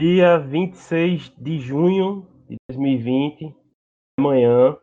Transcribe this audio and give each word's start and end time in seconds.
dia 0.00 0.38
26 0.38 1.30
de 1.36 1.58
junho 1.58 2.26
de 2.48 2.56
2020, 2.70 3.54
amanhã. 4.18 4.74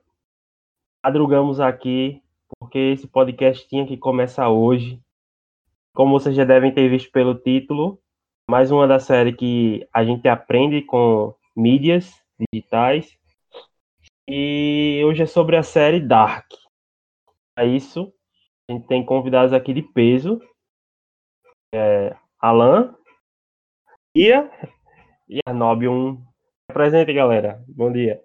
Madrugamos 1.03 1.59
aqui 1.59 2.21
porque 2.59 2.77
esse 2.77 3.07
podcast 3.07 3.67
tinha 3.67 3.87
que 3.87 3.97
começar 3.97 4.51
hoje. 4.51 5.01
Como 5.95 6.11
vocês 6.11 6.35
já 6.35 6.45
devem 6.45 6.71
ter 6.71 6.87
visto 6.87 7.11
pelo 7.11 7.33
título, 7.33 7.99
mais 8.47 8.69
uma 8.69 8.87
da 8.87 8.99
série 8.99 9.33
que 9.33 9.89
a 9.91 10.05
gente 10.05 10.27
aprende 10.27 10.83
com 10.83 11.33
mídias 11.55 12.13
digitais. 12.53 13.17
E 14.29 15.01
hoje 15.03 15.23
é 15.23 15.25
sobre 15.25 15.57
a 15.57 15.63
série 15.63 15.99
Dark. 15.99 16.45
É 17.57 17.65
isso. 17.65 18.13
A 18.69 18.73
gente 18.73 18.85
tem 18.85 19.03
convidados 19.03 19.51
aqui 19.51 19.73
de 19.73 19.81
peso. 19.81 20.39
É, 21.73 22.15
Alan, 22.39 22.95
Ia 24.15 24.47
e 25.29 25.39
Arnobium. 25.45 26.21
Presente, 26.71 27.13
galera. 27.13 27.63
Bom 27.67 27.91
dia. 27.91 28.21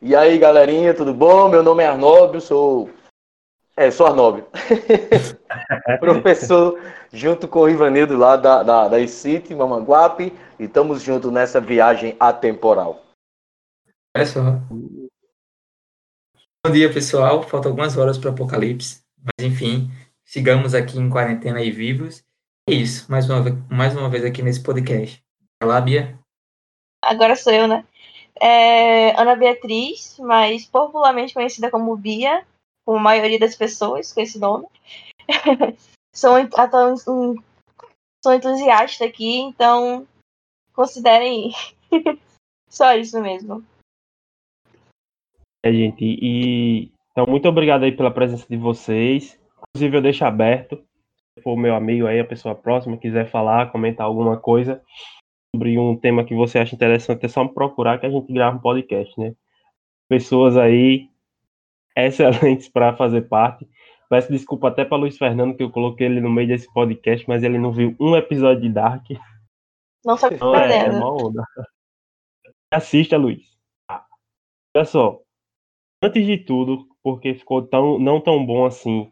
E 0.00 0.14
aí, 0.14 0.38
galerinha, 0.38 0.94
tudo 0.94 1.14
bom? 1.14 1.48
Meu 1.48 1.62
nome 1.62 1.82
é 1.82 1.86
Arnóbio, 1.86 2.40
sou. 2.40 2.90
É, 3.76 3.90
sou 3.90 4.06
Arnóbio. 4.06 4.46
Professor, 5.98 6.78
junto 7.12 7.48
com 7.48 7.60
o 7.60 7.68
Ivanildo 7.68 8.16
lá 8.16 8.36
da, 8.36 8.62
da, 8.62 8.88
da 8.88 9.00
ICIT, 9.00 9.54
Mamanguape, 9.54 10.32
e 10.58 10.64
estamos 10.64 11.02
juntos 11.02 11.32
nessa 11.32 11.60
viagem 11.60 12.16
atemporal. 12.20 13.02
É 14.14 14.24
só. 14.24 14.60
Bom 16.64 16.72
dia, 16.72 16.92
pessoal. 16.92 17.42
Faltam 17.42 17.72
algumas 17.72 17.96
horas 17.96 18.18
para 18.18 18.30
o 18.30 18.32
Apocalipse, 18.32 19.02
mas 19.18 19.46
enfim, 19.46 19.90
sigamos 20.24 20.74
aqui 20.74 20.98
em 20.98 21.10
quarentena 21.10 21.62
e 21.62 21.70
vivos. 21.70 22.22
É 22.68 22.74
isso, 22.74 23.10
mais 23.10 23.28
uma, 23.28 23.42
mais 23.70 23.96
uma 23.96 24.08
vez 24.08 24.24
aqui 24.24 24.42
nesse 24.42 24.62
podcast. 24.62 25.23
Olá, 25.62 25.80
Bia. 25.80 26.18
Agora 27.02 27.36
sou 27.36 27.52
eu, 27.52 27.68
né? 27.68 27.86
É 28.40 29.10
Ana 29.20 29.36
Beatriz, 29.36 30.18
mas 30.18 30.66
popularmente 30.66 31.34
conhecida 31.34 31.70
como 31.70 31.96
Bia, 31.96 32.44
como 32.84 32.98
a 32.98 33.02
maioria 33.02 33.38
das 33.38 33.54
pessoas 33.54 34.12
com 34.12 34.20
esse 34.20 34.38
nome. 34.38 34.66
sou, 36.14 36.34
sou 38.22 38.34
entusiasta 38.34 39.04
aqui, 39.04 39.38
então 39.38 40.06
considerem 40.72 41.52
só 42.68 42.94
isso 42.94 43.20
mesmo. 43.20 43.64
É, 45.64 45.72
gente, 45.72 46.04
e 46.04 46.92
então 47.12 47.26
muito 47.26 47.48
obrigado 47.48 47.84
aí 47.84 47.92
pela 47.92 48.10
presença 48.10 48.46
de 48.48 48.56
vocês. 48.56 49.40
Inclusive 49.70 49.96
eu 49.96 50.02
deixo 50.02 50.24
aberto, 50.24 50.76
se 51.38 51.42
for 51.42 51.56
meu 51.56 51.74
amigo 51.74 52.06
aí, 52.06 52.20
a 52.20 52.24
pessoa 52.24 52.54
próxima, 52.54 52.98
quiser 52.98 53.30
falar, 53.30 53.72
comentar 53.72 54.04
alguma 54.04 54.36
coisa, 54.38 54.82
sobre 55.54 55.78
um 55.78 55.96
tema 55.96 56.24
que 56.24 56.34
você 56.34 56.58
acha 56.58 56.74
interessante, 56.74 57.24
é 57.24 57.28
só 57.28 57.44
me 57.44 57.54
procurar 57.54 57.98
que 57.98 58.06
a 58.06 58.10
gente 58.10 58.32
grava 58.32 58.56
um 58.56 58.60
podcast, 58.60 59.18
né? 59.18 59.34
Pessoas 60.08 60.56
aí 60.56 61.08
excelentes 61.96 62.68
para 62.68 62.96
fazer 62.96 63.22
parte. 63.22 63.68
Peço 64.10 64.32
desculpa 64.32 64.66
até 64.66 64.84
para 64.84 64.96
Luiz 64.96 65.16
Fernando 65.16 65.56
que 65.56 65.62
eu 65.62 65.70
coloquei 65.70 66.06
ele 66.08 66.20
no 66.20 66.28
meio 66.28 66.48
desse 66.48 66.70
podcast, 66.72 67.24
mas 67.28 67.44
ele 67.44 67.56
não 67.56 67.70
viu 67.70 67.94
um 68.00 68.16
episódio 68.16 68.62
de 68.62 68.68
Dark. 68.68 69.04
Não 70.04 70.16
foi 70.16 70.34
então, 70.34 70.54
é, 70.56 70.86
é 70.86 70.90
uma 70.90 71.12
onda. 71.12 71.44
Assista, 72.72 73.16
Luiz. 73.16 73.56
Olha 74.76 74.84
só. 74.84 75.20
Antes 76.02 76.26
de 76.26 76.36
tudo, 76.36 76.84
porque 77.00 77.34
ficou 77.34 77.62
tão, 77.62 77.96
não 77.98 78.20
tão 78.20 78.44
bom 78.44 78.66
assim 78.66 79.10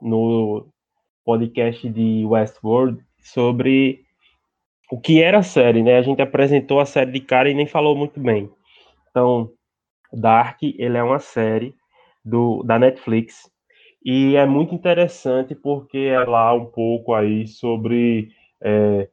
no 0.00 0.66
podcast 1.22 1.86
de 1.90 2.24
Westworld 2.24 3.04
sobre 3.20 4.05
o 4.90 5.00
que 5.00 5.22
era 5.22 5.38
a 5.38 5.42
série, 5.42 5.82
né? 5.82 5.98
A 5.98 6.02
gente 6.02 6.22
apresentou 6.22 6.80
a 6.80 6.86
série 6.86 7.10
de 7.10 7.20
cara 7.20 7.50
e 7.50 7.54
nem 7.54 7.66
falou 7.66 7.96
muito 7.96 8.20
bem. 8.20 8.50
Então, 9.10 9.50
Dark, 10.12 10.62
ele 10.62 10.96
é 10.96 11.02
uma 11.02 11.18
série 11.18 11.74
do, 12.24 12.62
da 12.62 12.78
Netflix 12.78 13.50
e 14.04 14.36
é 14.36 14.46
muito 14.46 14.74
interessante 14.74 15.54
porque 15.54 15.98
é 15.98 16.20
lá 16.20 16.52
um 16.54 16.66
pouco 16.66 17.12
aí 17.12 17.46
sobre 17.48 18.30
é, 18.60 19.08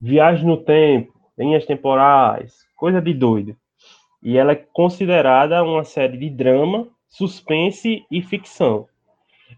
viagem 0.00 0.46
no 0.46 0.58
tempo, 0.58 1.12
linhas 1.38 1.64
temporais, 1.64 2.58
coisa 2.76 3.00
de 3.00 3.14
doido. 3.14 3.56
E 4.22 4.36
ela 4.36 4.52
é 4.52 4.66
considerada 4.72 5.62
uma 5.62 5.84
série 5.84 6.18
de 6.18 6.28
drama, 6.28 6.86
suspense 7.08 8.04
e 8.10 8.20
ficção. 8.20 8.86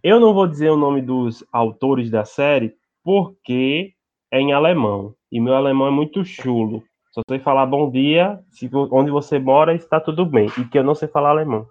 Eu 0.03 0.21
não 0.21 0.33
vou 0.33 0.47
dizer 0.47 0.71
o 0.71 0.77
nome 0.77 1.03
dos 1.03 1.45
autores 1.53 2.11
da 2.11 2.25
série 2.25 2.75
porque 3.03 3.95
é 4.33 4.41
em 4.41 4.53
alemão. 4.53 5.15
E 5.31 5.39
meu 5.39 5.55
alemão 5.55 5.87
é 5.87 5.91
muito 5.91 6.25
chulo. 6.25 6.83
Só 7.13 7.21
sei 7.29 7.39
falar 7.39 7.67
bom 7.67 7.91
dia, 7.91 8.41
se, 8.51 8.71
onde 8.91 9.11
você 9.11 9.39
mora 9.39 9.75
está 9.75 10.01
tudo 10.01 10.25
bem. 10.25 10.49
E 10.59 10.65
que 10.65 10.79
eu 10.79 10.83
não 10.83 10.95
sei 10.95 11.07
falar 11.07 11.29
alemão. 11.29 11.67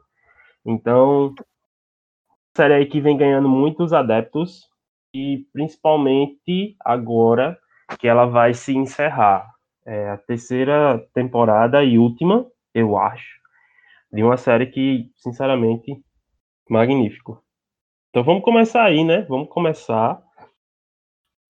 Então, 0.64 1.34
série 2.56 2.76
aí 2.76 2.86
que 2.86 3.02
vem 3.02 3.18
ganhando 3.18 3.50
muitos 3.50 3.92
adeptos. 3.92 4.70
E 5.14 5.46
principalmente 5.52 6.76
agora 6.86 7.58
que 8.00 8.08
ela 8.08 8.26
vai 8.26 8.54
se 8.54 8.78
encerrar. 8.78 9.50
É 9.84 10.12
a 10.12 10.18
terceira 10.18 11.04
temporada 11.16 11.84
e 11.84 11.98
última, 11.98 12.46
eu 12.74 12.98
acho. 12.98 13.42
De 14.14 14.24
uma 14.24 14.38
série 14.38 14.68
que, 14.68 15.10
sinceramente, 15.16 16.00
magnífico. 16.70 17.44
Então 18.12 18.24
vamos 18.24 18.44
começar 18.44 18.84
aí, 18.84 19.04
né? 19.04 19.24
Vamos 19.24 19.50
começar 19.50 20.22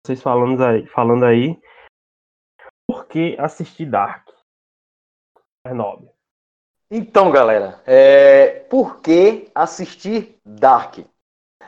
vocês 0.06 0.22
falando 0.22 0.63
aí, 0.63 0.85
falando 0.88 1.25
aí 1.25 1.59
por 2.88 3.07
que 3.07 3.35
assistir 3.39 3.85
Dark? 3.85 4.28
Arnob. 5.66 6.09
Então, 6.89 7.31
galera, 7.31 7.81
é, 7.85 8.66
por 8.69 9.00
que 9.00 9.50
assistir 9.56 10.38
Dark? 10.44 11.00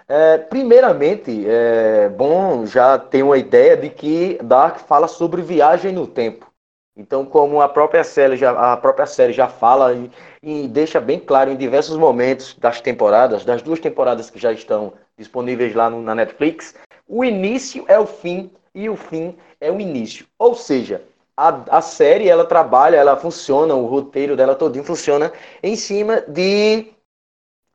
É, 0.07 0.37
primeiramente, 0.37 1.45
é 1.47 2.09
bom 2.09 2.65
já 2.65 2.99
ter 2.99 3.23
uma 3.23 3.37
ideia 3.37 3.77
de 3.77 3.89
que 3.89 4.37
Dark 4.43 4.79
fala 4.79 5.07
sobre 5.07 5.41
viagem 5.41 5.93
no 5.93 6.05
tempo. 6.07 6.51
Então, 6.95 7.25
como 7.25 7.61
a 7.61 7.69
própria 7.69 8.03
série 8.03 8.35
já, 8.35 8.73
a 8.73 8.77
própria 8.77 9.05
série 9.05 9.33
já 9.33 9.47
fala 9.47 9.93
e, 9.93 10.11
e 10.43 10.67
deixa 10.67 10.99
bem 10.99 11.19
claro 11.19 11.49
em 11.49 11.55
diversos 11.55 11.97
momentos 11.97 12.53
das 12.55 12.81
temporadas, 12.81 13.45
das 13.45 13.61
duas 13.61 13.79
temporadas 13.79 14.29
que 14.29 14.39
já 14.39 14.51
estão 14.51 14.93
disponíveis 15.17 15.73
lá 15.73 15.89
no, 15.89 16.01
na 16.01 16.13
Netflix, 16.13 16.75
o 17.07 17.23
início 17.23 17.85
é 17.87 17.99
o 17.99 18.05
fim 18.05 18.51
e 18.73 18.89
o 18.89 18.95
fim 18.95 19.35
é 19.59 19.71
o 19.71 19.79
início. 19.79 20.25
Ou 20.37 20.55
seja, 20.55 21.03
a, 21.35 21.77
a 21.77 21.81
série 21.81 22.29
ela 22.29 22.45
trabalha, 22.45 22.97
ela 22.97 23.17
funciona, 23.17 23.75
o 23.75 23.85
roteiro 23.85 24.35
dela 24.35 24.55
todinho 24.55 24.83
funciona 24.83 25.31
em 25.61 25.75
cima 25.75 26.21
de, 26.21 26.91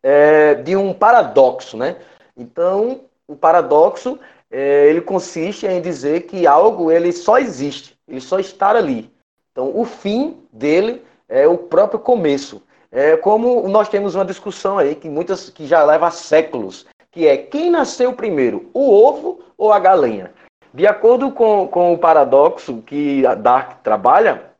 é, 0.02 0.54
de 0.54 0.76
um 0.76 0.92
paradoxo, 0.92 1.76
né? 1.76 1.96
Então, 2.36 3.02
o 3.26 3.34
paradoxo 3.36 4.18
é, 4.50 4.86
ele 4.88 5.00
consiste 5.00 5.66
em 5.66 5.80
dizer 5.80 6.22
que 6.22 6.46
algo 6.46 6.90
ele 6.90 7.12
só 7.12 7.38
existe, 7.38 7.98
ele 8.06 8.20
só 8.20 8.38
está 8.38 8.70
ali. 8.70 9.10
Então, 9.52 9.72
o 9.74 9.84
fim 9.84 10.42
dele 10.52 11.02
é 11.28 11.46
o 11.46 11.58
próprio 11.58 11.98
começo. 11.98 12.62
É 12.90 13.16
como 13.16 13.68
nós 13.68 13.88
temos 13.88 14.14
uma 14.14 14.24
discussão 14.24 14.78
aí 14.78 14.94
que 14.94 15.10
muitas 15.10 15.50
que 15.50 15.66
já 15.66 15.84
leva 15.84 16.10
séculos 16.10 16.86
que 17.18 17.26
é 17.26 17.36
quem 17.36 17.68
nasceu 17.68 18.12
primeiro, 18.12 18.70
o 18.72 18.92
ovo 18.92 19.40
ou 19.56 19.72
a 19.72 19.80
galinha? 19.80 20.30
De 20.72 20.86
acordo 20.86 21.32
com, 21.32 21.66
com 21.66 21.92
o 21.92 21.98
paradoxo 21.98 22.80
que 22.86 23.26
a 23.26 23.34
Dark 23.34 23.82
trabalha, 23.82 24.52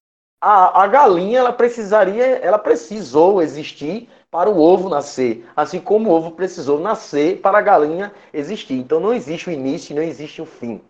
a, 0.42 0.82
a 0.82 0.86
galinha 0.88 1.38
ela 1.38 1.52
precisaria, 1.52 2.24
ela 2.38 2.58
precisou 2.58 3.40
existir 3.40 4.08
para 4.28 4.50
o 4.50 4.58
ovo 4.58 4.88
nascer, 4.88 5.46
assim 5.54 5.78
como 5.78 6.10
o 6.10 6.12
ovo 6.12 6.32
precisou 6.32 6.80
nascer 6.80 7.40
para 7.40 7.58
a 7.58 7.62
galinha 7.62 8.12
existir. 8.34 8.74
Então 8.74 8.98
não 8.98 9.14
existe 9.14 9.48
o 9.48 9.52
início, 9.52 9.94
não 9.94 10.02
existe 10.02 10.42
o 10.42 10.44
fim. 10.44 10.80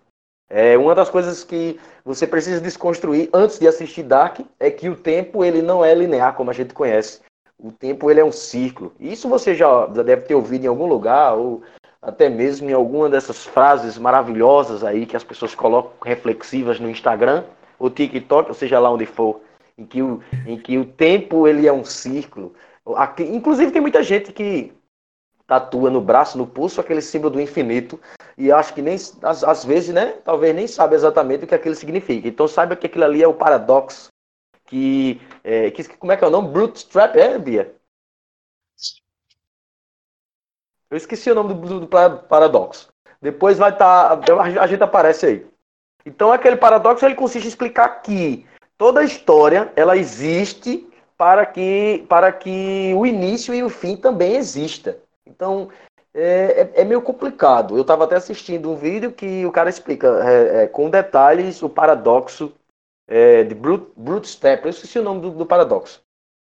É 0.48 0.78
uma 0.78 0.94
das 0.94 1.10
coisas 1.10 1.44
que 1.44 1.78
você 2.02 2.26
precisa 2.26 2.62
desconstruir 2.62 3.28
antes 3.34 3.58
de 3.58 3.68
assistir 3.68 4.04
Dark 4.04 4.40
é 4.58 4.70
que 4.70 4.88
o 4.88 4.96
tempo 4.96 5.44
ele 5.44 5.60
não 5.60 5.84
é 5.84 5.94
linear 5.94 6.34
como 6.34 6.50
a 6.50 6.54
gente 6.54 6.72
conhece. 6.72 7.20
O 7.58 7.72
tempo 7.72 8.08
ele 8.08 8.20
é 8.20 8.24
um 8.24 8.30
ciclo. 8.30 8.92
Isso 9.00 9.28
você 9.28 9.52
já 9.52 9.86
deve 9.86 10.22
ter 10.22 10.34
ouvido 10.34 10.64
em 10.64 10.68
algum 10.68 10.86
lugar, 10.86 11.34
ou 11.34 11.62
até 12.00 12.28
mesmo 12.28 12.70
em 12.70 12.72
alguma 12.72 13.08
dessas 13.08 13.44
frases 13.44 13.98
maravilhosas 13.98 14.84
aí 14.84 15.04
que 15.04 15.16
as 15.16 15.24
pessoas 15.24 15.56
colocam 15.56 15.92
reflexivas 16.04 16.78
no 16.78 16.88
Instagram, 16.88 17.44
ou 17.76 17.90
TikTok, 17.90 18.48
ou 18.48 18.54
seja 18.54 18.78
lá 18.78 18.90
onde 18.90 19.06
for, 19.06 19.40
em 19.76 19.84
que 19.84 20.00
o, 20.00 20.22
em 20.46 20.56
que 20.56 20.78
o 20.78 20.84
tempo 20.84 21.48
ele 21.48 21.66
é 21.66 21.72
um 21.72 21.84
ciclo. 21.84 22.54
Aqui, 22.94 23.24
inclusive 23.24 23.72
tem 23.72 23.82
muita 23.82 24.04
gente 24.04 24.32
que 24.32 24.72
tatua 25.44 25.90
no 25.90 26.00
braço, 26.00 26.38
no 26.38 26.46
pulso, 26.46 26.80
aquele 26.80 27.02
símbolo 27.02 27.34
do 27.34 27.40
infinito, 27.40 27.98
e 28.36 28.52
acho 28.52 28.72
que 28.72 28.82
nem 28.82 28.94
às, 28.94 29.42
às 29.42 29.64
vezes, 29.64 29.92
né, 29.92 30.14
talvez 30.24 30.54
nem 30.54 30.68
sabe 30.68 30.94
exatamente 30.94 31.44
o 31.44 31.46
que 31.48 31.54
aquilo 31.54 31.74
significa. 31.74 32.28
Então 32.28 32.46
saiba 32.46 32.76
que 32.76 32.86
aquilo 32.86 33.04
ali 33.04 33.20
é 33.20 33.26
o 33.26 33.34
paradoxo 33.34 34.10
que, 34.68 35.20
é, 35.42 35.70
que 35.70 35.96
como 35.96 36.12
é 36.12 36.16
que 36.16 36.22
é 36.22 36.26
o 36.26 36.30
nome? 36.30 36.52
Brute 36.52 36.78
Strap, 36.78 37.16
é, 37.16 37.38
Bia? 37.38 37.74
Eu 40.90 40.96
esqueci 40.96 41.30
o 41.30 41.34
nome 41.34 41.54
do, 41.54 41.80
do, 41.80 41.80
do 41.80 41.86
paradoxo. 41.86 42.88
Depois 43.20 43.58
vai 43.58 43.70
estar. 43.70 44.16
Tá, 44.18 44.42
a 44.42 44.66
gente 44.66 44.82
aparece 44.82 45.26
aí. 45.26 45.46
Então 46.06 46.32
aquele 46.32 46.56
paradoxo 46.56 47.04
ele 47.04 47.14
consiste 47.14 47.46
em 47.46 47.48
explicar 47.48 48.02
que 48.02 48.46
toda 48.76 49.04
história 49.04 49.72
ela 49.74 49.96
existe 49.96 50.88
para 51.16 51.44
que 51.44 52.06
para 52.08 52.32
que 52.32 52.94
o 52.94 53.04
início 53.04 53.54
e 53.54 53.62
o 53.62 53.68
fim 53.68 53.96
também 53.96 54.36
exista. 54.36 54.98
Então 55.26 55.68
é, 56.14 56.70
é, 56.74 56.82
é 56.82 56.84
meio 56.84 57.02
complicado. 57.02 57.76
Eu 57.76 57.82
estava 57.82 58.04
até 58.04 58.16
assistindo 58.16 58.70
um 58.70 58.76
vídeo 58.76 59.12
que 59.12 59.44
o 59.44 59.52
cara 59.52 59.68
explica 59.68 60.08
é, 60.24 60.64
é 60.64 60.66
com 60.66 60.88
detalhes 60.88 61.62
o 61.62 61.68
paradoxo 61.68 62.52
é, 63.08 63.42
de 63.42 63.54
Brute, 63.54 63.90
Bootstrap. 63.96 64.64
Eu 64.64 64.70
esqueci 64.70 64.98
o 64.98 65.02
nome 65.02 65.22
do, 65.22 65.30
do 65.30 65.46
paradoxo. 65.46 66.02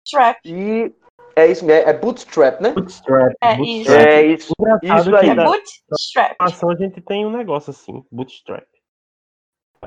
Trap. 0.10 0.40
E 0.44 0.94
é 1.36 1.48
isso 1.48 1.66
mesmo, 1.66 1.90
é 1.90 1.94
bootstrap, 1.94 2.62
né? 2.62 2.72
Bootstrap. 2.72 3.34
É 3.42 3.56
bootstrap. 3.56 3.80
isso. 3.80 3.92
É 3.92 4.26
isso. 4.26 4.54
Isso 4.84 5.16
aí. 5.16 5.30
É 5.30 5.34
na 5.34 5.46
bootstrap. 5.46 6.36
animação 6.40 6.70
a 6.70 6.76
gente 6.76 7.02
tem 7.02 7.26
um 7.26 7.32
negócio 7.32 7.72
assim, 7.72 8.04
bootstrap. 8.12 8.66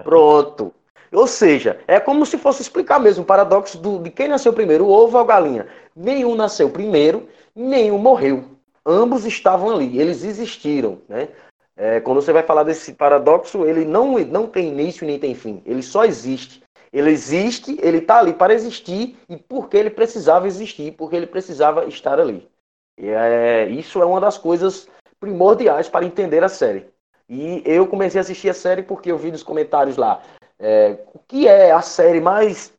Pronto. 0.04 0.75
Ou 1.10 1.26
seja, 1.26 1.80
é 1.88 1.98
como 1.98 2.26
se 2.26 2.36
fosse 2.36 2.60
explicar 2.60 3.00
mesmo 3.00 3.22
o 3.22 3.26
paradoxo 3.26 3.78
do, 3.78 3.98
de 3.98 4.10
quem 4.10 4.28
nasceu 4.28 4.52
primeiro, 4.52 4.84
o 4.84 4.90
ovo 4.90 5.16
ou 5.16 5.22
a 5.22 5.26
galinha. 5.26 5.66
Nenhum 5.96 6.34
nasceu 6.34 6.69
primeiro, 6.69 7.28
nenhum 7.54 7.98
morreu. 7.98 8.44
Ambos 8.84 9.25
estavam 9.25 9.70
ali, 9.70 9.98
eles 9.98 10.22
existiram, 10.22 11.00
né? 11.08 11.28
É, 11.76 12.00
quando 12.00 12.20
você 12.20 12.32
vai 12.32 12.42
falar 12.42 12.64
desse 12.64 12.92
paradoxo, 12.92 13.64
ele 13.64 13.84
não, 13.84 14.19
não 14.19 14.46
tem 14.46 14.69
início 14.69 15.06
nem 15.06 15.19
tem 15.19 15.34
fim, 15.34 15.62
ele 15.64 15.82
só 15.82 16.04
existe. 16.04 16.62
Ele 16.93 17.11
existe, 17.11 17.79
ele 17.82 17.99
está 17.99 18.19
ali 18.19 18.32
para 18.32 18.55
existir 18.55 19.17
e 19.29 19.37
porque 19.37 19.76
ele 19.76 19.90
precisava 19.90 20.46
existir, 20.46 20.93
porque 20.93 21.17
ele 21.17 21.26
precisava 21.26 21.87
estar 21.87 22.19
ali. 22.19 22.49
E 22.96 23.08
é, 23.08 23.69
isso 23.69 24.02
é 24.02 24.05
uma 24.05 24.20
das 24.20 24.38
coisas 24.38 24.88
primordiais 25.20 25.88
para 25.88 26.05
entender 26.05 26.43
a 26.43 26.49
série. 26.49 26.87
E 27.29 27.62
eu 27.64 27.87
comecei 27.87 28.19
a 28.19 28.23
assistir 28.23 28.49
a 28.49 28.55
série 28.55 28.82
porque 28.82 29.12
eu 29.12 29.19
vi 29.19 29.31
nos 29.31 29.43
comentários 29.43 29.96
lá 29.96 30.23
é, 30.58 30.99
o 31.14 31.19
que 31.19 31.46
é 31.46 31.70
a 31.70 31.81
série 31.81 32.20
mais 32.20 32.73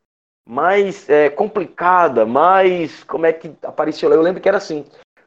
mais 0.47 1.07
é, 1.07 1.29
complicada, 1.29 2.25
mais 2.25 3.03
como 3.03 3.25
é 3.25 3.31
que 3.31 3.53
apareceu? 3.61 4.11
Eu 4.11 4.21
lembro 4.21 4.41
que 4.41 4.49
era 4.49 4.57
assim. 4.57 4.83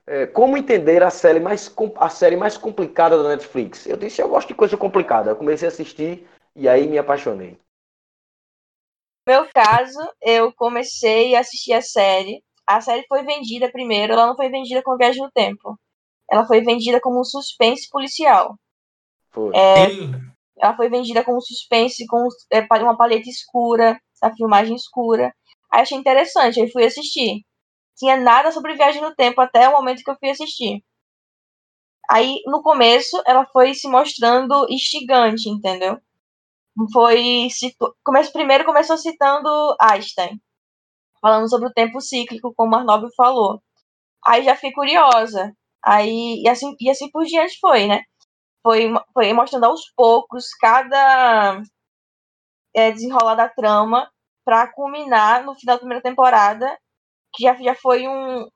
é, 0.07 0.27
como 0.27 0.57
entender 0.57 1.03
a 1.03 1.11
série 1.11 1.41
mais 1.41 1.73
a 1.97 2.09
série 2.09 2.37
mais 2.37 2.57
complicada 2.59 3.23
da 3.23 3.29
Netflix? 3.29 3.87
Eu 3.87 3.97
disse 3.97 4.21
eu 4.21 4.29
gosto 4.29 4.49
de 4.49 4.55
coisa 4.55 4.77
complicada. 4.77 5.31
Eu 5.31 5.37
comecei 5.37 5.69
a 5.69 5.71
assistir 5.71 6.27
e 6.57 6.69
aí 6.69 6.89
me 6.89 6.99
apaixonei. 6.99 7.57
No 9.27 9.33
meu 9.33 9.49
caso, 9.53 9.99
eu 10.21 10.53
comecei 10.53 11.35
a 11.35 11.41
assistir 11.41 11.73
a 11.73 11.81
série. 11.81 12.43
A 12.67 12.81
série 12.81 13.05
foi 13.07 13.23
vendida 13.23 13.71
primeiro, 13.71 14.13
ela 14.13 14.27
não 14.27 14.37
foi 14.37 14.49
vendida 14.49 14.83
com 14.83 14.97
Viagem 14.97 15.23
no 15.23 15.31
Tempo. 15.31 15.79
Ela 16.31 16.47
foi 16.47 16.61
vendida 16.63 17.01
como 17.01 17.21
um 17.21 17.25
suspense 17.25 17.89
policial. 17.91 18.57
Sim. 19.91 20.13
Ela 20.61 20.77
foi 20.77 20.89
vendida 20.89 21.25
como 21.25 21.41
suspense, 21.41 22.07
com 22.07 22.29
é, 22.51 22.67
uma 22.83 22.97
paleta 22.97 23.29
escura, 23.29 24.01
a 24.23 24.35
filmagem 24.35 24.77
escura. 24.77 25.35
Aí 25.71 25.83
achei 25.83 25.99
interessante, 25.99 26.61
aí 26.61 26.71
fui 26.71 26.85
assistir. 26.85 27.45
Tinha 27.97 28.17
nada 28.17 28.51
sobre 28.53 28.75
viagem 28.75 29.03
no 29.03 29.15
tempo 29.15 29.41
até 29.41 29.69
o 29.69 29.73
momento 29.73 30.03
que 30.03 30.11
eu 30.11 30.17
fui 30.19 30.31
assistir. 30.31 30.83
Aí, 32.11 32.43
no 32.47 32.63
começo, 32.63 33.23
ela 33.27 33.47
foi 33.47 33.75
se 33.75 33.89
mostrando 33.89 34.67
instigante, 34.69 35.49
entendeu? 35.49 35.99
Foi. 36.93 37.49
Citu... 37.51 37.95
Come... 38.05 38.27
Primeiro 38.33 38.65
começou 38.65 38.97
citando 38.97 39.49
Einstein, 39.81 40.41
falando 41.21 41.49
sobre 41.49 41.69
o 41.69 41.73
tempo 41.73 42.01
cíclico, 42.01 42.55
como 42.57 42.75
o 42.75 42.79
Arnaldo 42.79 43.09
falou. 43.17 43.63
Aí 44.27 44.45
já 44.45 44.55
fiquei 44.57 44.73
curiosa. 44.73 45.53
Aí, 45.85 46.43
e 46.43 46.49
assim, 46.49 46.75
e 46.81 46.91
assim 46.91 47.11
por 47.11 47.25
diante 47.25 47.59
foi, 47.61 47.87
né? 47.87 48.03
Foi, 48.63 48.93
foi 49.15 49.33
mostrando 49.33 49.65
aos 49.67 49.83
poucos 49.97 50.49
cada 50.61 51.61
é, 52.75 52.91
desenrolar 52.93 53.35
da 53.35 53.49
trama 53.49 54.11
para 54.45 54.73
culminar 54.73 55.45
no 55.45 55.55
final 55.55 55.77
da 55.77 55.81
primeira 55.81 56.03
temporada, 56.03 56.77
que 57.35 57.45
já, 57.45 57.55
já 57.57 57.75
foi 57.75 58.09
um 58.09 58.47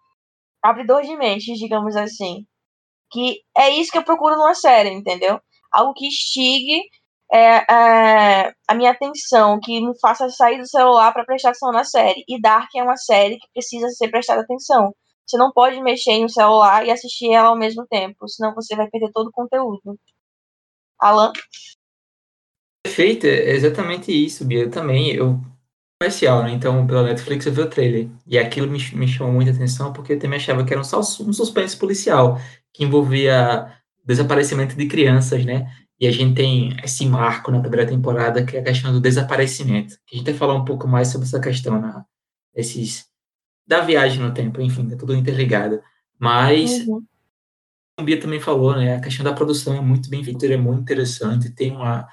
abridor 0.62 1.02
de 1.02 1.16
mentes, 1.16 1.58
digamos 1.58 1.96
assim. 1.96 2.46
Que 3.10 3.40
é 3.56 3.70
isso 3.70 3.92
que 3.92 3.98
eu 3.98 4.04
procuro 4.04 4.36
numa 4.36 4.54
série, 4.54 4.90
entendeu? 4.90 5.40
Algo 5.72 5.94
que 5.94 6.06
instigue 6.06 6.82
é, 7.32 7.72
é, 7.72 8.52
a 8.68 8.74
minha 8.74 8.92
atenção, 8.92 9.58
que 9.60 9.80
me 9.80 9.98
faça 10.00 10.28
sair 10.30 10.58
do 10.58 10.68
celular 10.68 11.12
para 11.12 11.24
prestar 11.24 11.50
atenção 11.50 11.72
na 11.72 11.84
série. 11.84 12.24
E 12.28 12.40
Dark 12.40 12.68
é 12.76 12.82
uma 12.82 12.96
série 12.96 13.38
que 13.38 13.48
precisa 13.52 13.88
ser 13.90 14.08
prestada 14.08 14.42
atenção. 14.42 14.94
Você 15.26 15.36
não 15.36 15.52
pode 15.52 15.80
mexer 15.82 16.18
no 16.20 16.28
celular 16.28 16.86
e 16.86 16.90
assistir 16.90 17.32
ela 17.32 17.48
ao 17.48 17.56
mesmo 17.56 17.86
tempo, 17.86 18.28
senão 18.28 18.54
você 18.54 18.76
vai 18.76 18.88
perder 18.88 19.10
todo 19.12 19.28
o 19.28 19.32
conteúdo. 19.32 19.98
Alan? 21.00 21.32
Perfeito, 22.84 23.26
é 23.26 23.50
exatamente 23.50 24.12
isso, 24.12 24.44
Bia. 24.44 24.62
Eu 24.62 24.70
também, 24.70 25.12
eu 25.12 25.40
comercial, 26.00 26.42
né? 26.42 26.52
Então, 26.52 26.86
pela 26.86 27.02
Netflix 27.02 27.46
eu 27.46 27.52
vi 27.52 27.60
o 27.62 27.70
trailer. 27.70 28.08
E 28.26 28.38
aquilo 28.38 28.70
me, 28.70 28.78
me 28.94 29.08
chamou 29.08 29.32
muita 29.32 29.50
atenção 29.50 29.92
porque 29.92 30.12
eu 30.12 30.18
também 30.18 30.38
achava 30.38 30.64
que 30.64 30.72
era 30.72 30.80
um, 30.80 30.84
um 30.84 31.32
suspense 31.32 31.76
policial 31.76 32.38
que 32.72 32.84
envolvia 32.84 33.72
desaparecimento 34.04 34.76
de 34.76 34.86
crianças, 34.86 35.44
né? 35.44 35.68
E 35.98 36.06
a 36.06 36.12
gente 36.12 36.34
tem 36.34 36.76
esse 36.84 37.06
marco 37.06 37.50
na 37.50 37.60
primeira 37.60 37.86
temporada 37.86 38.44
que 38.44 38.56
é 38.56 38.60
a 38.60 38.64
questão 38.64 38.92
do 38.92 39.00
desaparecimento. 39.00 39.98
A 40.12 40.16
gente 40.16 40.24
vai 40.26 40.34
falar 40.34 40.54
um 40.54 40.64
pouco 40.64 40.86
mais 40.86 41.08
sobre 41.08 41.26
essa 41.26 41.40
questão, 41.40 41.80
né? 41.80 42.04
Esses, 42.54 43.06
da 43.66 43.80
viagem 43.80 44.20
no 44.20 44.32
tempo, 44.34 44.60
enfim, 44.60 44.90
é 44.92 44.96
tudo 44.96 45.14
interligado. 45.14 45.82
Mas, 46.18 46.80
Uhum. 46.80 46.86
como 46.86 47.06
a 47.98 48.02
Bia 48.02 48.20
também 48.20 48.40
falou, 48.40 48.76
né? 48.76 48.96
A 48.96 49.00
questão 49.00 49.24
da 49.24 49.32
produção 49.32 49.74
é 49.74 49.80
muito 49.80 50.10
bem 50.10 50.22
feita, 50.22 50.46
é 50.46 50.56
muito 50.56 50.82
interessante, 50.82 51.50
tem 51.50 51.72
uma 51.72 52.06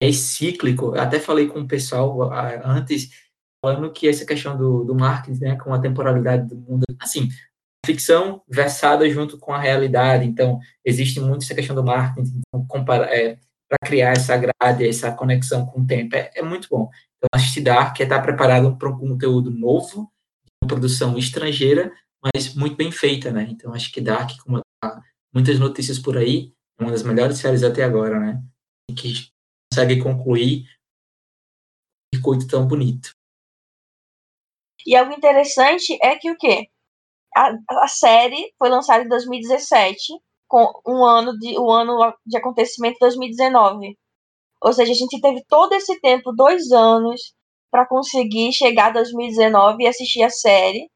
é 0.00 0.12
cíclico. 0.12 0.94
Eu 0.94 1.00
até 1.00 1.18
falei 1.18 1.46
com 1.48 1.60
o 1.60 1.68
pessoal 1.68 2.30
antes, 2.64 3.10
falando 3.62 3.90
que 3.92 4.06
essa 4.08 4.26
questão 4.26 4.56
do, 4.56 4.84
do 4.84 4.94
marketing, 4.94 5.40
né, 5.40 5.56
com 5.56 5.72
a 5.72 5.80
temporalidade 5.80 6.46
do 6.48 6.56
mundo, 6.56 6.84
assim, 7.00 7.28
ficção 7.84 8.42
versada 8.48 9.08
junto 9.08 9.38
com 9.38 9.52
a 9.52 9.60
realidade. 9.60 10.24
Então, 10.24 10.58
existe 10.84 11.20
muito 11.20 11.44
essa 11.44 11.54
questão 11.54 11.76
do 11.76 11.84
marketing, 11.84 12.40
então, 12.48 12.84
é, 13.04 13.38
para 13.68 13.88
criar 13.88 14.12
essa 14.12 14.36
grade, 14.36 14.88
essa 14.88 15.12
conexão 15.12 15.66
com 15.66 15.80
o 15.80 15.86
tempo. 15.86 16.16
É, 16.16 16.30
é 16.34 16.42
muito 16.42 16.68
bom. 16.68 16.90
Então, 17.16 17.28
assistir 17.34 17.62
Dark 17.62 17.98
é 18.00 18.04
estar 18.04 18.20
preparado 18.20 18.76
para 18.76 18.88
um 18.88 18.98
conteúdo 18.98 19.50
novo, 19.50 20.10
uma 20.62 20.68
produção 20.68 21.16
estrangeira, 21.18 21.92
mas 22.22 22.54
muito 22.54 22.76
bem 22.76 22.90
feita, 22.90 23.30
né? 23.30 23.46
Então, 23.50 23.72
acho 23.72 23.92
que 23.92 24.00
Dark, 24.00 24.30
como 24.42 24.60
há 24.82 25.02
muitas 25.32 25.58
notícias 25.58 25.98
por 25.98 26.16
aí, 26.16 26.52
é 26.78 26.82
uma 26.82 26.92
das 26.92 27.02
melhores 27.02 27.38
séries 27.38 27.62
até 27.62 27.84
agora, 27.84 28.18
né? 28.18 28.42
E 28.90 28.94
que 28.94 29.28
consegue 29.72 30.02
concluir 30.02 30.64
um 32.12 32.16
circuito 32.16 32.46
tão 32.46 32.66
bonito. 32.66 33.10
E 34.86 34.94
algo 34.94 35.12
interessante 35.12 35.98
é 36.02 36.16
que 36.16 36.30
o 36.30 36.36
quê? 36.36 36.68
A, 37.36 37.52
a 37.82 37.88
série 37.88 38.52
foi 38.58 38.68
lançada 38.68 39.04
em 39.04 39.08
2017, 39.08 40.12
com 40.48 40.72
um 40.86 41.04
ano 41.04 41.36
de 41.38 41.58
o 41.58 41.70
ano 41.70 42.14
de 42.26 42.36
acontecimento 42.36 42.96
2019. 43.00 43.98
Ou 44.62 44.72
seja, 44.72 44.92
a 44.92 44.94
gente 44.94 45.20
teve 45.20 45.44
todo 45.48 45.72
esse 45.74 46.00
tempo, 46.00 46.32
dois 46.32 46.70
anos, 46.72 47.34
para 47.70 47.86
conseguir 47.86 48.52
chegar 48.52 48.86
a 48.86 48.92
2019 48.94 49.82
e 49.82 49.88
assistir 49.88 50.22
a 50.22 50.30
série, 50.30 50.88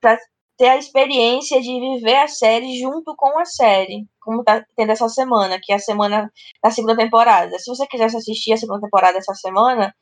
para 0.00 0.18
ter 0.56 0.68
a 0.68 0.78
experiência 0.78 1.60
de 1.60 1.68
viver 1.80 2.16
a 2.16 2.28
série 2.28 2.78
junto 2.80 3.14
com 3.16 3.38
a 3.38 3.44
série, 3.44 4.06
como 4.20 4.42
tá 4.44 4.64
tendo 4.76 4.92
essa 4.92 5.08
semana, 5.08 5.58
que 5.62 5.72
é 5.72 5.76
a 5.76 5.78
semana 5.78 6.32
da 6.62 6.70
segunda 6.70 6.96
temporada. 6.96 7.58
Se 7.58 7.70
você 7.70 7.86
quisesse 7.86 8.16
assistir 8.16 8.52
a 8.52 8.56
segunda 8.56 8.80
temporada 8.80 9.18
essa 9.18 9.34
semana, 9.34 9.94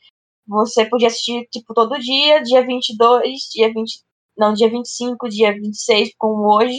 você 0.47 0.85
podia 0.87 1.09
assistir 1.09 1.47
tipo 1.50 1.75
todo 1.75 1.99
dia, 1.99 2.42
dia 2.42 2.64
22, 2.64 3.40
dia 3.52 3.73
20, 3.73 4.02
não, 4.40 4.54
dia 4.54 4.70
25, 4.70 5.28
dia 5.28 5.52
26, 5.52 6.11
como 6.18 6.52
hoje, 6.52 6.78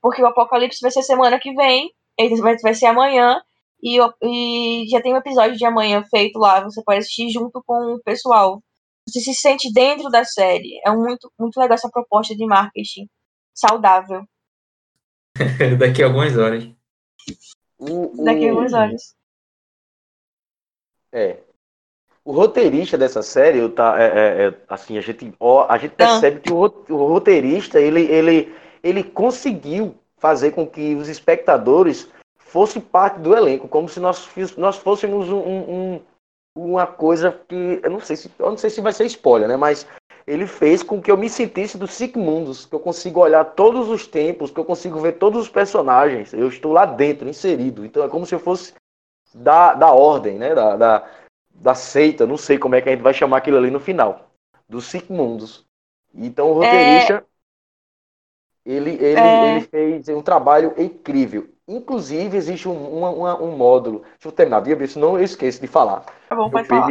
porque 0.00 0.22
o 0.22 0.26
Apocalipse 0.26 0.80
vai 0.80 0.90
ser 0.90 1.02
semana 1.02 1.38
que 1.38 1.52
vem, 1.54 1.90
ele 2.16 2.36
vai, 2.40 2.56
vai 2.58 2.74
ser 2.74 2.86
amanhã, 2.86 3.40
e, 3.82 3.98
e 4.22 4.86
já 4.88 5.02
tem 5.02 5.12
um 5.12 5.18
episódio 5.18 5.56
de 5.56 5.66
amanhã 5.66 6.04
feito 6.04 6.38
lá, 6.38 6.62
você 6.62 6.82
pode 6.84 7.00
assistir 7.00 7.30
junto 7.30 7.62
com 7.66 7.94
o 7.94 8.02
pessoal. 8.02 8.62
Você 9.08 9.20
se 9.20 9.34
sente 9.34 9.72
dentro 9.72 10.08
da 10.08 10.24
série. 10.24 10.80
É 10.86 10.90
muito, 10.92 11.30
muito 11.36 11.58
legal 11.58 11.74
essa 11.74 11.90
proposta 11.90 12.36
de 12.36 12.46
marketing 12.46 13.08
saudável. 13.52 14.24
Daqui 15.78 16.02
a 16.02 16.06
algumas 16.06 16.36
horas. 16.36 16.64
Daqui 18.24 18.46
a 18.46 18.50
algumas 18.50 18.72
horas. 18.72 19.16
É. 21.12 21.42
O 22.24 22.30
roteirista 22.32 22.96
dessa 22.96 23.20
série, 23.20 23.58
eu 23.58 23.68
tá, 23.68 24.00
é, 24.00 24.04
é, 24.06 24.46
é, 24.46 24.54
assim, 24.68 24.96
a 24.96 25.00
gente, 25.00 25.34
a 25.68 25.78
gente 25.78 25.92
Ah. 25.92 25.96
percebe 25.96 26.40
que 26.40 26.52
o, 26.52 26.56
ro- 26.56 26.84
o 26.88 26.96
roteirista, 27.08 27.80
ele, 27.80 28.02
ele, 28.02 28.54
ele 28.82 29.02
conseguiu 29.02 29.94
fazer 30.18 30.52
com 30.52 30.64
que 30.64 30.94
os 30.94 31.08
espectadores 31.08 32.08
fossem 32.38 32.80
parte 32.80 33.18
do 33.18 33.36
elenco, 33.36 33.66
como 33.66 33.88
se 33.88 33.98
nós, 33.98 34.28
nós 34.56 34.76
fôssemos 34.76 35.28
um, 35.28 35.38
um- 35.38 35.70
um- 35.74 36.00
uma 36.56 36.86
coisa 36.86 37.40
que, 37.48 37.80
eu 37.82 37.90
não 37.90 37.98
sei 37.98 38.14
se, 38.14 38.30
eu 38.38 38.50
não 38.50 38.56
sei 38.56 38.70
se 38.70 38.80
vai 38.80 38.92
ser 38.92 39.06
spoiler, 39.06 39.48
né, 39.48 39.56
mas 39.56 39.84
ele 40.24 40.46
fez 40.46 40.82
com 40.82 41.02
que 41.02 41.10
eu 41.10 41.16
me 41.16 41.28
sentisse 41.28 41.76
dos 41.76 41.92
cinco 41.92 42.20
mundos, 42.20 42.66
que 42.66 42.74
eu 42.74 42.78
consigo 42.78 43.18
olhar 43.18 43.44
todos 43.44 43.88
os 43.88 44.06
tempos, 44.06 44.52
que 44.52 44.60
eu 44.60 44.64
consigo 44.64 45.00
ver 45.00 45.12
todos 45.14 45.42
os 45.42 45.48
personagens, 45.48 46.32
eu 46.32 46.46
estou 46.46 46.72
lá 46.72 46.84
dentro, 46.86 47.28
inserido, 47.28 47.84
então 47.84 48.04
é 48.04 48.08
como 48.08 48.24
se 48.26 48.34
eu 48.34 48.38
fosse 48.38 48.74
da, 49.34 49.74
da 49.74 49.90
ordem, 49.92 50.38
né? 50.38 50.54
Da, 50.54 50.76
da, 50.76 51.04
da 51.62 51.74
seita, 51.76 52.26
não 52.26 52.36
sei 52.36 52.58
como 52.58 52.74
é 52.74 52.80
que 52.80 52.88
a 52.88 52.92
gente 52.92 53.02
vai 53.02 53.14
chamar 53.14 53.36
aquilo 53.36 53.56
ali 53.56 53.70
no 53.70 53.78
final. 53.78 54.32
Dos 54.68 54.86
cinco 54.86 55.12
mundos. 55.12 55.64
Então 56.12 56.50
o 56.50 56.54
roteirista. 56.54 57.14
É... 57.14 57.32
Ele, 58.64 58.90
ele, 58.90 59.20
é... 59.20 59.56
ele 59.56 59.66
fez 59.66 60.08
um 60.08 60.22
trabalho 60.22 60.74
incrível. 60.76 61.48
Inclusive, 61.66 62.36
existe 62.36 62.68
um, 62.68 62.72
um, 62.72 63.24
um 63.44 63.56
módulo. 63.56 64.00
Deixa 64.00 64.26
eu 64.26 64.32
terminar, 64.32 64.60
viu? 64.60 64.88
Senão 64.88 65.16
eu 65.16 65.24
esqueço 65.24 65.60
de 65.60 65.68
falar. 65.68 66.04
Tá 66.28 66.34
bom, 66.34 66.50
pode 66.50 66.66
falar. 66.66 66.88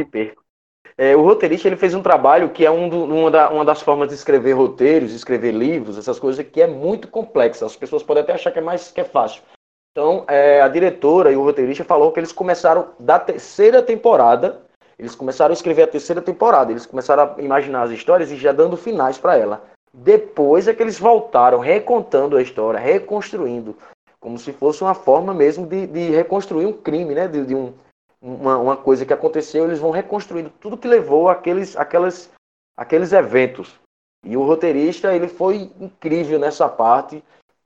É, 0.97 1.15
o 1.15 1.23
roteirista 1.23 1.67
ele 1.67 1.77
fez 1.77 1.93
um 1.93 2.01
trabalho 2.01 2.49
que 2.49 2.65
é 2.65 2.71
um 2.71 2.87
do, 2.87 3.05
uma, 3.05 3.31
da, 3.31 3.49
uma, 3.49 3.65
das 3.65 3.81
formas 3.81 4.09
de 4.09 4.15
escrever 4.15 4.53
roteiros, 4.53 5.13
escrever 5.13 5.51
livros, 5.51 5.97
essas 5.97 6.19
coisas 6.19 6.45
que 6.45 6.61
é 6.61 6.67
muito 6.67 7.07
complexa. 7.07 7.65
As 7.65 7.75
pessoas 7.75 8.03
podem 8.03 8.23
até 8.23 8.33
achar 8.33 8.51
que 8.51 8.59
é 8.59 8.61
mais 8.61 8.91
que 8.91 9.01
é 9.01 9.03
fácil. 9.03 9.41
Então, 9.91 10.23
é, 10.27 10.61
a 10.61 10.69
diretora 10.69 11.31
e 11.31 11.35
o 11.35 11.43
roteirista 11.43 11.83
falou 11.83 12.11
que 12.11 12.19
eles 12.19 12.31
começaram 12.31 12.89
da 12.97 13.19
terceira 13.19 13.81
temporada. 13.83 14.61
Eles 14.97 15.15
começaram 15.15 15.51
a 15.51 15.53
escrever 15.53 15.83
a 15.83 15.87
terceira 15.87 16.21
temporada. 16.21 16.71
Eles 16.71 16.85
começaram 16.85 17.35
a 17.37 17.41
imaginar 17.41 17.83
as 17.83 17.91
histórias 17.91 18.31
e 18.31 18.37
já 18.37 18.53
dando 18.53 18.77
finais 18.77 19.17
para 19.17 19.35
ela. 19.35 19.63
Depois 19.93 20.67
é 20.67 20.73
que 20.73 20.81
eles 20.81 20.97
voltaram 20.97 21.59
recontando 21.59 22.37
a 22.37 22.41
história, 22.41 22.79
reconstruindo, 22.79 23.75
como 24.21 24.37
se 24.37 24.53
fosse 24.53 24.81
uma 24.81 24.93
forma 24.93 25.33
mesmo 25.33 25.67
de, 25.67 25.85
de 25.87 26.11
reconstruir 26.11 26.65
um 26.65 26.73
crime, 26.73 27.13
né? 27.13 27.27
De, 27.27 27.45
de 27.45 27.53
um, 27.53 27.73
uma, 28.21 28.57
uma, 28.57 28.77
coisa 28.77 29.05
que 29.05 29.11
aconteceu. 29.11 29.65
Eles 29.65 29.79
vão 29.79 29.91
reconstruindo 29.91 30.49
tudo 30.61 30.77
que 30.77 30.87
levou 30.87 31.27
aqueles, 31.27 31.75
aquelas, 31.75 32.29
aqueles 32.77 33.11
eventos. 33.11 33.75
E 34.23 34.37
o 34.37 34.45
roteirista 34.45 35.13
ele 35.13 35.27
foi 35.27 35.69
incrível 35.81 36.39
nessa 36.39 36.69
parte 36.69 37.21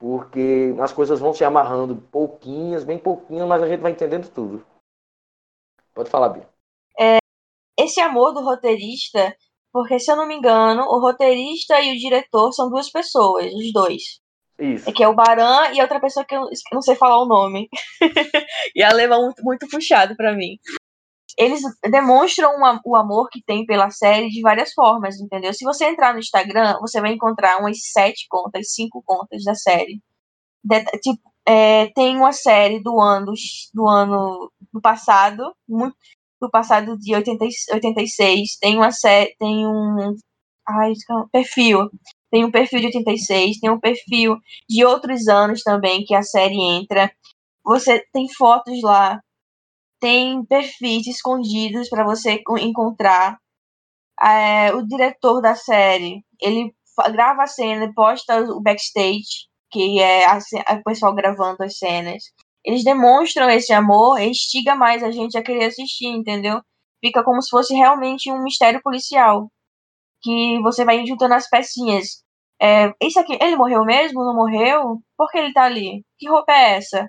porque 0.06 0.72
as 0.80 0.92
coisas 0.92 1.18
vão 1.18 1.34
se 1.34 1.44
amarrando 1.44 1.96
pouquinhas, 1.96 2.84
bem 2.84 2.96
pouquinhas, 2.96 3.48
mas 3.48 3.60
a 3.60 3.66
gente 3.66 3.80
vai 3.80 3.90
entendendo 3.90 4.30
tudo. 4.30 4.64
Pode 5.92 6.08
falar, 6.08 6.28
Bia. 6.28 6.48
É, 6.96 7.18
esse 7.76 8.00
amor 8.00 8.32
do 8.32 8.40
roteirista, 8.40 9.36
porque 9.72 9.98
se 9.98 10.08
eu 10.08 10.14
não 10.14 10.28
me 10.28 10.36
engano, 10.36 10.82
o 10.82 11.00
roteirista 11.00 11.80
e 11.80 11.90
o 11.90 11.98
diretor 11.98 12.52
são 12.52 12.70
duas 12.70 12.88
pessoas, 12.88 13.52
os 13.52 13.72
dois. 13.72 14.20
Isso. 14.60 14.88
É 14.88 14.92
que 14.92 15.02
é 15.02 15.08
o 15.08 15.14
Baran 15.14 15.72
e 15.72 15.82
outra 15.82 16.00
pessoa 16.00 16.24
que 16.24 16.36
eu 16.36 16.48
não 16.72 16.80
sei 16.80 16.94
falar 16.94 17.20
o 17.20 17.26
nome. 17.26 17.68
e 18.76 18.84
a 18.84 18.92
leva 18.92 19.18
muito, 19.18 19.42
muito 19.42 19.66
puxado 19.68 20.14
para 20.14 20.36
mim 20.36 20.56
eles 21.36 21.60
demonstram 21.90 22.56
uma, 22.56 22.80
o 22.84 22.96
amor 22.96 23.28
que 23.30 23.42
tem 23.42 23.66
pela 23.66 23.90
série 23.90 24.28
de 24.28 24.40
várias 24.40 24.72
formas, 24.72 25.20
entendeu? 25.20 25.52
Se 25.52 25.64
você 25.64 25.86
entrar 25.86 26.12
no 26.14 26.18
Instagram, 26.20 26.78
você 26.80 27.00
vai 27.00 27.12
encontrar 27.12 27.58
umas 27.60 27.78
sete 27.92 28.26
contas, 28.28 28.72
cinco 28.72 29.02
contas 29.04 29.44
da 29.44 29.54
série. 29.54 30.00
De, 30.64 30.84
tipo, 31.00 31.22
é, 31.46 31.88
tem 31.94 32.16
uma 32.16 32.32
série 32.32 32.80
do 32.82 33.00
ano 33.00 33.32
do 33.74 33.88
ano 33.88 34.52
do 34.72 34.80
passado, 34.80 35.54
muito, 35.68 35.96
do 36.40 36.50
passado 36.50 36.98
de 36.98 37.14
80, 37.14 37.44
86, 37.74 38.56
tem 38.60 38.76
uma 38.76 38.90
série, 38.92 39.34
tem 39.38 39.66
um 39.66 40.14
ai, 40.68 40.92
perfil, 41.32 41.90
tem 42.30 42.44
um 42.44 42.50
perfil 42.50 42.80
de 42.80 42.86
86, 42.86 43.60
tem 43.60 43.70
um 43.70 43.80
perfil 43.80 44.36
de 44.68 44.84
outros 44.84 45.28
anos 45.28 45.62
também 45.62 46.04
que 46.04 46.14
a 46.14 46.22
série 46.22 46.60
entra. 46.60 47.10
Você 47.64 48.04
tem 48.12 48.26
fotos 48.36 48.80
lá 48.82 49.20
tem 50.00 50.44
perfis 50.44 51.06
escondidos 51.06 51.88
para 51.88 52.04
você 52.04 52.42
encontrar. 52.60 53.38
É, 54.22 54.72
o 54.74 54.86
diretor 54.86 55.42
da 55.42 55.54
série, 55.54 56.24
ele 56.40 56.74
grava 57.12 57.42
a 57.42 57.46
cena 57.46 57.92
posta 57.94 58.40
o 58.40 58.62
backstage, 58.62 59.46
que 59.70 60.00
é 60.00 60.24
a, 60.24 60.38
o 60.38 60.82
pessoal 60.84 61.14
gravando 61.14 61.62
as 61.62 61.78
cenas. 61.78 62.22
Eles 62.64 62.82
demonstram 62.82 63.48
esse 63.50 63.72
amor 63.72 64.20
instiga 64.20 64.74
mais 64.74 65.02
a 65.02 65.10
gente 65.10 65.38
a 65.38 65.42
querer 65.42 65.66
assistir, 65.66 66.08
entendeu? 66.08 66.60
Fica 67.04 67.22
como 67.22 67.40
se 67.42 67.50
fosse 67.50 67.74
realmente 67.74 68.30
um 68.32 68.42
mistério 68.42 68.80
policial. 68.82 69.50
Que 70.22 70.60
você 70.62 70.84
vai 70.84 71.04
juntando 71.06 71.34
as 71.34 71.48
pecinhas. 71.48 72.24
É, 72.60 72.92
esse 73.00 73.18
aqui, 73.18 73.38
ele 73.40 73.56
morreu 73.56 73.84
mesmo? 73.84 74.24
Não 74.24 74.34
morreu? 74.34 75.00
Por 75.16 75.30
que 75.30 75.38
ele 75.38 75.52
tá 75.52 75.64
ali? 75.64 76.04
Que 76.18 76.28
roupa 76.28 76.52
é 76.52 76.76
essa? 76.76 77.08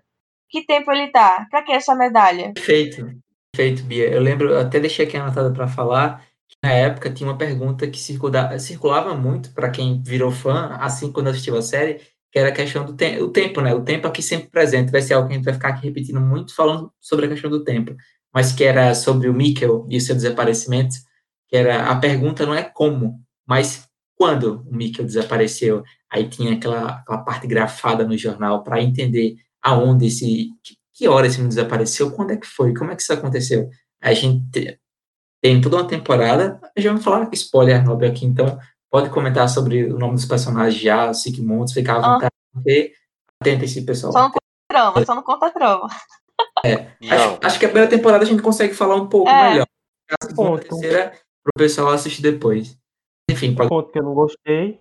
Que 0.49 0.65
tempo 0.65 0.91
ele 0.91 1.07
tá? 1.11 1.45
Pra 1.49 1.61
que 1.61 1.71
essa 1.71 1.95
medalha? 1.95 2.53
Perfeito, 2.53 3.09
perfeito, 3.51 3.83
Bia. 3.83 4.09
Eu 4.09 4.21
lembro, 4.21 4.49
eu 4.49 4.59
até 4.59 4.79
deixei 4.79 5.05
aqui 5.05 5.17
anotada 5.17 5.51
para 5.51 5.67
falar, 5.67 6.25
que 6.47 6.55
na 6.63 6.71
época 6.71 7.11
tinha 7.11 7.29
uma 7.29 7.37
pergunta 7.37 7.87
que 7.87 7.99
circulava, 7.99 8.57
circulava 8.59 9.13
muito 9.15 9.53
para 9.53 9.69
quem 9.69 10.01
virou 10.01 10.31
fã, 10.31 10.77
assim 10.79 11.11
quando 11.11 11.27
assistiu 11.27 11.57
a 11.57 11.61
série, 11.61 12.01
que 12.31 12.39
era 12.39 12.49
a 12.49 12.53
questão 12.53 12.85
do 12.85 12.95
te 12.95 13.19
o 13.21 13.29
tempo, 13.29 13.61
né? 13.61 13.73
O 13.73 13.83
tempo 13.83 14.07
aqui 14.07 14.21
sempre 14.21 14.49
presente. 14.49 14.91
Vai 14.91 15.01
ser 15.01 15.15
algo 15.15 15.27
que 15.27 15.33
a 15.33 15.37
gente 15.37 15.45
vai 15.45 15.53
ficar 15.53 15.69
aqui 15.69 15.87
repetindo 15.87 16.21
muito, 16.21 16.55
falando 16.55 16.91
sobre 17.01 17.25
a 17.25 17.29
questão 17.29 17.49
do 17.49 17.63
tempo. 17.63 17.95
Mas 18.33 18.51
que 18.51 18.63
era 18.63 18.93
sobre 18.95 19.29
o 19.29 19.33
Mikkel 19.33 19.85
e 19.89 19.97
o 19.97 20.01
seu 20.01 20.15
desaparecimento, 20.15 20.95
que 21.49 21.57
era 21.57 21.89
a 21.89 21.95
pergunta 21.95 22.45
não 22.45 22.53
é 22.53 22.63
como, 22.63 23.21
mas 23.47 23.87
quando 24.15 24.65
o 24.67 24.75
Mikkel 24.75 25.05
desapareceu. 25.05 25.83
Aí 26.09 26.27
tinha 26.29 26.53
aquela, 26.53 26.97
aquela 26.99 27.19
parte 27.19 27.47
grafada 27.47 28.05
no 28.05 28.17
jornal 28.17 28.63
para 28.63 28.81
entender 28.81 29.35
aonde 29.63 30.07
esse, 30.07 30.49
que 30.93 31.07
hora 31.07 31.27
esse 31.27 31.37
menino 31.37 31.49
desapareceu, 31.49 32.11
quando 32.11 32.31
é 32.31 32.37
que 32.37 32.47
foi, 32.47 32.73
como 32.73 32.91
é 32.91 32.95
que 32.95 33.01
isso 33.01 33.13
aconteceu. 33.13 33.69
A 34.01 34.13
gente 34.13 34.79
tem 35.41 35.61
toda 35.61 35.77
uma 35.77 35.87
temporada, 35.87 36.59
já 36.77 36.89
vamos 36.89 37.03
falar 37.03 37.29
spoiler 37.33 37.83
nobre 37.85 38.07
aqui, 38.07 38.25
então 38.25 38.57
pode 38.89 39.09
comentar 39.09 39.47
sobre 39.47 39.85
o 39.85 39.99
nome 39.99 40.15
dos 40.15 40.25
personagens 40.25 40.81
já, 40.81 41.13
Sigmund, 41.13 41.73
ficar 41.73 41.97
à 41.97 42.13
vontade, 42.13 42.33
porque 42.51 42.93
atenta 43.41 43.65
esse 43.65 43.83
pessoal. 43.83 44.11
Só 44.13 44.21
não 44.21 44.31
conta 44.31 44.45
trama, 44.69 45.05
só 45.05 45.15
não 45.15 45.23
conta 45.23 45.51
trama. 45.51 45.87
É, 46.65 46.91
acho, 47.09 47.39
acho, 47.43 47.59
que 47.59 47.65
a 47.65 47.69
primeira 47.69 47.89
temporada 47.89 48.23
a 48.23 48.27
gente 48.27 48.41
consegue 48.41 48.73
falar 48.73 48.95
um 48.95 49.07
pouco 49.07 49.29
é. 49.29 49.49
melhor. 49.49 49.67
A 50.09 50.25
segunda, 50.25 50.61
terceira, 50.61 51.11
pro 51.43 51.53
pessoal 51.57 51.89
assistir 51.89 52.21
depois. 52.21 52.77
Enfim, 53.29 53.53
pode... 53.53 53.69
ponto 53.69 53.91
que 53.91 53.99
eu 53.99 54.03
não 54.03 54.13
gostei. 54.13 54.79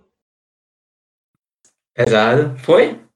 Pesado. 1.93 2.57
Foi? 2.59 3.06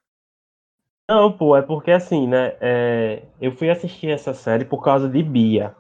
Não, 1.09 1.31
pô, 1.35 1.55
é 1.57 1.61
porque 1.61 1.91
assim, 1.91 2.27
né? 2.27 2.55
É, 2.61 3.23
eu 3.39 3.51
fui 3.51 3.69
assistir 3.69 4.09
essa 4.09 4.33
série 4.33 4.65
por 4.65 4.83
causa 4.83 5.09
de 5.09 5.21
Bia. 5.21 5.75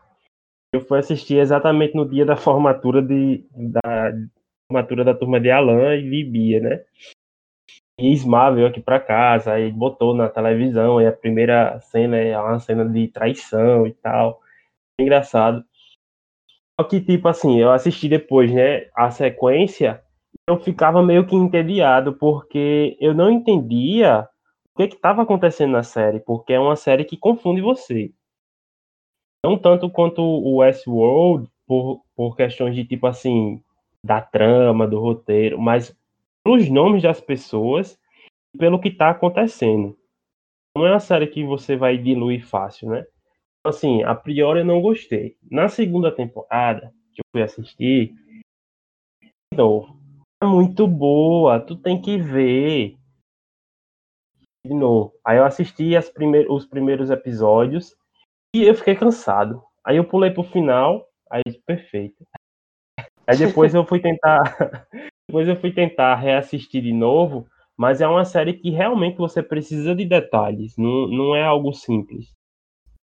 Eu 0.73 0.81
fui 0.81 0.99
assistir 0.99 1.37
exatamente 1.37 1.95
no 1.95 2.07
dia 2.07 2.25
da 2.25 2.35
formatura 2.35 3.01
de, 3.01 3.45
da 3.51 4.11
formatura 4.67 5.03
da 5.03 5.13
turma 5.13 5.39
de 5.39 5.51
Alan 5.51 5.95
e 5.95 6.09
de 6.09 6.23
Bia, 6.23 6.59
né? 6.61 6.83
E 7.99 8.11
Ismar 8.13 8.53
veio 8.55 8.67
aqui 8.67 8.81
para 8.81 8.99
casa, 8.99 9.53
aí 9.53 9.71
botou 9.71 10.15
na 10.15 10.27
televisão, 10.29 11.01
e 11.01 11.05
a 11.05 11.11
primeira 11.11 11.79
cena 11.81 12.17
é 12.17 12.37
uma 12.37 12.59
cena 12.59 12.87
de 12.87 13.07
traição 13.09 13.85
e 13.85 13.93
tal. 13.93 14.39
Engraçado. 14.99 15.63
Só 16.79 16.87
que, 16.87 16.99
tipo 16.99 17.27
assim, 17.27 17.59
eu 17.59 17.71
assisti 17.71 18.07
depois, 18.09 18.51
né, 18.51 18.87
a 18.95 19.11
sequência, 19.11 20.01
eu 20.47 20.59
ficava 20.59 21.03
meio 21.03 21.27
que 21.27 21.35
entediado, 21.35 22.13
porque 22.13 22.97
eu 22.99 23.13
não 23.13 23.29
entendia 23.29 24.27
que 24.87 24.95
estava 24.95 25.21
acontecendo 25.21 25.71
na 25.71 25.83
série, 25.83 26.19
porque 26.19 26.53
é 26.53 26.59
uma 26.59 26.75
série 26.75 27.05
que 27.05 27.17
confunde 27.17 27.61
você. 27.61 28.13
Não 29.43 29.57
tanto 29.57 29.89
quanto 29.89 30.21
o 30.21 30.57
Westworld, 30.57 31.49
por, 31.67 32.03
por 32.15 32.35
questões 32.35 32.75
de 32.75 32.85
tipo 32.85 33.07
assim, 33.07 33.63
da 34.03 34.21
trama, 34.21 34.87
do 34.87 34.99
roteiro, 34.99 35.59
mas 35.59 35.95
pelos 36.43 36.69
nomes 36.69 37.01
das 37.01 37.21
pessoas 37.21 37.97
e 38.53 38.57
pelo 38.57 38.79
que 38.79 38.89
está 38.89 39.09
acontecendo. 39.09 39.97
Não 40.75 40.85
é 40.85 40.91
uma 40.91 40.99
série 40.99 41.27
que 41.27 41.43
você 41.43 41.75
vai 41.75 41.97
diluir 41.97 42.45
fácil, 42.45 42.89
né? 42.89 43.05
Assim, 43.65 44.03
a 44.03 44.15
priori 44.15 44.59
eu 44.59 44.65
não 44.65 44.81
gostei. 44.81 45.37
Na 45.49 45.69
segunda 45.69 46.11
temporada, 46.11 46.93
que 47.13 47.21
eu 47.21 47.25
fui 47.31 47.41
assistir, 47.41 48.13
de 49.21 49.57
novo, 49.57 49.97
é 50.41 50.45
muito 50.45 50.87
boa, 50.87 51.59
tu 51.59 51.75
tem 51.75 52.01
que 52.01 52.17
ver 52.17 52.97
de 54.65 54.73
novo. 54.73 55.13
Aí 55.25 55.37
eu 55.37 55.45
assisti 55.45 55.91
primeir, 56.13 56.49
os 56.49 56.65
primeiros 56.65 57.09
episódios 57.09 57.95
e 58.55 58.63
eu 58.63 58.75
fiquei 58.75 58.95
cansado. 58.95 59.61
Aí 59.83 59.97
eu 59.97 60.03
pulei 60.03 60.31
pro 60.31 60.43
final, 60.43 61.07
aí 61.29 61.41
perfeito. 61.65 62.25
Aí 63.25 63.37
depois 63.37 63.73
eu 63.73 63.85
fui 63.85 63.99
tentar, 63.99 64.39
depois 65.27 65.47
eu 65.47 65.55
fui 65.55 65.71
tentar 65.71 66.15
reassistir 66.15 66.81
de 66.81 66.93
novo, 66.93 67.47
mas 67.77 68.01
é 68.01 68.07
uma 68.07 68.25
série 68.25 68.53
que 68.53 68.69
realmente 68.69 69.17
você 69.17 69.41
precisa 69.41 69.95
de 69.95 70.05
detalhes, 70.05 70.75
não, 70.77 71.07
não 71.07 71.35
é 71.35 71.43
algo 71.43 71.73
simples. 71.73 72.33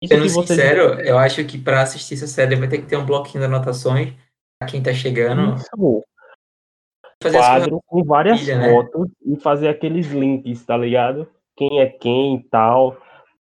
Isso 0.01 0.13
Sendo 0.13 0.29
você... 0.29 0.55
sincero, 0.55 0.99
eu 1.01 1.17
acho 1.17 1.43
que 1.45 1.57
para 1.57 1.81
assistir 1.81 2.15
essa 2.15 2.27
série 2.27 2.55
vai 2.55 2.67
ter 2.67 2.79
que 2.79 2.87
ter 2.87 2.97
um 2.97 3.05
bloquinho 3.05 3.39
de 3.39 3.45
anotações 3.45 4.13
para 4.59 4.69
quem 4.69 4.83
tá 4.83 4.93
chegando. 4.93 5.55
Isso 5.55 6.03
fazer 7.21 7.37
quadro 7.37 7.81
com 7.87 8.03
várias 8.03 8.39
filha, 8.39 8.59
né? 8.59 8.69
fotos 8.69 9.07
né? 9.07 9.33
e 9.33 9.39
fazer 9.39 9.67
aqueles 9.69 10.07
links, 10.07 10.63
tá 10.63 10.77
ligado? 10.77 11.27
Quem 11.57 11.79
é 11.79 11.87
quem 11.87 12.35
e 12.35 12.43
tal, 12.43 12.95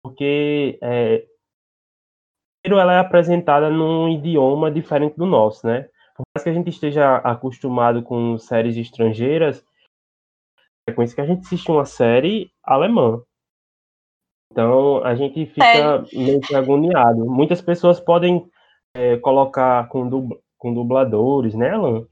porque 0.04 0.78
é, 0.82 1.26
ela 2.66 2.94
é 2.94 3.00
apresentada 3.00 3.70
num 3.70 4.10
idioma 4.10 4.72
diferente 4.72 5.16
do 5.16 5.26
nosso, 5.26 5.66
né? 5.66 5.88
Por 6.16 6.24
mais 6.36 6.44
que 6.44 6.50
a 6.50 6.54
gente 6.54 6.70
esteja 6.70 7.18
acostumado 7.18 8.04
com 8.04 8.38
séries 8.38 8.76
estrangeiras, 8.76 9.64
é 10.88 10.92
com 10.92 11.04
isso 11.04 11.16
que 11.16 11.22
a 11.22 11.26
gente 11.26 11.46
assiste 11.46 11.72
uma 11.72 11.86
série 11.86 12.52
alemã. 12.64 13.22
Então 14.52 15.04
a 15.06 15.16
gente 15.16 15.46
fica 15.46 15.66
é. 15.66 16.18
meio 16.18 16.42
que 16.42 16.56
agoniado. 16.56 17.26
Muitas 17.26 17.62
pessoas 17.62 18.00
podem 18.00 18.50
é, 18.96 19.18
colocar 19.18 19.88
com, 19.88 20.28
com 20.58 20.74
dubladores, 20.74 21.54
né, 21.54 21.70
Alan? 21.70 22.06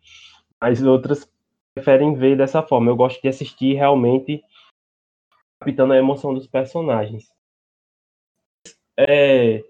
Mas 0.62 0.82
outras 0.82 1.30
preferem 1.75 2.16
ver 2.16 2.38
dessa 2.38 2.62
forma. 2.62 2.89
Eu 2.89 2.96
gosto 2.96 3.22
de 3.22 3.27
assistir 3.27 3.74
realmente 3.74 4.42
captando 5.60 5.94
a 5.94 5.98
emoção 5.98 6.34
dos 6.34 6.48
personagens. 6.48 7.32
É, 9.00 9.64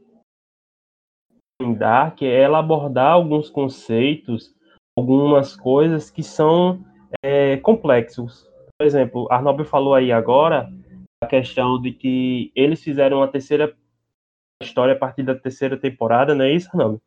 em 1.62 1.74
Dark 1.74 2.22
é 2.22 2.42
ela 2.42 2.60
abordar 2.60 3.12
alguns 3.12 3.50
conceitos, 3.50 4.56
algumas 4.98 5.56
coisas 5.56 6.10
que 6.10 6.24
são 6.24 6.86
é, 7.24 7.58
complexos. 7.58 8.48
Por 8.80 8.86
exemplo, 8.86 9.28
Arnob 9.32 9.64
falou 9.66 9.96
aí 9.96 10.12
agora 10.12 10.70
a 11.24 11.28
questão 11.28 11.82
de 11.82 11.92
que 11.92 12.52
eles 12.56 12.82
fizeram 12.84 13.24
a 13.24 13.28
terceira 13.28 13.76
história 14.62 14.94
a 14.94 14.98
partir 14.98 15.24
da 15.24 15.36
terceira 15.36 15.78
temporada, 15.78 16.36
não 16.36 16.46
é 16.46 16.54
isso, 16.54 16.70
Arnob? 16.70 17.00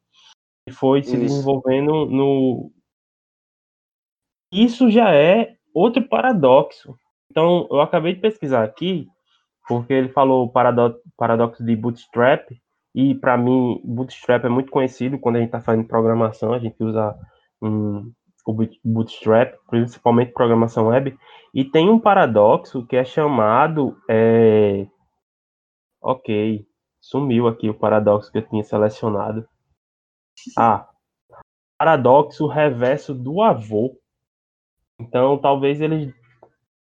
E 0.69 0.73
foi 0.73 1.03
se 1.03 1.17
desenvolvendo 1.17 2.07
no. 2.07 2.73
Isso 4.53 4.91
já 4.91 5.15
é 5.15 5.57
outro 5.73 6.07
paradoxo. 6.07 6.99
Então, 7.31 7.69
eu 7.71 7.81
acabei 7.81 8.15
de 8.15 8.21
pesquisar 8.21 8.65
aqui, 8.65 9.07
porque 9.69 9.93
ele 9.93 10.09
falou 10.09 10.51
paradoxo, 10.51 11.01
paradoxo 11.17 11.65
de 11.65 11.77
bootstrap, 11.77 12.51
e 12.95 13.15
para 13.15 13.37
mim, 13.37 13.81
Bootstrap 13.85 14.45
é 14.45 14.49
muito 14.49 14.71
conhecido 14.71 15.19
quando 15.19 15.37
a 15.37 15.39
gente 15.39 15.49
está 15.49 15.61
fazendo 15.61 15.87
programação, 15.87 16.53
a 16.53 16.59
gente 16.59 16.83
usa 16.83 17.17
um, 17.63 18.13
o 18.47 18.69
Bootstrap, 18.85 19.55
principalmente 19.69 20.33
programação 20.33 20.89
web. 20.89 21.17
E 21.55 21.65
tem 21.65 21.89
um 21.89 22.01
paradoxo 22.01 22.85
que 22.87 22.97
é 22.97 23.05
chamado. 23.05 23.97
É... 24.09 24.87
Ok, 26.03 26.67
sumiu 27.01 27.47
aqui 27.47 27.69
o 27.69 27.79
paradoxo 27.79 28.33
que 28.33 28.39
eu 28.39 28.49
tinha 28.49 28.65
selecionado. 28.65 29.47
Ah, 30.57 30.89
paradoxo 31.79 32.47
reverso 32.47 33.15
do 33.15 33.43
avô. 33.43 33.97
Então, 34.99 35.39
talvez 35.39 35.81
eles 35.81 36.13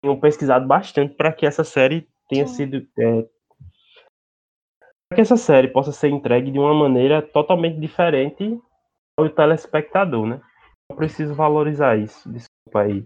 tenham 0.01 0.19
pesquisado 0.19 0.67
bastante 0.67 1.15
para 1.15 1.31
que 1.31 1.45
essa 1.45 1.63
série 1.63 2.07
tenha 2.29 2.47
sido 2.47 2.85
é, 2.99 3.25
que 5.13 5.21
essa 5.21 5.37
série 5.37 5.69
possa 5.69 5.91
ser 5.91 6.09
entregue 6.09 6.51
de 6.51 6.59
uma 6.59 6.73
maneira 6.73 7.21
totalmente 7.21 7.79
diferente 7.79 8.59
ao 9.17 9.29
telespectador, 9.29 10.25
né? 10.25 10.41
Eu 10.89 10.95
preciso 10.95 11.33
valorizar 11.33 11.97
isso. 11.97 12.29
Desculpa 12.29 12.81
aí. 12.81 13.05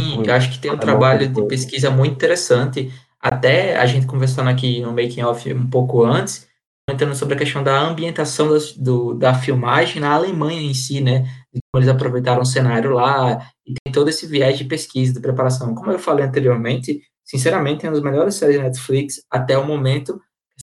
Sim, 0.00 0.22
eu 0.26 0.34
acho 0.34 0.50
que 0.50 0.58
tem 0.58 0.70
um 0.70 0.78
trabalho 0.78 1.28
de 1.28 1.46
pesquisa 1.46 1.90
muito 1.90 2.14
interessante. 2.14 2.90
Até 3.20 3.76
a 3.76 3.86
gente 3.86 4.06
conversando 4.06 4.50
aqui 4.50 4.80
no 4.80 4.92
making 4.92 5.22
off 5.22 5.52
um 5.52 5.68
pouco 5.68 6.04
antes, 6.04 6.48
comentando 6.92 7.14
sobre 7.14 7.34
a 7.34 7.38
questão 7.38 7.62
da 7.64 7.80
ambientação 7.80 8.50
das, 8.50 8.72
do, 8.72 9.14
da 9.14 9.34
filmagem 9.34 10.00
na 10.00 10.12
Alemanha 10.12 10.60
em 10.60 10.74
si, 10.74 11.00
né? 11.00 11.24
Como 11.50 11.82
eles 11.82 11.88
aproveitaram 11.88 12.42
o 12.42 12.46
cenário 12.46 12.92
lá 12.92 13.50
e 13.66 13.72
tem 13.72 13.92
todo 13.92 14.08
esse 14.08 14.26
viés 14.26 14.58
de 14.58 14.64
pesquisa, 14.64 15.14
de 15.14 15.20
preparação. 15.20 15.74
Como 15.74 15.90
eu 15.90 15.98
falei 15.98 16.24
anteriormente, 16.24 17.00
sinceramente, 17.24 17.86
é 17.86 17.88
uma 17.88 17.94
das 17.94 18.04
melhores 18.04 18.34
séries 18.34 18.56
da 18.56 18.64
Netflix 18.64 19.24
até 19.30 19.56
o 19.56 19.66
momento 19.66 20.20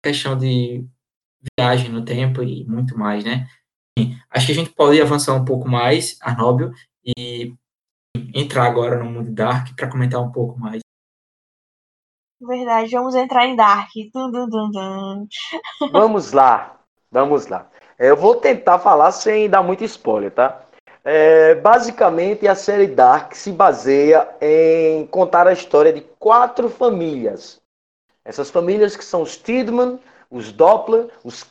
questão 0.03 0.37
de 0.37 0.85
viagem 1.57 1.89
no 1.89 2.03
tempo 2.03 2.43
e 2.43 2.65
muito 2.65 2.97
mais, 2.97 3.23
né? 3.23 3.47
Acho 4.29 4.45
que 4.45 4.51
a 4.51 4.55
gente 4.55 4.71
pode 4.71 5.01
avançar 5.01 5.33
um 5.33 5.45
pouco 5.45 5.67
mais, 5.67 6.17
Arnóbio, 6.21 6.73
e 7.05 7.53
entrar 8.33 8.65
agora 8.65 9.01
no 9.01 9.09
mundo 9.09 9.31
Dark 9.31 9.75
para 9.75 9.89
comentar 9.89 10.21
um 10.21 10.31
pouco 10.31 10.59
mais. 10.59 10.81
Verdade, 12.41 12.91
vamos 12.91 13.15
entrar 13.15 13.45
em 13.45 13.55
Dark. 13.55 13.89
Dum, 14.13 14.31
dum, 14.31 14.49
dum. 14.49 15.27
Vamos 15.91 16.31
lá, 16.31 16.77
vamos 17.11 17.47
lá. 17.47 17.67
Eu 17.97 18.15
vou 18.15 18.35
tentar 18.35 18.79
falar 18.79 19.11
sem 19.11 19.49
dar 19.49 19.61
muito 19.61 19.83
spoiler, 19.83 20.31
tá? 20.31 20.61
É, 21.03 21.55
basicamente, 21.55 22.47
a 22.47 22.55
série 22.55 22.87
Dark 22.87 23.33
se 23.33 23.51
baseia 23.51 24.27
em 24.41 25.05
contar 25.07 25.47
a 25.47 25.53
história 25.53 25.91
de 25.91 26.01
quatro 26.17 26.69
famílias 26.69 27.59
essas 28.29 28.51
famílias 28.51 28.95
que 28.95 29.03
são 29.03 29.23
os 29.23 29.35
Tidman, 29.37 29.99
os 30.29 30.51
Doppler, 30.51 31.07
os 31.23 31.43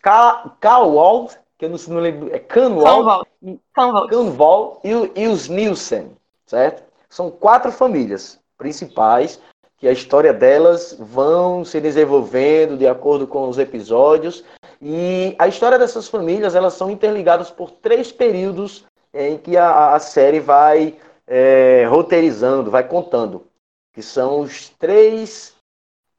Kalwald, 0.60 1.36
que 1.58 1.64
eu 1.64 1.70
não, 1.70 1.78
não 1.88 2.00
lembro, 2.00 2.32
é 2.32 2.38
Canwald, 2.38 3.26
Canwald 3.74 4.78
e, 4.84 5.22
e 5.22 5.26
os 5.26 5.48
Nielsen, 5.48 6.12
certo? 6.46 6.84
São 7.08 7.32
quatro 7.32 7.72
famílias 7.72 8.38
principais 8.56 9.40
que 9.78 9.86
a 9.86 9.92
história 9.92 10.32
delas 10.32 10.96
vão 10.98 11.64
se 11.64 11.80
desenvolvendo 11.80 12.76
de 12.76 12.86
acordo 12.86 13.26
com 13.26 13.48
os 13.48 13.58
episódios 13.58 14.44
e 14.82 15.34
a 15.38 15.46
história 15.46 15.78
dessas 15.78 16.08
famílias 16.08 16.54
elas 16.54 16.74
são 16.74 16.90
interligadas 16.90 17.50
por 17.50 17.70
três 17.70 18.10
períodos 18.10 18.84
em 19.14 19.38
que 19.38 19.56
a, 19.56 19.94
a 19.94 20.00
série 20.00 20.40
vai 20.40 20.96
é, 21.26 21.86
roteirizando, 21.88 22.70
vai 22.70 22.86
contando, 22.86 23.46
que 23.92 24.02
são 24.02 24.40
os 24.40 24.68
três 24.70 25.54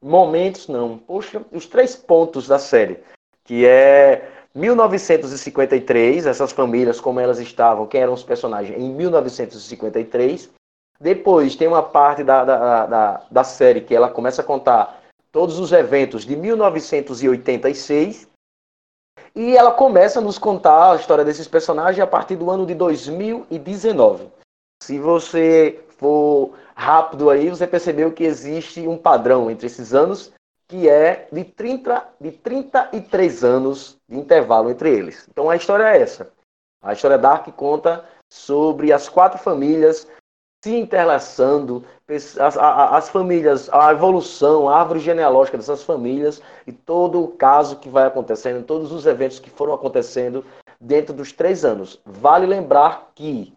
momentos 0.02 0.68
não. 0.68 0.98
Poxa, 0.98 1.42
os 1.52 1.66
três 1.66 1.96
pontos 1.96 2.48
da 2.48 2.60
série, 2.60 3.00
que 3.44 3.66
é 3.66 4.30
1953, 4.56 6.26
essas 6.26 6.52
famílias 6.52 7.00
como 7.00 7.20
elas 7.20 7.40
estavam, 7.40 7.88
quem 7.88 8.02
eram 8.02 8.14
os 8.14 8.24
personagens 8.24 8.78
em 8.80 8.90
1953. 8.94 10.50
Depois 11.02 11.56
tem 11.56 11.68
uma 11.68 11.84
parte 11.84 12.24
da, 12.24 12.44
da, 12.44 12.86
da, 12.86 13.26
da 13.32 13.44
série 13.44 13.82
que 13.82 13.96
ela 13.96 14.10
começa 14.10 14.42
a 14.42 14.46
contar 14.46 15.02
todos 15.32 15.60
os 15.60 15.72
eventos 15.72 16.26
de 16.26 16.36
1986. 16.36 18.28
E 19.36 19.56
ela 19.56 19.72
começa 19.72 20.20
a 20.20 20.22
nos 20.22 20.38
contar 20.38 20.92
a 20.92 20.96
história 20.96 21.24
desses 21.24 21.48
personagens 21.48 22.02
a 22.02 22.08
partir 22.08 22.36
do 22.36 22.50
ano 22.50 22.66
de 22.66 22.74
2019. 22.74 24.28
Se 24.82 24.98
você 25.00 25.84
for 25.98 26.54
rápido 26.76 27.30
aí, 27.30 27.50
você 27.50 27.68
percebeu 27.68 28.12
que 28.12 28.24
existe 28.24 28.88
um 28.88 28.98
padrão 28.98 29.52
entre 29.52 29.68
esses 29.68 29.94
anos 29.94 30.34
que 30.68 30.88
é 30.88 31.28
de, 31.32 31.44
30, 31.44 32.08
de 32.22 32.32
33 32.32 33.44
anos 33.44 33.98
de 34.08 34.18
intervalo 34.18 34.70
entre 34.70 34.90
eles. 34.90 35.28
Então 35.30 35.50
a 35.50 35.56
história 35.56 35.84
é 35.84 36.02
essa. 36.02 36.32
A 36.82 36.94
história 36.94 37.18
Dark 37.18 37.48
conta 37.56 38.06
sobre 38.32 38.94
as 38.94 39.10
quatro 39.10 39.40
famílias 39.40 40.08
se 40.62 40.76
interlaçando, 40.76 41.84
as, 42.08 42.38
as, 42.38 42.58
as, 42.58 43.10
famílias, 43.10 43.70
a 43.72 43.92
evolução, 43.92 44.68
a 44.68 44.80
árvore 44.80 45.00
genealógica 45.00 45.58
dessas 45.58 45.84
famílias 45.84 46.42
e 46.68 46.74
todo 46.74 47.24
o 47.24 47.30
caso 47.30 47.78
que 47.78 47.88
vai 47.88 48.06
acontecendo, 48.06 48.66
todos 48.66 48.92
os 48.92 49.06
eventos 49.06 49.40
que 49.40 49.50
foram 49.50 49.74
acontecendo 49.74 50.44
dentro 50.80 51.14
dos 51.14 51.32
três 51.32 51.64
anos. 51.64 52.02
Vale 52.06 52.46
lembrar 52.46 53.12
que, 53.16 53.54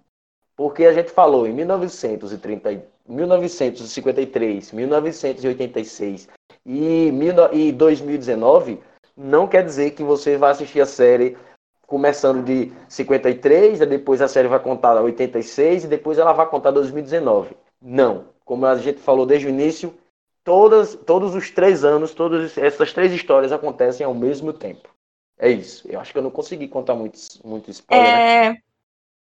porque 0.56 0.84
a 0.84 0.92
gente 0.92 1.10
falou 1.10 1.46
em 1.46 1.52
1930, 1.52 2.84
1953, 3.08 4.70
1986 4.70 6.28
e, 6.64 7.12
e 7.52 7.72
2019, 7.72 8.80
não 9.16 9.48
quer 9.48 9.64
dizer 9.64 9.90
que 9.90 10.04
você 10.04 10.36
vai 10.36 10.52
assistir 10.52 10.80
a 10.80 10.86
série 10.86 11.36
começando 11.92 12.42
de 12.42 12.72
53, 12.88 13.80
depois 13.80 14.22
a 14.22 14.26
série 14.26 14.48
vai 14.48 14.58
contar 14.58 14.98
86 14.98 15.84
e 15.84 15.88
depois 15.88 16.16
ela 16.16 16.32
vai 16.32 16.48
contar 16.48 16.70
2019. 16.70 17.54
Não. 17.82 18.28
Como 18.46 18.64
a 18.64 18.78
gente 18.78 18.98
falou 18.98 19.26
desde 19.26 19.46
o 19.46 19.50
início, 19.50 19.92
todas, 20.42 20.94
todos 20.94 21.34
os 21.34 21.50
três 21.50 21.84
anos, 21.84 22.14
todas 22.14 22.56
essas 22.56 22.94
três 22.94 23.12
histórias 23.12 23.52
acontecem 23.52 24.06
ao 24.06 24.14
mesmo 24.14 24.54
tempo. 24.54 24.88
É 25.38 25.50
isso. 25.50 25.86
Eu 25.86 26.00
acho 26.00 26.12
que 26.12 26.18
eu 26.18 26.22
não 26.22 26.30
consegui 26.30 26.66
contar 26.66 26.94
muito, 26.94 27.18
muito 27.44 27.70
spoiler. 27.70 28.06
Né? 28.06 28.46
É, 28.46 28.52
né? 28.52 28.58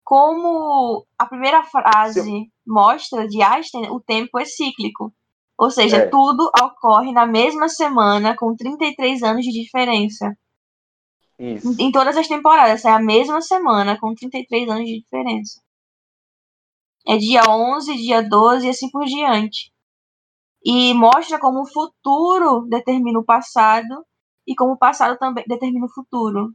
como 0.02 1.06
a 1.20 1.26
primeira 1.26 1.64
frase 1.64 2.22
Sim. 2.22 2.50
mostra 2.66 3.28
de 3.28 3.42
Einstein, 3.44 3.90
o 3.90 4.00
tempo 4.00 4.40
é 4.40 4.46
cíclico. 4.46 5.14
Ou 5.58 5.70
seja, 5.70 5.98
é. 5.98 6.06
tudo 6.06 6.50
ocorre 6.64 7.12
na 7.12 7.26
mesma 7.26 7.68
semana, 7.68 8.34
com 8.34 8.56
33 8.56 9.24
anos 9.24 9.44
de 9.44 9.52
diferença. 9.52 10.34
Isso. 11.42 11.76
Em 11.80 11.92
todas 11.92 12.16
as 12.16 12.28
temporadas, 12.28 12.86
é 12.86 12.92
a 12.92 13.00
mesma 13.00 13.42
semana, 13.42 14.00
com 14.00 14.14
33 14.14 14.70
anos 14.70 14.86
de 14.86 15.02
diferença. 15.02 15.60
É 17.08 17.18
dia 17.18 17.42
11, 17.50 17.96
dia 17.96 18.22
12 18.22 18.68
e 18.68 18.70
assim 18.70 18.92
por 18.92 19.06
diante. 19.06 19.74
E 20.64 20.94
mostra 20.94 21.40
como 21.40 21.64
o 21.64 21.68
futuro 21.68 22.68
determina 22.70 23.18
o 23.18 23.26
passado 23.26 24.06
e 24.46 24.54
como 24.54 24.74
o 24.74 24.78
passado 24.78 25.18
também 25.18 25.44
determina 25.48 25.88
o 25.88 25.92
futuro. 25.92 26.54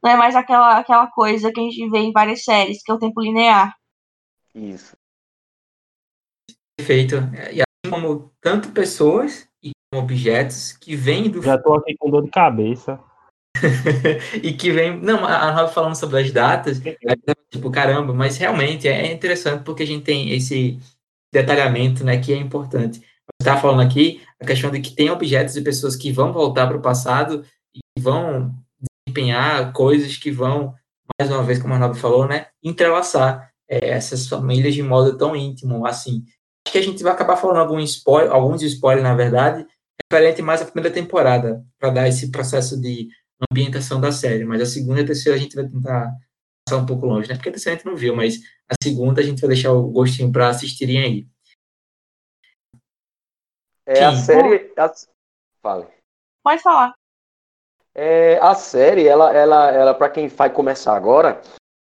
Não 0.00 0.12
é 0.12 0.16
mais 0.16 0.36
aquela, 0.36 0.78
aquela 0.78 1.08
coisa 1.08 1.50
que 1.50 1.58
a 1.58 1.64
gente 1.64 1.90
vê 1.90 1.98
em 1.98 2.12
várias 2.12 2.44
séries, 2.44 2.80
que 2.80 2.92
é 2.92 2.94
o 2.94 2.98
tempo 2.98 3.20
linear. 3.20 3.74
Isso. 4.54 4.96
Perfeito. 6.76 7.16
E 7.52 7.60
assim 7.60 7.90
como 7.90 8.32
tanto 8.40 8.70
pessoas 8.70 9.48
e 9.60 9.72
como 9.90 10.04
objetos 10.04 10.70
que 10.74 10.94
vêm 10.94 11.28
do. 11.28 11.42
Já 11.42 11.60
tô 11.60 11.74
aqui 11.74 11.96
com 11.96 12.08
dor 12.08 12.22
de 12.22 12.30
cabeça. 12.30 13.02
e 14.42 14.52
que 14.52 14.70
vem. 14.70 14.98
Não, 15.00 15.24
a 15.24 15.50
Rob 15.50 15.72
falando 15.72 15.94
sobre 15.94 16.20
as 16.20 16.30
datas, 16.30 16.80
tipo, 17.50 17.70
caramba, 17.70 18.12
mas 18.12 18.36
realmente 18.36 18.88
é 18.88 19.12
interessante 19.12 19.62
porque 19.64 19.82
a 19.82 19.86
gente 19.86 20.04
tem 20.04 20.32
esse 20.32 20.78
detalhamento, 21.32 22.04
né, 22.04 22.18
que 22.18 22.32
é 22.32 22.36
importante. 22.36 23.00
Mas 23.00 23.46
está 23.46 23.56
falando 23.56 23.82
aqui, 23.82 24.22
a 24.40 24.46
questão 24.46 24.70
de 24.70 24.80
que 24.80 24.94
tem 24.94 25.10
objetos 25.10 25.56
e 25.56 25.62
pessoas 25.62 25.96
que 25.96 26.10
vão 26.12 26.32
voltar 26.32 26.66
para 26.66 26.76
o 26.76 26.82
passado 26.82 27.44
e 27.74 28.00
vão 28.00 28.54
desempenhar 29.06 29.72
coisas 29.72 30.16
que 30.16 30.30
vão, 30.30 30.74
mais 31.20 31.30
uma 31.30 31.42
vez, 31.42 31.58
como 31.58 31.74
a 31.74 31.78
Nobre 31.78 31.98
falou, 31.98 32.26
né, 32.26 32.46
entrelaçar 32.62 33.50
é, 33.68 33.90
essas 33.90 34.26
famílias 34.26 34.74
de 34.74 34.82
modo 34.82 35.16
tão 35.16 35.36
íntimo, 35.36 35.86
assim. 35.86 36.24
Acho 36.66 36.72
que 36.72 36.78
a 36.78 36.82
gente 36.82 37.02
vai 37.02 37.12
acabar 37.12 37.36
falando 37.36 37.58
algum 37.58 37.78
spoiler, 37.80 38.32
alguns 38.32 38.62
spoilers, 38.62 39.02
na 39.02 39.14
verdade, 39.14 39.66
referente 40.10 40.40
mais 40.40 40.62
à 40.62 40.64
primeira 40.64 40.90
temporada, 40.90 41.64
para 41.78 41.90
dar 41.90 42.08
esse 42.08 42.30
processo 42.30 42.80
de 42.80 43.08
ambientação 43.50 44.00
da 44.00 44.12
série, 44.12 44.44
mas 44.44 44.60
a 44.60 44.66
segunda 44.66 45.00
e 45.00 45.04
a 45.04 45.06
terceira 45.06 45.36
a 45.36 45.40
gente 45.40 45.54
vai 45.54 45.66
tentar 45.66 46.12
passar 46.66 46.82
um 46.82 46.86
pouco 46.86 47.06
longe, 47.06 47.28
né? 47.28 47.34
Porque 47.34 47.48
a 47.48 47.52
terceira 47.52 47.74
a 47.74 47.78
gente 47.78 47.86
não 47.86 47.96
viu, 47.96 48.14
mas 48.14 48.38
a 48.68 48.74
segunda 48.82 49.20
a 49.20 49.24
gente 49.24 49.40
vai 49.40 49.48
deixar 49.48 49.72
o 49.72 49.88
gostinho 49.88 50.30
para 50.30 50.48
assistirem 50.48 50.98
aí. 50.98 51.28
É 53.86 54.04
a 54.04 54.14
série. 54.14 54.72
A... 54.76 54.92
Fale. 55.62 55.86
Pode 56.44 56.62
falar. 56.62 56.94
É, 57.94 58.38
a 58.38 58.54
série, 58.54 59.08
ela, 59.08 59.32
ela, 59.32 59.72
ela 59.72 59.94
para 59.94 60.10
quem 60.10 60.28
vai 60.28 60.50
começar 60.50 60.94
agora, 60.94 61.40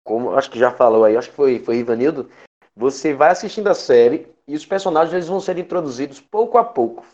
como 0.05 0.33
acho 0.33 0.51
que 0.51 0.59
já 0.59 0.71
falou 0.71 1.05
aí, 1.05 1.17
acho 1.17 1.29
que 1.29 1.37
foi, 1.37 1.59
foi 1.59 1.77
Ivanildo, 1.77 2.31
você 2.75 3.13
vai 3.13 3.31
assistindo 3.31 3.69
a 3.69 3.75
série 3.75 4.27
e 4.47 4.55
os 4.55 4.65
personagens 4.65 5.13
eles 5.13 5.27
vão 5.29 5.41
ser 5.41 5.59
introduzidos 5.59 6.21
pouco 6.21 6.57
a 6.57 6.65
pouco. 6.65 7.05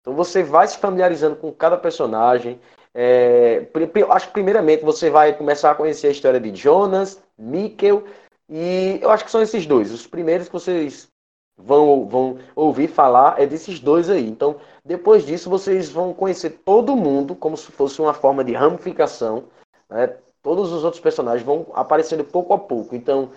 Então 0.00 0.14
você 0.14 0.42
vai 0.42 0.68
se 0.68 0.78
familiarizando 0.78 1.34
com 1.34 1.50
cada 1.50 1.76
personagem, 1.76 2.60
é, 2.94 3.66
acho 4.10 4.28
que 4.28 4.32
primeiramente 4.32 4.84
você 4.84 5.10
vai 5.10 5.36
começar 5.36 5.72
a 5.72 5.74
conhecer 5.74 6.06
a 6.06 6.12
história 6.12 6.38
de 6.38 6.54
Jonas, 6.54 7.20
Mikkel, 7.36 8.04
e 8.48 8.98
eu 9.02 9.10
acho 9.10 9.24
que 9.24 9.30
são 9.30 9.42
esses 9.42 9.66
dois. 9.66 9.90
Os 9.90 10.06
primeiros 10.06 10.46
que 10.46 10.52
vocês 10.52 11.08
vão, 11.56 12.06
vão 12.06 12.38
ouvir 12.54 12.88
falar 12.88 13.40
é 13.40 13.46
desses 13.46 13.80
dois 13.80 14.08
aí. 14.08 14.28
Então, 14.28 14.56
depois 14.84 15.26
disso, 15.26 15.50
vocês 15.50 15.90
vão 15.90 16.12
conhecer 16.14 16.50
todo 16.64 16.96
mundo 16.96 17.34
como 17.34 17.56
se 17.56 17.72
fosse 17.72 18.00
uma 18.00 18.14
forma 18.14 18.44
de 18.44 18.52
ramificação. 18.52 19.44
Né? 19.88 20.16
Todos 20.42 20.72
os 20.72 20.84
outros 20.84 21.02
personagens 21.02 21.44
vão 21.44 21.66
aparecendo 21.74 22.22
pouco 22.22 22.52
a 22.52 22.58
pouco. 22.58 22.94
Então, 22.94 23.30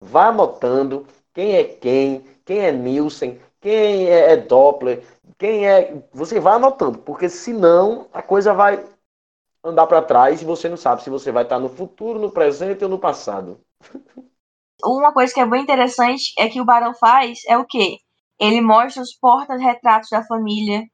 vá 0.00 0.28
anotando 0.28 1.06
quem 1.34 1.56
é 1.56 1.64
quem, 1.64 2.24
quem 2.44 2.60
é 2.60 2.70
Nielsen, 2.70 3.40
quem 3.60 4.08
é 4.08 4.36
Doppler, 4.36 5.02
quem 5.38 5.66
é. 5.66 6.02
Você 6.12 6.38
vai 6.38 6.54
anotando, 6.54 6.98
porque 6.98 7.28
senão 7.28 8.06
a 8.12 8.22
coisa 8.22 8.52
vai 8.52 8.84
andar 9.64 9.86
para 9.86 10.02
trás 10.02 10.40
e 10.40 10.44
você 10.44 10.68
não 10.68 10.76
sabe 10.76 11.02
se 11.02 11.10
você 11.10 11.30
vai 11.30 11.42
estar 11.42 11.58
no 11.58 11.68
futuro, 11.68 12.18
no 12.18 12.30
presente 12.30 12.82
ou 12.84 12.90
no 12.90 12.98
passado. 12.98 13.60
Uma 14.82 15.12
coisa 15.12 15.32
que 15.32 15.40
é 15.40 15.46
bem 15.46 15.62
interessante 15.62 16.32
é 16.38 16.48
que 16.48 16.60
o 16.60 16.64
Barão 16.64 16.94
faz 16.94 17.40
é 17.46 17.56
o 17.58 17.66
quê? 17.66 17.98
Ele 18.38 18.60
mostra 18.60 19.02
os 19.02 19.14
portas-retratos 19.14 20.08
da 20.10 20.24
família. 20.24 20.84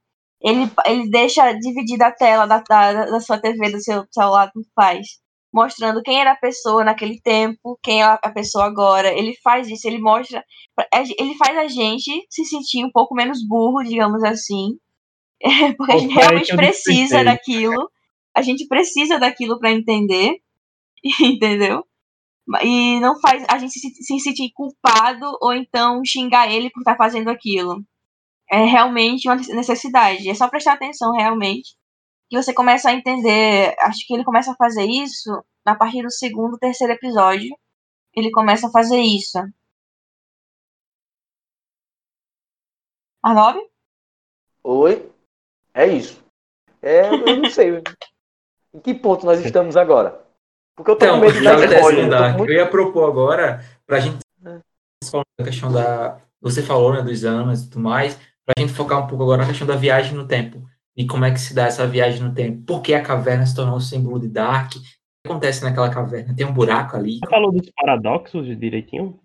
Ele, 0.41 0.69
ele 0.85 1.09
deixa 1.09 1.53
dividida 1.53 2.09
a 2.09 2.13
tela 2.13 2.47
da, 2.47 2.59
da, 2.69 3.05
da 3.07 3.21
sua 3.21 3.39
TV, 3.39 3.71
do 3.71 3.81
seu 3.81 4.05
celular, 4.11 4.51
que 4.53 4.61
faz. 4.75 5.07
Mostrando 5.53 6.03
quem 6.03 6.21
era 6.21 6.33
a 6.33 6.37
pessoa 6.37 6.85
naquele 6.85 7.21
tempo, 7.21 7.79
quem 7.83 8.03
é 8.03 8.05
a 8.05 8.31
pessoa 8.31 8.65
agora. 8.65 9.13
Ele 9.13 9.35
faz 9.43 9.69
isso, 9.69 9.87
ele 9.87 9.99
mostra. 9.99 10.45
Ele 11.19 11.35
faz 11.37 11.57
a 11.57 11.69
gente 11.69 12.27
se 12.29 12.45
sentir 12.45 12.85
um 12.85 12.91
pouco 12.91 13.15
menos 13.15 13.47
burro, 13.47 13.85
digamos 13.85 14.23
assim. 14.25 14.77
Porque 15.79 15.93
a 15.93 15.99
gente 15.99 16.15
realmente 16.15 16.57
precisa 16.57 17.23
daquilo 17.23 17.89
a 18.37 18.42
gente 18.42 18.66
precisa 18.68 19.18
daquilo 19.18 19.59
para 19.59 19.72
entender, 19.72 20.37
entendeu? 21.20 21.87
E 22.62 23.01
não 23.01 23.18
faz 23.20 23.44
a 23.49 23.59
gente 23.59 23.79
se, 23.79 23.90
se 23.90 24.20
sentir 24.20 24.53
culpado 24.53 25.27
ou 25.40 25.53
então 25.55 26.05
xingar 26.05 26.53
ele 26.53 26.70
por 26.70 26.81
estar 26.81 26.92
tá 26.92 26.99
fazendo 26.99 27.29
aquilo. 27.31 27.83
É 28.51 28.64
realmente 28.64 29.29
uma 29.29 29.37
necessidade. 29.37 30.29
É 30.29 30.35
só 30.35 30.49
prestar 30.49 30.75
atenção 30.75 31.12
realmente 31.12 31.77
que 32.29 32.37
você 32.37 32.53
começa 32.55 32.90
a 32.90 32.94
entender. 32.94 33.75
Acho 33.81 34.07
que 34.07 34.14
ele 34.14 34.25
começa 34.25 34.53
a 34.53 34.57
fazer 34.57 34.85
isso 34.85 35.31
a 35.64 35.75
partir 35.75 36.03
do 36.03 36.11
segundo, 36.11 36.59
terceiro 36.59 36.92
episódio. 36.92 37.57
Ele 38.14 38.31
começa 38.31 38.68
a 38.68 38.70
fazer 38.70 39.01
isso. 39.01 39.38
Arnove? 43.22 43.61
Oi? 44.62 45.11
É 45.75 45.87
isso. 45.87 46.25
É, 46.83 47.09
eu 47.11 47.42
não 47.42 47.51
sei. 47.51 47.83
Em 48.77 48.81
que 48.81 48.93
ponto 48.93 49.25
nós 49.25 49.43
estamos 49.43 49.75
agora? 49.75 50.21
Porque 50.77 50.91
eu 50.91 50.97
tô 50.97 51.07
então, 51.07 51.19
com 51.19 51.27
medo 51.27 51.41
de 51.41 51.75
spoiler. 51.75 52.12
Eu, 52.12 52.33
muito... 52.37 52.53
eu 52.53 52.57
ia 52.59 52.67
propor 52.67 53.09
agora, 53.09 53.65
para 53.87 53.97
a 53.97 54.01
gente 54.01 54.19
falar 55.11 55.25
da 55.39 55.45
questão 55.47 55.73
da. 55.73 56.19
Você 56.43 56.62
falou, 56.62 56.93
né, 56.93 57.01
dos 57.01 57.25
anos 57.25 57.62
e 57.62 57.71
tudo 57.71 57.83
mais, 57.83 58.15
para 58.45 58.53
a 58.59 58.61
gente 58.61 58.75
focar 58.75 59.03
um 59.03 59.07
pouco 59.07 59.25
agora 59.25 59.43
na 59.43 59.49
questão 59.49 59.67
da 59.67 59.77
viagem 59.77 60.15
no 60.15 60.27
tempo. 60.29 60.62
E 60.95 61.07
como 61.07 61.25
é 61.25 61.31
que 61.31 61.41
se 61.41 61.55
dá 61.55 61.65
essa 61.65 61.87
viagem 61.87 62.23
no 62.23 62.35
tempo? 62.35 62.62
Por 62.67 62.83
que 62.83 62.93
a 62.93 63.03
caverna 63.03 63.47
se 63.47 63.55
tornou 63.55 63.77
um 63.77 63.81
símbolo 63.81 64.21
de 64.21 64.29
Dark? 64.29 64.73
O 64.73 64.81
que 64.81 64.87
acontece 65.25 65.65
naquela 65.65 65.89
caverna? 65.89 66.35
Tem 66.37 66.45
um 66.45 66.53
buraco 66.53 66.97
ali? 66.97 67.19
Você 67.19 67.31
falou 67.31 67.51
dos 67.51 67.71
paradoxos 67.71 68.47
direitinho? 68.59 69.19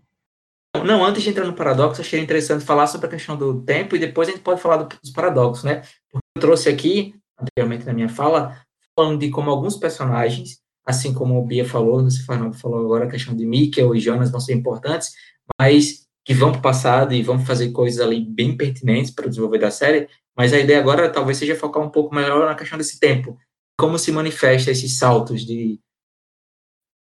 Não, 0.85 1.03
antes 1.03 1.21
de 1.21 1.29
entrar 1.29 1.45
no 1.45 1.53
paradoxo, 1.53 1.99
achei 1.99 2.21
interessante 2.21 2.63
falar 2.63 2.87
sobre 2.87 3.07
a 3.07 3.09
questão 3.09 3.35
do 3.35 3.61
tempo 3.61 3.97
e 3.97 3.99
depois 3.99 4.29
a 4.29 4.31
gente 4.31 4.41
pode 4.41 4.61
falar 4.61 4.77
dos 4.77 5.11
paradoxos, 5.11 5.65
né? 5.65 5.81
Porque 6.09 6.25
eu 6.37 6.41
trouxe 6.41 6.69
aqui, 6.69 7.13
anteriormente 7.37 7.85
na 7.85 7.93
minha 7.93 8.07
fala, 8.07 8.57
falando 8.97 9.19
de 9.19 9.29
como 9.29 9.49
alguns 9.49 9.77
personagens, 9.77 10.59
assim 10.85 11.13
como 11.13 11.39
o 11.39 11.45
Bia 11.45 11.65
falou, 11.65 12.03
você 12.03 12.23
falou 12.23 12.79
agora 12.79 13.05
a 13.05 13.09
questão 13.09 13.35
de 13.35 13.45
Mikkel 13.45 13.95
e 13.95 13.99
Jonas 13.99 14.31
vão 14.31 14.39
ser 14.39 14.53
importantes, 14.53 15.11
mas 15.59 16.07
que 16.23 16.33
vão 16.33 16.51
para 16.51 16.59
o 16.59 16.61
passado 16.61 17.13
e 17.13 17.23
vão 17.23 17.39
fazer 17.39 17.71
coisas 17.71 17.99
ali 17.99 18.23
bem 18.23 18.55
pertinentes 18.55 19.11
para 19.11 19.25
o 19.25 19.29
desenvolver 19.29 19.59
da 19.59 19.71
série, 19.71 20.07
mas 20.37 20.53
a 20.53 20.59
ideia 20.59 20.79
agora 20.79 21.09
talvez 21.11 21.37
seja 21.37 21.55
focar 21.55 21.83
um 21.83 21.89
pouco 21.89 22.13
melhor 22.13 22.45
na 22.45 22.55
questão 22.55 22.77
desse 22.77 22.99
tempo. 22.99 23.37
Como 23.79 23.97
se 23.97 24.11
manifesta 24.11 24.71
esses 24.71 24.97
saltos 24.97 25.45
de... 25.45 25.79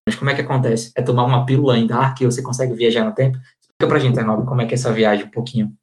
Mas 0.08 0.16
como 0.16 0.30
é 0.30 0.36
que 0.36 0.42
acontece? 0.42 0.92
É 0.96 1.02
tomar 1.02 1.26
uma 1.26 1.46
pílula 1.46 1.78
em 1.78 1.88
Dark 1.88 2.22
e 2.22 2.26
você 2.26 2.42
consegue 2.42 2.74
viajar 2.74 3.04
no 3.04 3.14
tempo? 3.14 3.38
Explica 3.60 3.88
pra 3.88 4.00
gente, 4.00 4.20
Arnaldo, 4.20 4.46
como 4.46 4.62
é 4.62 4.66
que 4.66 4.74
é 4.74 4.76
essa 4.76 4.94
viagem 4.94 5.26
um 5.26 5.32
pouquinho. 5.32 5.74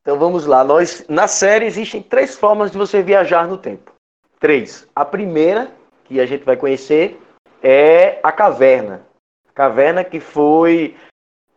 Então 0.00 0.18
vamos 0.18 0.46
lá. 0.46 0.62
Nós, 0.62 1.04
na 1.08 1.26
série 1.26 1.66
existem 1.66 2.00
três 2.00 2.36
formas 2.36 2.70
de 2.70 2.78
você 2.78 3.02
viajar 3.02 3.48
no 3.48 3.58
tempo. 3.58 3.95
Três. 4.38 4.86
A 4.94 5.04
primeira, 5.04 5.70
que 6.04 6.20
a 6.20 6.26
gente 6.26 6.44
vai 6.44 6.56
conhecer, 6.56 7.20
é 7.62 8.20
a 8.22 8.30
caverna. 8.30 9.06
Caverna 9.54 10.04
que 10.04 10.20
foi. 10.20 10.94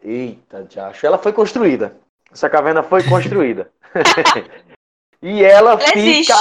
Eita, 0.01 0.67
acho. 0.87 1.05
Ela 1.05 1.17
foi 1.17 1.33
construída. 1.33 1.95
Essa 2.31 2.49
caverna 2.49 2.83
foi 2.83 3.03
construída. 3.03 3.69
e 5.21 5.43
ela, 5.43 5.71
ela 5.71 5.77
fica. 5.79 5.99
Existe. 5.99 6.33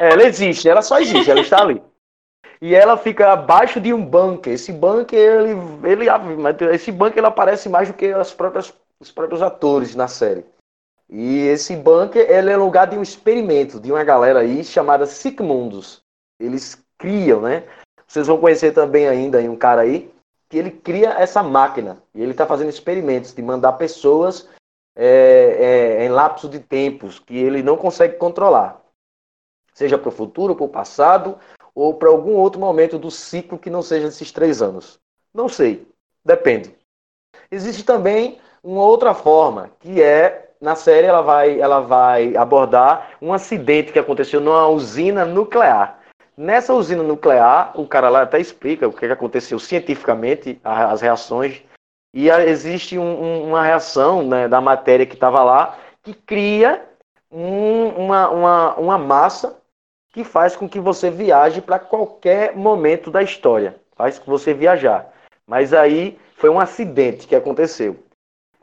Ela 0.00 0.22
existe, 0.24 0.68
ela 0.68 0.82
só 0.82 0.98
existe, 0.98 1.30
ela 1.30 1.40
está 1.40 1.60
ali. 1.60 1.82
E 2.60 2.74
ela 2.74 2.96
fica 2.96 3.32
abaixo 3.32 3.80
de 3.80 3.92
um 3.92 4.04
bunker. 4.04 4.52
Esse 4.52 4.72
bunker, 4.72 5.18
ele, 5.18 5.50
ele, 5.84 6.74
esse 6.74 6.92
bunker 6.92 7.18
ele 7.18 7.26
aparece 7.26 7.68
mais 7.68 7.88
do 7.88 7.94
que 7.94 8.06
as 8.06 8.32
próprias, 8.32 8.72
os 9.00 9.10
próprios 9.10 9.42
atores 9.42 9.96
na 9.96 10.06
série. 10.06 10.44
E 11.14 11.46
esse 11.48 11.76
bunker 11.76 12.22
ele 12.30 12.50
é 12.50 12.56
lugar 12.56 12.86
de 12.86 12.96
um 12.96 13.02
experimento 13.02 13.78
de 13.78 13.92
uma 13.92 14.02
galera 14.02 14.40
aí 14.40 14.64
chamada 14.64 15.04
Sigmundus. 15.04 16.02
Eles 16.40 16.82
criam, 16.96 17.42
né? 17.42 17.64
Vocês 18.06 18.26
vão 18.26 18.38
conhecer 18.38 18.72
também 18.72 19.06
ainda 19.06 19.38
um 19.40 19.54
cara 19.54 19.82
aí 19.82 20.10
que 20.48 20.56
ele 20.56 20.70
cria 20.70 21.10
essa 21.10 21.42
máquina 21.42 22.02
e 22.14 22.22
ele 22.22 22.30
está 22.30 22.46
fazendo 22.46 22.70
experimentos 22.70 23.34
de 23.34 23.42
mandar 23.42 23.74
pessoas 23.74 24.48
é, 24.96 25.98
é, 25.98 26.04
em 26.06 26.08
lapso 26.08 26.48
de 26.48 26.58
tempos 26.60 27.18
que 27.18 27.36
ele 27.36 27.62
não 27.62 27.76
consegue 27.76 28.16
controlar, 28.16 28.82
seja 29.74 29.98
para 29.98 30.08
o 30.08 30.12
futuro, 30.12 30.56
para 30.56 30.64
o 30.64 30.68
passado 30.68 31.38
ou 31.74 31.94
para 31.94 32.08
algum 32.08 32.36
outro 32.36 32.58
momento 32.58 32.98
do 32.98 33.10
ciclo 33.10 33.58
que 33.58 33.68
não 33.68 33.82
seja 33.82 34.08
esses 34.08 34.32
três 34.32 34.62
anos. 34.62 34.98
Não 35.32 35.48
sei, 35.48 35.86
depende. 36.24 36.74
Existe 37.50 37.84
também 37.84 38.38
uma 38.62 38.82
outra 38.82 39.12
forma 39.12 39.70
que 39.78 40.02
é 40.02 40.51
na 40.62 40.76
série 40.76 41.08
ela 41.08 41.22
vai, 41.22 41.60
ela 41.60 41.80
vai 41.80 42.36
abordar 42.36 43.10
um 43.20 43.32
acidente 43.32 43.92
que 43.92 43.98
aconteceu 43.98 44.40
numa 44.40 44.68
usina 44.68 45.24
nuclear. 45.24 45.98
Nessa 46.36 46.72
usina 46.72 47.02
nuclear, 47.02 47.72
o 47.78 47.86
cara 47.86 48.08
lá 48.08 48.22
até 48.22 48.40
explica 48.40 48.86
o 48.86 48.92
que 48.92 49.04
aconteceu 49.06 49.58
cientificamente, 49.58 50.60
as 50.62 51.00
reações, 51.00 51.62
e 52.14 52.30
existe 52.30 52.96
um, 52.96 53.02
um, 53.02 53.48
uma 53.48 53.64
reação 53.64 54.22
né, 54.22 54.46
da 54.46 54.60
matéria 54.60 55.04
que 55.04 55.14
estava 55.14 55.42
lá 55.42 55.78
que 56.02 56.14
cria 56.14 56.84
um, 57.30 57.88
uma, 57.88 58.28
uma, 58.28 58.74
uma 58.76 58.98
massa 58.98 59.58
que 60.12 60.22
faz 60.22 60.54
com 60.54 60.68
que 60.68 60.78
você 60.78 61.10
viaje 61.10 61.60
para 61.60 61.78
qualquer 61.78 62.54
momento 62.54 63.10
da 63.10 63.22
história, 63.22 63.76
faz 63.96 64.18
com 64.18 64.30
você 64.30 64.54
viajar. 64.54 65.12
Mas 65.46 65.72
aí 65.72 66.18
foi 66.36 66.50
um 66.50 66.60
acidente 66.60 67.26
que 67.26 67.34
aconteceu. 67.34 67.96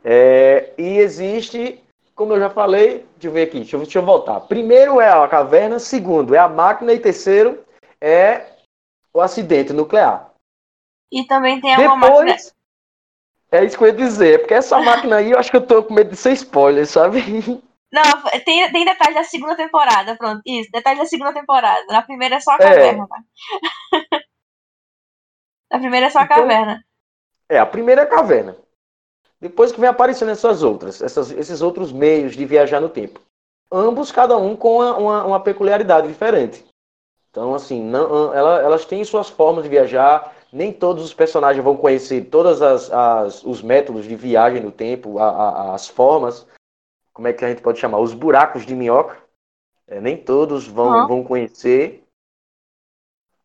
É, 0.03 0.71
e 0.77 0.97
existe 0.99 1.83
como 2.19 2.33
eu 2.33 2.39
já 2.41 2.49
falei, 2.49 3.07
deixa 3.13 3.27
eu 3.27 3.31
ver 3.31 3.43
aqui, 3.43 3.59
deixa 3.59 3.77
eu, 3.77 3.79
deixa 3.79 3.97
eu 3.97 4.03
voltar. 4.03 4.41
Primeiro 4.41 4.99
é 4.99 5.09
a 5.09 5.25
caverna, 5.25 5.79
segundo 5.79 6.35
é 6.35 6.37
a 6.37 6.49
máquina 6.49 6.91
e 6.91 6.99
terceiro 6.99 7.63
é 8.01 8.57
o 9.13 9.21
acidente 9.21 9.71
nuclear. 9.71 10.29
E 11.09 11.23
também 11.23 11.61
tem 11.61 11.77
uma 11.77 11.95
Depois, 11.95 12.27
máquina... 12.27 12.53
É 13.53 13.63
isso 13.63 13.77
que 13.77 13.85
eu 13.85 13.87
ia 13.87 13.93
dizer, 13.93 14.39
porque 14.39 14.53
essa 14.53 14.77
máquina 14.83 15.15
aí 15.15 15.31
eu 15.31 15.39
acho 15.39 15.49
que 15.49 15.55
eu 15.55 15.65
tô 15.65 15.81
com 15.81 15.93
medo 15.93 16.09
de 16.09 16.17
ser 16.17 16.33
spoiler, 16.33 16.85
sabe? 16.85 17.21
Não, 17.89 18.03
tem, 18.43 18.69
tem 18.69 18.83
detalhe 18.83 19.15
da 19.15 19.23
segunda 19.23 19.55
temporada, 19.55 20.17
pronto. 20.17 20.41
Isso, 20.45 20.69
detalhe 20.73 20.99
da 20.99 21.05
segunda 21.05 21.31
temporada. 21.31 21.85
Na 21.87 22.01
primeira 22.01 22.35
é 22.35 22.39
só 22.41 22.51
a 22.51 22.57
caverna. 22.57 23.07
É. 23.93 24.19
Na 25.71 25.79
primeira 25.79 26.07
é 26.07 26.09
só 26.09 26.19
a 26.19 26.23
então, 26.23 26.35
caverna. 26.35 26.83
É, 27.47 27.59
a 27.59 27.65
primeira 27.65 28.01
é 28.01 28.03
a 28.03 28.09
caverna. 28.09 28.57
Depois 29.39 29.71
que 29.71 29.79
vem 29.79 29.89
aparecendo 29.89 30.31
essas 30.31 30.63
outras, 30.63 31.01
essas, 31.01 31.31
esses 31.31 31.61
outros 31.61 31.91
meios 31.91 32.35
de 32.35 32.45
viajar 32.45 32.79
no 32.79 32.89
tempo. 32.89 33.21
Ambos, 33.71 34.11
cada 34.11 34.37
um 34.37 34.55
com 34.55 34.77
uma, 34.77 34.97
uma, 34.97 35.25
uma 35.25 35.39
peculiaridade 35.39 36.07
diferente. 36.07 36.65
Então, 37.29 37.53
assim, 37.53 37.81
não, 37.81 38.33
ela, 38.33 38.59
elas 38.61 38.85
têm 38.85 39.03
suas 39.03 39.29
formas 39.29 39.63
de 39.63 39.69
viajar. 39.69 40.35
Nem 40.51 40.73
todos 40.73 41.05
os 41.05 41.13
personagens 41.13 41.63
vão 41.63 41.77
conhecer 41.77 42.25
todos 42.25 42.61
as, 42.61 42.91
as, 42.91 43.43
os 43.43 43.61
métodos 43.61 44.05
de 44.05 44.15
viagem 44.15 44.61
no 44.61 44.71
tempo, 44.71 45.19
a, 45.19 45.29
a, 45.29 45.75
as 45.75 45.87
formas 45.87 46.47
como 47.19 47.27
é 47.27 47.33
que 47.33 47.43
a 47.43 47.49
gente 47.49 47.61
pode 47.61 47.77
chamar? 47.77 47.99
Os 47.99 48.13
buracos 48.13 48.65
de 48.65 48.73
minhoca. 48.73 49.21
É, 49.85 49.99
nem 49.99 50.15
todos 50.15 50.65
vão, 50.65 51.01
uhum. 51.01 51.07
vão 51.07 51.23
conhecer. 51.25 52.07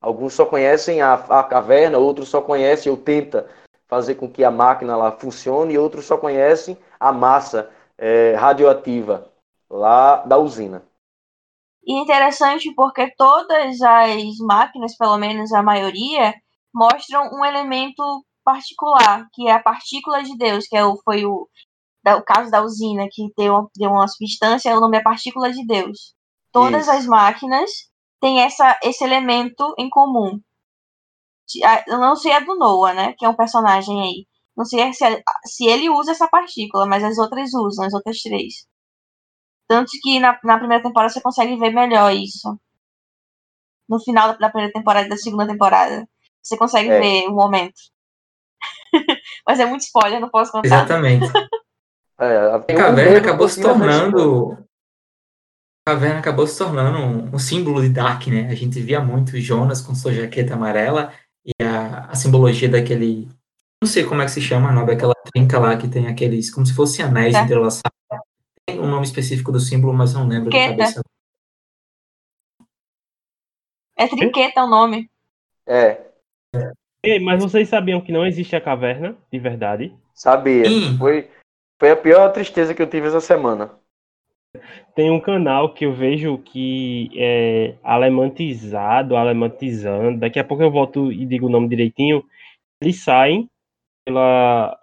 Alguns 0.00 0.32
só 0.32 0.46
conhecem 0.46 1.02
a, 1.02 1.14
a 1.14 1.42
caverna, 1.42 1.98
outros 1.98 2.28
só 2.28 2.40
conhecem 2.40 2.92
ou 2.92 2.96
tenta 2.96 3.50
fazer 3.94 4.16
com 4.16 4.28
que 4.28 4.42
a 4.42 4.50
máquina 4.50 4.96
lá 4.96 5.12
funcione, 5.12 5.74
e 5.74 5.78
outros 5.78 6.04
só 6.04 6.16
conhecem 6.16 6.76
a 6.98 7.12
massa 7.12 7.70
é, 7.96 8.34
radioativa 8.34 9.30
lá 9.70 10.16
da 10.16 10.36
usina. 10.36 10.82
E 11.86 11.92
interessante 11.92 12.74
porque 12.74 13.14
todas 13.16 13.80
as 13.80 14.36
máquinas, 14.38 14.96
pelo 14.96 15.16
menos 15.16 15.52
a 15.52 15.62
maioria, 15.62 16.34
mostram 16.74 17.30
um 17.32 17.44
elemento 17.44 18.02
particular, 18.42 19.28
que 19.32 19.48
é 19.48 19.52
a 19.52 19.62
partícula 19.62 20.24
de 20.24 20.36
Deus, 20.36 20.66
que 20.66 20.76
é 20.76 20.84
o, 20.84 20.96
foi 21.04 21.24
o 21.24 21.48
o 22.06 22.22
caso 22.22 22.50
da 22.50 22.60
usina, 22.60 23.06
que 23.10 23.32
deu, 23.34 23.70
deu 23.74 23.90
uma 23.90 24.06
substância, 24.06 24.76
o 24.76 24.80
nome 24.80 24.98
é 24.98 25.02
partícula 25.02 25.50
de 25.50 25.64
Deus. 25.64 26.14
Todas 26.52 26.82
Isso. 26.82 26.90
as 26.90 27.06
máquinas 27.06 27.70
têm 28.20 28.42
essa, 28.42 28.78
esse 28.82 29.02
elemento 29.02 29.74
em 29.78 29.88
comum. 29.88 30.38
Eu 31.86 31.98
não 31.98 32.16
sei 32.16 32.32
a 32.32 32.40
do 32.40 32.56
Noah, 32.56 32.94
né? 32.94 33.14
Que 33.18 33.24
é 33.24 33.28
um 33.28 33.34
personagem 33.34 34.00
aí. 34.02 34.26
Não 34.56 34.64
sei 34.64 34.92
se, 34.92 35.04
se 35.44 35.66
ele 35.66 35.90
usa 35.90 36.12
essa 36.12 36.28
partícula, 36.28 36.86
mas 36.86 37.02
as 37.02 37.18
outras 37.18 37.52
usam, 37.54 37.84
as 37.84 37.92
outras 37.92 38.18
três. 38.20 38.66
Tanto 39.66 39.90
que 40.02 40.20
na, 40.20 40.38
na 40.44 40.58
primeira 40.58 40.82
temporada 40.82 41.12
você 41.12 41.20
consegue 41.20 41.56
ver 41.56 41.70
melhor 41.70 42.12
isso. 42.12 42.58
No 43.88 44.00
final 44.00 44.28
da, 44.28 44.34
da 44.38 44.50
primeira 44.50 44.72
temporada 44.72 45.06
e 45.06 45.10
da 45.10 45.16
segunda 45.16 45.46
temporada. 45.46 46.08
Você 46.42 46.56
consegue 46.56 46.90
é. 46.90 47.00
ver 47.00 47.28
o 47.28 47.34
momento. 47.34 47.74
mas 49.46 49.58
é 49.58 49.66
muito 49.66 49.82
spoiler, 49.82 50.20
não 50.20 50.30
posso 50.30 50.52
contar. 50.52 50.66
Exatamente. 50.66 51.26
É, 52.16 52.54
a 52.54 52.60
caverna 52.60 53.18
acabou 53.18 53.48
se 53.48 53.60
tornando. 53.60 54.52
A 55.84 55.90
caverna 55.90 56.20
acabou 56.20 56.46
se 56.46 56.56
tornando 56.56 56.98
um, 56.98 57.34
um, 57.34 57.38
símbolo 57.40 57.82
de 57.82 57.88
Dark, 57.88 58.28
né? 58.28 58.48
A 58.48 58.54
gente 58.54 58.80
via 58.80 59.00
muito 59.00 59.36
Jonas 59.40 59.80
com 59.80 59.96
sua 59.96 60.12
jaqueta 60.12 60.54
amarela 60.54 61.12
e 61.44 61.62
a, 61.62 62.06
a 62.06 62.14
simbologia 62.14 62.68
daquele. 62.68 63.28
Não 63.82 63.88
sei 63.88 64.04
como 64.04 64.22
é 64.22 64.24
que 64.24 64.30
se 64.30 64.40
chama, 64.40 64.72
não, 64.72 64.86
daquela 64.86 65.14
trinca 65.32 65.58
lá 65.58 65.76
que 65.76 65.88
tem 65.88 66.06
aqueles. 66.06 66.50
como 66.50 66.64
se 66.64 66.74
fossem 66.74 67.04
anéis 67.04 67.34
é. 67.34 67.40
entrelaçados. 67.40 67.98
Tem 68.66 68.80
um 68.80 68.88
nome 68.88 69.04
específico 69.04 69.52
do 69.52 69.60
símbolo, 69.60 69.92
mas 69.92 70.14
não 70.14 70.26
lembro 70.26 70.50
Trinqueta. 70.50 70.76
cabeça. 70.76 71.02
É 73.96 74.08
trinqueta 74.08 74.64
o 74.64 74.68
nome. 74.68 75.10
É. 75.66 76.10
Ei, 77.02 77.20
mas 77.20 77.42
vocês 77.42 77.68
sabiam 77.68 78.00
que 78.00 78.10
não 78.10 78.26
existe 78.26 78.56
a 78.56 78.60
caverna, 78.60 79.16
de 79.30 79.38
verdade? 79.38 79.94
Sabia. 80.14 80.64
Foi, 80.98 81.30
foi 81.78 81.90
a 81.90 81.96
pior 81.96 82.32
tristeza 82.32 82.74
que 82.74 82.80
eu 82.80 82.88
tive 82.88 83.08
essa 83.08 83.20
semana. 83.20 83.78
Tem 84.94 85.10
um 85.10 85.18
canal 85.18 85.74
que 85.74 85.84
eu 85.84 85.92
vejo 85.92 86.38
que 86.38 87.10
é 87.16 87.74
alemantizado, 87.82 89.16
alemantizando. 89.16 90.20
Daqui 90.20 90.38
a 90.38 90.44
pouco 90.44 90.62
eu 90.62 90.70
volto 90.70 91.10
e 91.10 91.26
digo 91.26 91.46
o 91.46 91.50
nome 91.50 91.68
direitinho. 91.68 92.24
Eles 92.80 93.02
saem 93.02 93.50
pela, 94.04 94.78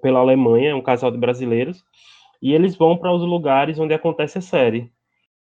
pela 0.00 0.20
Alemanha, 0.20 0.74
um 0.74 0.80
casal 0.80 1.10
de 1.10 1.18
brasileiros, 1.18 1.84
e 2.40 2.54
eles 2.54 2.76
vão 2.76 2.96
para 2.96 3.12
os 3.12 3.22
lugares 3.22 3.78
onde 3.78 3.92
acontece 3.92 4.38
a 4.38 4.42
série. 4.42 4.90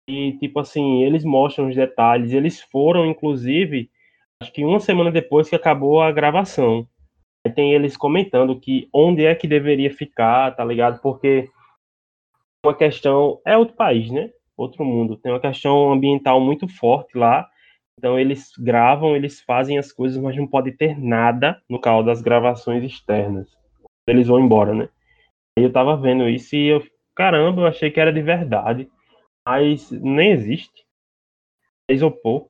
E, 0.08 0.32
tipo 0.38 0.60
assim, 0.60 1.02
eles 1.02 1.24
mostram 1.24 1.68
os 1.68 1.74
detalhes. 1.74 2.32
Eles 2.32 2.60
foram, 2.60 3.06
inclusive, 3.06 3.90
acho 4.40 4.52
que 4.52 4.64
uma 4.64 4.78
semana 4.78 5.10
depois 5.10 5.48
que 5.48 5.56
acabou 5.56 6.00
a 6.00 6.12
gravação 6.12 6.86
tem 7.54 7.74
eles 7.74 7.96
comentando 7.96 8.58
que 8.58 8.88
onde 8.92 9.24
é 9.24 9.34
que 9.34 9.46
deveria 9.46 9.90
ficar, 9.90 10.54
tá 10.54 10.64
ligado? 10.64 11.00
Porque 11.00 11.50
uma 12.64 12.74
questão 12.74 13.40
é 13.44 13.56
outro 13.56 13.76
país, 13.76 14.10
né? 14.10 14.30
Outro 14.56 14.84
mundo. 14.84 15.16
Tem 15.16 15.32
uma 15.32 15.40
questão 15.40 15.92
ambiental 15.92 16.40
muito 16.40 16.66
forte 16.68 17.16
lá. 17.16 17.48
Então 17.98 18.18
eles 18.18 18.50
gravam, 18.58 19.14
eles 19.14 19.40
fazem 19.40 19.78
as 19.78 19.92
coisas, 19.92 20.20
mas 20.20 20.36
não 20.36 20.46
pode 20.46 20.72
ter 20.72 20.98
nada 20.98 21.60
no 21.68 21.80
carro 21.80 22.02
das 22.02 22.20
gravações 22.20 22.82
externas. 22.82 23.48
Eles 24.06 24.26
vão 24.26 24.40
embora, 24.40 24.74
né? 24.74 24.88
Aí 25.56 25.64
eu 25.64 25.72
tava 25.72 25.96
vendo 25.96 26.28
isso 26.28 26.56
e 26.56 26.66
eu, 26.66 26.82
caramba, 27.14 27.62
eu 27.62 27.66
achei 27.66 27.90
que 27.90 28.00
era 28.00 28.12
de 28.12 28.22
verdade. 28.22 28.90
Mas 29.46 29.90
nem 29.90 30.32
existe. 30.32 30.84
É 31.88 31.94
isopor. 31.94 32.48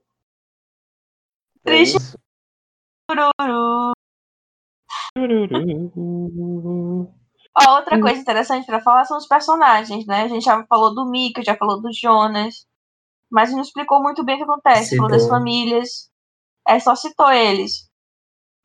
Triste. 1.64 2.16
Ó, 7.56 7.76
outra 7.76 8.00
coisa 8.00 8.20
interessante 8.20 8.66
para 8.66 8.80
falar 8.80 9.04
são 9.04 9.16
os 9.16 9.28
personagens, 9.28 10.06
né? 10.06 10.22
A 10.22 10.28
gente 10.28 10.44
já 10.44 10.64
falou 10.66 10.94
do 10.94 11.06
Mika, 11.06 11.42
já 11.44 11.56
falou 11.56 11.80
do 11.80 11.92
Jonas, 11.92 12.66
mas 13.30 13.52
não 13.52 13.60
explicou 13.60 14.02
muito 14.02 14.24
bem 14.24 14.34
o 14.34 14.38
que 14.38 14.44
acontece. 14.44 14.90
Citou. 14.90 15.06
Falou 15.06 15.10
das 15.10 15.28
famílias, 15.28 16.10
é, 16.66 16.80
só 16.80 16.96
citou 16.96 17.30
eles. 17.30 17.88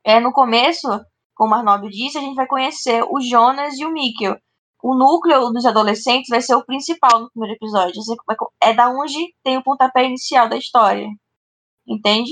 É, 0.04 0.19
no 0.19 0.32
começo, 0.32 0.88
como 1.36 1.54
o 1.54 1.58
Arnaldo 1.58 1.89
disse, 1.89 2.17
a 2.17 2.21
gente 2.21 2.36
vai 2.36 2.47
conhecer 2.47 3.04
o 3.04 3.21
Jonas 3.21 3.78
e 3.78 3.86
o 3.86 3.91
Mikkel. 3.91 4.38
O 4.82 4.95
núcleo 4.95 5.52
dos 5.52 5.65
adolescentes 5.65 6.30
vai 6.30 6.41
ser 6.41 6.56
o 6.56 6.65
principal 6.65 7.19
no 7.19 7.30
primeiro 7.32 7.56
episódio. 7.56 8.02
É 8.62 8.73
da 8.73 8.89
onde 8.89 9.34
tem 9.43 9.58
o 9.58 9.63
pontapé 9.63 10.06
inicial 10.06 10.47
da 10.49 10.58
história. 10.58 11.08
Entende? 11.86 12.32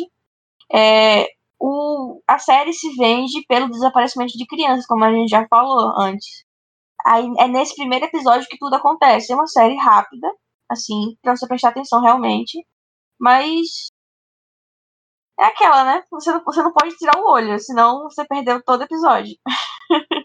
É, 0.71 1.27
o, 1.59 2.21
a 2.27 2.39
série 2.39 2.73
se 2.73 2.95
vende 2.95 3.45
pelo 3.47 3.69
desaparecimento 3.69 4.37
de 4.37 4.45
crianças, 4.47 4.85
como 4.85 5.03
a 5.03 5.11
gente 5.11 5.29
já 5.29 5.45
falou 5.47 5.93
antes. 5.99 6.46
Aí 7.07 7.25
é 7.39 7.47
nesse 7.47 7.75
primeiro 7.75 8.05
episódio 8.05 8.47
que 8.49 8.57
tudo 8.59 8.75
acontece. 8.75 9.31
É 9.31 9.35
uma 9.35 9.47
série 9.47 9.75
rápida, 9.77 10.27
assim, 10.71 11.17
pra 11.21 11.35
você 11.35 11.47
prestar 11.47 11.69
atenção 11.69 12.01
realmente. 12.01 12.65
Mas. 13.19 13.89
É 15.39 15.45
aquela, 15.45 15.83
né? 15.83 16.03
Você 16.11 16.31
não, 16.31 16.43
você 16.43 16.63
não 16.63 16.73
pode 16.73 16.95
tirar 16.97 17.19
o 17.19 17.29
olho, 17.31 17.59
senão 17.59 18.03
você 18.03 18.25
perdeu 18.25 18.61
todo 18.63 18.81
o 18.81 18.83
episódio. 18.83 19.35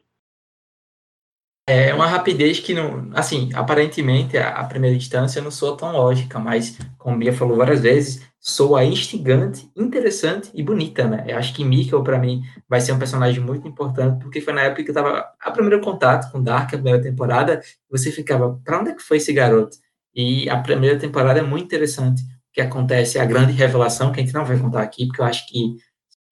É 1.67 1.95
uma 1.95 2.09
rapidez 2.09 2.59
que 2.59 2.75
não, 2.75 3.11
assim, 3.15 3.51
aparentemente 3.55 4.37
a, 4.37 4.65
primeira 4.65 4.97
instância 4.97 5.41
não 5.41 5.51
soa 5.51 5.77
tão 5.77 5.93
lógica, 5.93 6.37
mas 6.39 6.77
como 6.99 7.17
Bia 7.17 7.33
falou 7.33 7.57
várias 7.57 7.81
vezes, 7.81 8.21
soa 8.41 8.85
instigante, 8.85 9.71
interessante 9.77 10.51
e 10.55 10.63
bonita, 10.63 11.07
né? 11.07 11.25
Eu 11.29 11.39
acho 11.39 11.55
que 11.55 11.65
Mikkel 11.65 12.03
para 12.03 12.19
mim 12.19 12.43
vai 12.69 12.81
ser 12.81 12.93
um 12.93 12.99
personagem 12.99 13.41
muito 13.41 13.67
importante 13.69 14.21
porque 14.21 14.41
foi 14.41 14.53
na 14.53 14.63
época 14.63 14.83
que 14.83 14.91
eu 14.91 14.95
tava 14.95 15.25
a 15.41 15.51
primeiro 15.53 15.81
contato 15.81 16.33
com 16.33 16.43
Dark, 16.43 16.67
a 16.67 16.79
primeira 16.79 17.01
temporada, 17.01 17.63
você 17.89 18.11
ficava, 18.11 18.61
para 18.65 18.81
onde 18.81 18.91
é 18.91 18.95
que 18.95 19.03
foi 19.03 19.19
esse 19.19 19.33
garoto? 19.33 19.77
E 20.15 20.51
a 20.51 20.59
primeira 20.59 20.99
temporada 20.99 21.39
é 21.39 21.43
muito 21.43 21.67
interessante. 21.67 22.23
Que 22.53 22.61
acontece, 22.61 23.19
a 23.19 23.25
grande 23.25 23.53
revelação 23.53 24.13
que 24.13 24.21
a 24.21 24.23
gente 24.23 24.35
não 24.35 24.45
vai 24.45 24.59
contar 24.59 24.83
aqui, 24.83 25.07
porque 25.07 25.23
eu 25.23 25.25
acho 25.25 25.49
que 25.49 25.77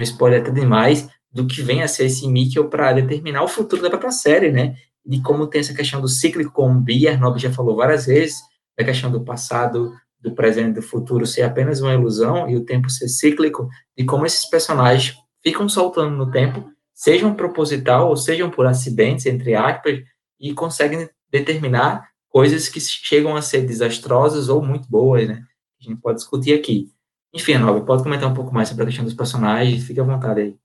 spoiler 0.00 0.42
até 0.42 0.50
demais 0.50 1.08
do 1.32 1.46
que 1.46 1.62
vem 1.62 1.82
a 1.82 1.88
ser 1.88 2.06
esse 2.06 2.26
Mikkel 2.28 2.68
para 2.68 2.92
determinar 2.92 3.42
o 3.42 3.48
futuro 3.48 3.80
da 3.82 3.88
própria 3.88 4.10
série, 4.10 4.50
né? 4.50 4.76
De 5.04 5.22
como 5.22 5.46
tem 5.46 5.60
essa 5.60 5.74
questão 5.74 6.00
do 6.00 6.08
cíclico, 6.08 6.52
como 6.52 6.78
o 6.78 6.82
Biernob 6.82 7.38
já 7.38 7.52
falou 7.52 7.76
várias 7.76 8.06
vezes, 8.06 8.38
da 8.78 8.84
questão 8.84 9.10
do 9.10 9.24
passado, 9.24 9.92
do 10.20 10.34
presente 10.34 10.70
e 10.70 10.74
do 10.74 10.82
futuro 10.82 11.26
ser 11.26 11.42
apenas 11.42 11.80
uma 11.80 11.94
ilusão 11.94 12.48
e 12.48 12.56
o 12.56 12.64
tempo 12.64 12.90
ser 12.90 13.08
cíclico, 13.08 13.68
de 13.96 14.04
como 14.04 14.26
esses 14.26 14.48
personagens 14.48 15.16
ficam 15.42 15.68
soltando 15.68 16.14
no 16.14 16.30
tempo, 16.30 16.70
sejam 16.92 17.34
proposital 17.34 18.08
ou 18.08 18.16
sejam 18.16 18.50
por 18.50 18.66
acidentes, 18.66 19.26
entre 19.26 19.54
aspas, 19.54 20.00
e 20.38 20.52
conseguem 20.52 21.08
determinar 21.30 22.08
coisas 22.28 22.68
que 22.68 22.80
chegam 22.80 23.36
a 23.36 23.42
ser 23.42 23.62
desastrosas 23.62 24.48
ou 24.48 24.62
muito 24.62 24.88
boas, 24.88 25.26
né? 25.26 25.42
A 25.80 25.84
gente 25.84 26.00
pode 26.00 26.18
discutir 26.18 26.52
aqui. 26.52 26.92
Enfim, 27.32 27.56
Nova, 27.56 27.80
pode 27.84 28.02
comentar 28.02 28.30
um 28.30 28.34
pouco 28.34 28.52
mais 28.52 28.68
sobre 28.68 28.82
a 28.82 28.86
questão 28.86 29.04
dos 29.04 29.14
personagens, 29.14 29.84
fique 29.84 30.00
à 30.00 30.04
vontade 30.04 30.40
aí. 30.40 30.58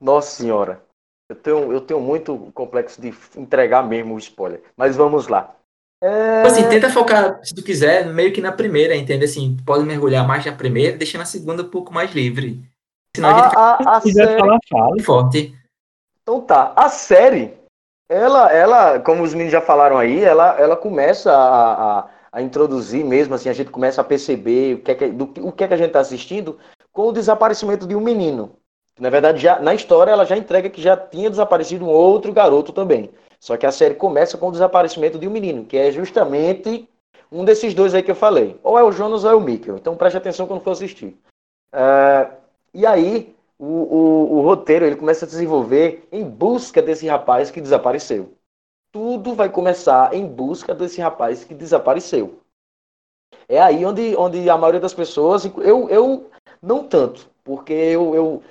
Nossa 0.00 0.36
senhora, 0.36 0.85
eu 1.28 1.36
tenho, 1.36 1.72
eu 1.72 1.80
tenho 1.80 2.00
muito 2.00 2.50
complexo 2.54 3.00
de 3.00 3.14
entregar 3.36 3.82
mesmo 3.82 4.14
o 4.14 4.18
spoiler. 4.18 4.62
Mas 4.76 4.96
vamos 4.96 5.28
lá. 5.28 5.54
É... 6.02 6.42
Assim, 6.42 6.68
tenta 6.68 6.90
focar, 6.90 7.40
se 7.42 7.54
tu 7.54 7.62
quiser, 7.62 8.06
meio 8.06 8.32
que 8.32 8.40
na 8.40 8.52
primeira, 8.52 8.94
entende? 8.94 9.24
Assim, 9.24 9.56
pode 9.64 9.84
mergulhar 9.84 10.26
mais 10.26 10.44
na 10.44 10.52
primeira, 10.52 10.96
deixando 10.96 11.22
a 11.22 11.26
segunda 11.26 11.62
um 11.62 11.70
pouco 11.70 11.92
mais 11.92 12.12
livre. 12.12 12.60
Senão 13.14 13.30
a, 13.30 13.32
a, 13.32 13.42
gente 13.42 13.56
a, 13.56 13.96
a 13.96 14.00
série... 14.00 14.38
falar, 14.38 14.58
fala. 14.68 15.02
forte. 15.02 15.54
Então 16.22 16.40
tá, 16.40 16.72
a 16.76 16.88
série, 16.88 17.54
Ela, 18.08 18.52
ela, 18.52 19.00
como 19.00 19.22
os 19.22 19.32
meninos 19.32 19.52
já 19.52 19.60
falaram 19.60 19.98
aí, 19.98 20.22
ela, 20.22 20.56
ela 20.60 20.76
começa 20.76 21.32
a, 21.32 21.98
a, 21.98 22.10
a 22.32 22.42
introduzir 22.42 23.04
mesmo, 23.04 23.34
assim, 23.34 23.48
a 23.48 23.52
gente 23.52 23.70
começa 23.70 24.00
a 24.00 24.04
perceber 24.04 24.74
o 24.74 24.82
que 24.82 24.90
é 24.90 24.94
que, 24.94 25.08
do, 25.08 25.24
o 25.40 25.50
que, 25.50 25.64
é 25.64 25.68
que 25.68 25.74
a 25.74 25.76
gente 25.76 25.88
está 25.88 26.00
assistindo 26.00 26.58
com 26.92 27.08
o 27.08 27.12
desaparecimento 27.12 27.86
de 27.86 27.96
um 27.96 28.00
menino. 28.00 28.52
Na 28.98 29.10
verdade, 29.10 29.40
já, 29.40 29.60
na 29.60 29.74
história, 29.74 30.10
ela 30.10 30.24
já 30.24 30.36
entrega 30.36 30.70
que 30.70 30.80
já 30.80 30.96
tinha 30.96 31.28
desaparecido 31.28 31.84
um 31.84 31.90
outro 31.90 32.32
garoto 32.32 32.72
também. 32.72 33.10
Só 33.38 33.56
que 33.56 33.66
a 33.66 33.72
série 33.72 33.94
começa 33.94 34.38
com 34.38 34.48
o 34.48 34.52
desaparecimento 34.52 35.18
de 35.18 35.28
um 35.28 35.30
menino, 35.30 35.64
que 35.64 35.76
é 35.76 35.92
justamente 35.92 36.88
um 37.30 37.44
desses 37.44 37.74
dois 37.74 37.94
aí 37.94 38.02
que 38.02 38.10
eu 38.10 38.14
falei. 38.14 38.58
Ou 38.62 38.78
é 38.78 38.82
o 38.82 38.92
Jonas 38.92 39.24
ou 39.24 39.30
é 39.30 39.34
o 39.34 39.40
Mikkel. 39.40 39.76
Então 39.76 39.96
preste 39.96 40.16
atenção 40.16 40.46
quando 40.46 40.62
for 40.62 40.70
assistir. 40.70 41.16
Uh, 41.74 42.34
e 42.72 42.86
aí, 42.86 43.34
o, 43.58 43.64
o, 43.66 44.36
o, 44.36 44.40
roteiro 44.42 44.84
ele 44.84 44.96
começa 44.96 45.24
a 45.24 45.28
desenvolver 45.28 46.06
em 46.10 46.24
busca 46.24 46.80
desse 46.80 47.06
rapaz 47.06 47.50
que 47.50 47.60
desapareceu. 47.60 48.32
Tudo 48.92 49.34
vai 49.34 49.50
começar 49.50 50.14
em 50.14 50.26
busca 50.26 50.74
desse 50.74 51.00
rapaz 51.00 51.44
que 51.44 51.54
desapareceu. 51.54 52.40
É 53.48 53.60
aí 53.60 53.84
onde, 53.84 54.16
onde 54.16 54.48
a 54.48 54.56
maioria 54.56 54.80
das 54.80 54.94
pessoas, 54.94 55.44
eu, 55.44 55.88
eu 55.88 56.30
não 56.62 56.84
tanto, 56.84 57.28
porque 57.44 57.72
eu, 57.72 58.14
eu, 58.14 58.42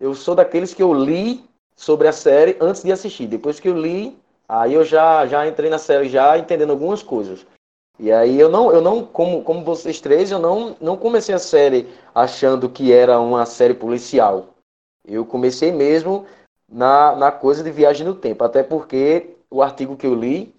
eu 0.00 0.14
sou 0.14 0.34
daqueles 0.34 0.74
que 0.74 0.82
eu 0.82 0.92
li 0.92 1.44
sobre 1.74 2.08
a 2.08 2.12
série 2.12 2.56
antes 2.60 2.82
de 2.82 2.92
assistir. 2.92 3.26
Depois 3.26 3.60
que 3.60 3.68
eu 3.68 3.76
li, 3.76 4.18
aí 4.48 4.74
eu 4.74 4.84
já, 4.84 5.26
já 5.26 5.46
entrei 5.46 5.70
na 5.70 5.78
série 5.78 6.08
já 6.08 6.38
entendendo 6.38 6.70
algumas 6.70 7.02
coisas. 7.02 7.46
E 7.98 8.12
aí 8.12 8.38
eu 8.38 8.48
não, 8.48 8.72
eu 8.72 8.80
não 8.80 9.04
como, 9.04 9.42
como 9.42 9.64
vocês 9.64 10.00
três, 10.00 10.30
eu 10.30 10.38
não, 10.38 10.76
não 10.80 10.96
comecei 10.96 11.34
a 11.34 11.38
série 11.38 11.88
achando 12.14 12.68
que 12.68 12.92
era 12.92 13.18
uma 13.18 13.44
série 13.44 13.74
policial. 13.74 14.54
Eu 15.04 15.24
comecei 15.24 15.72
mesmo 15.72 16.26
na, 16.68 17.16
na 17.16 17.32
coisa 17.32 17.62
de 17.62 17.70
viagem 17.70 18.06
no 18.06 18.14
tempo, 18.14 18.44
até 18.44 18.62
porque 18.62 19.34
o 19.50 19.62
artigo 19.62 19.96
que 19.96 20.06
eu 20.06 20.14
li, 20.14 20.54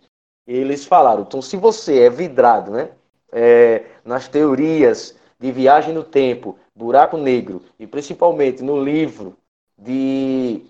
eles 0.47 0.85
falaram, 0.85 1.21
então 1.21 1.41
se 1.41 1.55
você 1.55 2.01
é 2.01 2.09
vidrado, 2.09 2.71
né, 2.71 2.89
é, 3.31 3.85
nas 4.03 4.27
teorias 4.27 5.15
de 5.39 5.51
viagem 5.51 5.93
no 5.93 6.03
tempo, 6.03 6.57
buraco 6.79 7.17
negro, 7.17 7.63
e 7.77 7.85
principalmente 7.85 8.63
no 8.63 8.81
livro 8.81 9.37
de... 9.77 10.65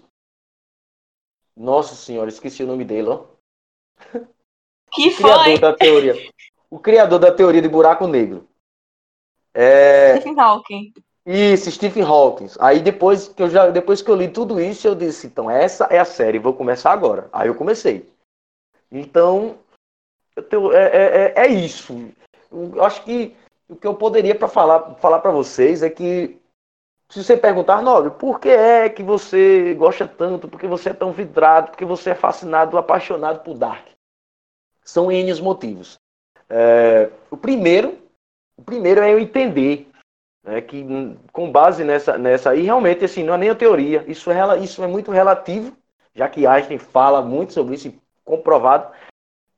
Nossa 1.56 1.94
senhora, 1.96 2.30
esqueci 2.30 2.64
o 2.64 2.68
nome 2.68 2.86
dele, 2.86 3.10
ó. 3.10 3.26
Que 4.92 5.12
foi? 5.12 5.60
da 5.60 5.72
teoria 5.76 6.16
o 6.70 6.80
criador 6.80 7.20
da 7.20 7.32
teoria 7.32 7.62
de 7.62 7.68
buraco 7.68 8.06
negro. 8.08 8.48
É... 9.54 10.18
Stephen 10.18 10.40
Hawking. 10.40 10.94
Isso, 11.26 11.72
Stephen 11.72 12.04
Hawking. 12.04 12.48
Aí 12.60 12.80
depois 12.80 13.28
que 13.28 13.42
eu 13.42 13.50
já, 13.50 13.70
depois 13.70 14.02
que 14.02 14.10
eu 14.10 14.16
li 14.16 14.30
tudo 14.30 14.60
isso, 14.60 14.88
eu 14.88 14.96
disse, 14.96 15.28
então 15.28 15.50
essa 15.50 15.86
é 15.86 16.00
a 16.00 16.06
série, 16.06 16.40
vou 16.40 16.54
começar 16.54 16.92
agora. 16.92 17.30
Aí 17.34 17.48
eu 17.48 17.56
comecei. 17.56 18.08
Então, 18.92 19.58
eu 20.36 20.44
tenho, 20.44 20.74
é, 20.74 20.86
é, 20.86 21.34
é, 21.36 21.46
é 21.46 21.48
isso. 21.48 21.94
Eu 22.52 22.84
acho 22.84 23.04
que 23.04 23.36
o 23.70 23.76
que 23.76 23.88
eu 23.88 23.94
poderia 23.94 24.34
para 24.34 24.48
falar 24.48 24.96
falar 24.96 25.20
para 25.20 25.32
vocês 25.32 25.84
é 25.84 25.90
que 25.90 26.42
se 27.10 27.24
você 27.24 27.38
perguntar, 27.38 27.82
Nobre, 27.82 28.12
por 28.12 28.40
que 28.40 28.50
é 28.50 28.88
que 28.90 29.02
você 29.02 29.74
gosta 29.74 30.08
tanto? 30.08 30.48
Por 30.48 30.60
que 30.60 30.68
você 30.68 30.90
é 30.90 30.94
tão 30.94 31.12
vidrado? 31.12 31.72
Por 31.72 31.78
que 31.78 31.86
você 31.86 32.12
é 32.12 32.16
fascinado, 32.16 32.78
apaixonado 32.78 33.44
por 33.44 33.58
Dark? 33.58 33.88
São 34.84 35.12
N 35.12 35.32
os 35.32 35.40
motivos. 35.40 35.98
É, 36.48 37.10
o 37.32 37.38
primeiro, 37.38 37.98
o 38.58 38.62
primeiro 38.64 39.02
é 39.02 39.12
eu 39.12 39.20
entender 39.20 39.90
né, 40.44 40.62
que 40.62 40.86
com 41.32 41.52
base 41.52 41.84
nessa, 41.84 42.18
nessa 42.18 42.56
e 42.56 42.64
realmente 42.64 43.06
assim 43.06 43.24
não 43.24 43.34
é 43.34 43.38
nem 43.38 43.50
a 43.50 43.56
teoria, 43.56 44.04
isso 44.08 44.32
é, 44.32 44.60
isso 44.60 44.84
é 44.84 44.88
muito 44.88 45.12
relativo, 45.12 45.76
já 46.14 46.28
que 46.28 46.48
Einstein 46.48 46.80
fala 46.80 47.22
muito 47.22 47.54
sobre 47.54 47.76
isso, 47.76 47.94
comprovado 48.24 48.92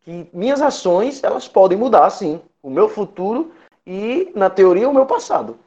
que 0.01 0.29
minhas 0.33 0.61
ações 0.61 1.23
elas 1.23 1.47
podem 1.47 1.77
mudar, 1.77 2.09
sim, 2.09 2.41
o 2.61 2.69
meu 2.69 2.89
futuro 2.89 3.53
e 3.91 4.31
na 4.33 4.49
teoria 4.49 4.87
o 4.87 4.93
meu 4.93 5.05
passado. 5.05 5.59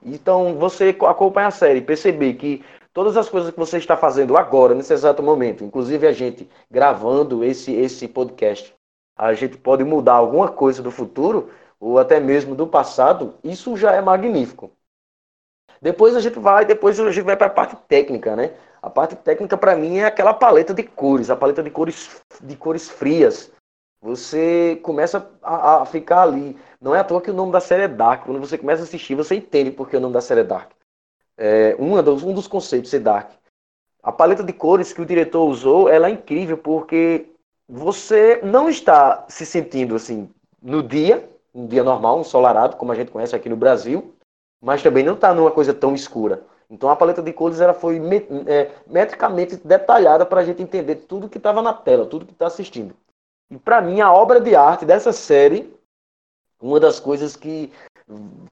Então 0.00 0.54
você 0.54 0.96
acompanha 1.08 1.48
a 1.48 1.50
série, 1.50 1.80
perceber 1.80 2.34
que 2.34 2.64
todas 2.92 3.16
as 3.16 3.28
coisas 3.28 3.50
que 3.50 3.58
você 3.58 3.78
está 3.78 3.96
fazendo 3.96 4.36
agora, 4.36 4.76
nesse 4.76 4.92
exato 4.92 5.24
momento, 5.24 5.64
inclusive 5.64 6.06
a 6.06 6.12
gente 6.12 6.48
gravando 6.70 7.42
esse, 7.42 7.72
esse 7.72 8.06
podcast, 8.06 8.72
a 9.18 9.34
gente 9.34 9.58
pode 9.58 9.82
mudar 9.82 10.14
alguma 10.14 10.48
coisa 10.48 10.80
do 10.82 10.90
futuro 10.92 11.50
ou 11.80 11.98
até 11.98 12.20
mesmo 12.20 12.54
do 12.54 12.64
passado, 12.64 13.34
isso 13.42 13.76
já 13.76 13.92
é 13.92 14.00
magnífico. 14.00 14.70
Depois 15.82 16.14
a 16.14 16.20
gente 16.20 16.38
vai, 16.38 16.64
depois 16.64 17.00
a 17.00 17.10
gente 17.10 17.24
vai 17.24 17.36
para 17.36 17.48
a 17.48 17.50
parte 17.50 17.76
técnica, 17.88 18.36
né? 18.36 18.54
A 18.80 18.88
parte 18.88 19.16
técnica 19.16 19.56
para 19.56 19.74
mim 19.74 19.98
é 19.98 20.04
aquela 20.04 20.32
paleta 20.32 20.72
de 20.72 20.84
cores, 20.84 21.28
a 21.28 21.34
paleta 21.36 21.62
de 21.62 21.70
cores 21.70 22.22
de 22.40 22.56
cores 22.56 22.88
frias. 22.88 23.50
Você 24.04 24.78
começa 24.82 25.30
a, 25.42 25.80
a 25.80 25.86
ficar 25.86 26.24
ali. 26.24 26.58
Não 26.78 26.94
é 26.94 26.98
à 26.98 27.04
toa 27.04 27.22
que 27.22 27.30
o 27.30 27.34
nome 27.34 27.52
da 27.52 27.58
série 27.58 27.84
é 27.84 27.88
Dark. 27.88 28.26
Quando 28.26 28.38
você 28.38 28.58
começa 28.58 28.82
a 28.82 28.84
assistir, 28.84 29.14
você 29.14 29.36
entende 29.36 29.70
porque 29.70 29.96
o 29.96 30.00
nome 30.00 30.12
da 30.12 30.20
série 30.20 30.40
é 30.40 30.44
Dark. 30.44 30.72
É, 31.38 31.74
um, 31.78 32.02
dos, 32.02 32.22
um 32.22 32.34
dos 32.34 32.46
conceitos 32.46 32.92
é 32.92 32.98
Dark. 32.98 33.30
A 34.02 34.12
paleta 34.12 34.42
de 34.42 34.52
cores 34.52 34.92
que 34.92 35.00
o 35.00 35.06
diretor 35.06 35.48
usou, 35.48 35.88
ela 35.88 36.08
é 36.08 36.10
incrível 36.10 36.58
porque 36.58 37.30
você 37.66 38.42
não 38.42 38.68
está 38.68 39.24
se 39.26 39.46
sentindo 39.46 39.94
assim 39.94 40.28
no 40.60 40.82
dia, 40.82 41.26
um 41.54 41.66
dia 41.66 41.82
normal, 41.82 42.20
ensolarado, 42.20 42.76
como 42.76 42.92
a 42.92 42.94
gente 42.94 43.10
conhece 43.10 43.34
aqui 43.34 43.48
no 43.48 43.56
Brasil, 43.56 44.14
mas 44.62 44.82
também 44.82 45.02
não 45.02 45.14
está 45.14 45.32
numa 45.32 45.50
coisa 45.50 45.72
tão 45.72 45.94
escura. 45.94 46.44
Então 46.68 46.90
a 46.90 46.96
paleta 46.96 47.22
de 47.22 47.32
cores 47.32 47.58
ela 47.58 47.72
foi 47.72 47.98
é, 48.46 48.70
metricamente 48.86 49.56
detalhada 49.56 50.26
para 50.26 50.42
a 50.42 50.44
gente 50.44 50.62
entender 50.62 50.96
tudo 50.96 51.26
que 51.26 51.38
estava 51.38 51.62
na 51.62 51.72
tela, 51.72 52.04
tudo 52.04 52.26
que 52.26 52.32
está 52.32 52.46
assistindo. 52.48 52.94
E 53.54 53.58
para 53.58 53.80
mim 53.80 54.00
a 54.00 54.12
obra 54.12 54.40
de 54.40 54.56
arte 54.56 54.84
dessa 54.84 55.12
série, 55.12 55.72
uma 56.60 56.80
das 56.80 56.98
coisas 56.98 57.36
que 57.36 57.70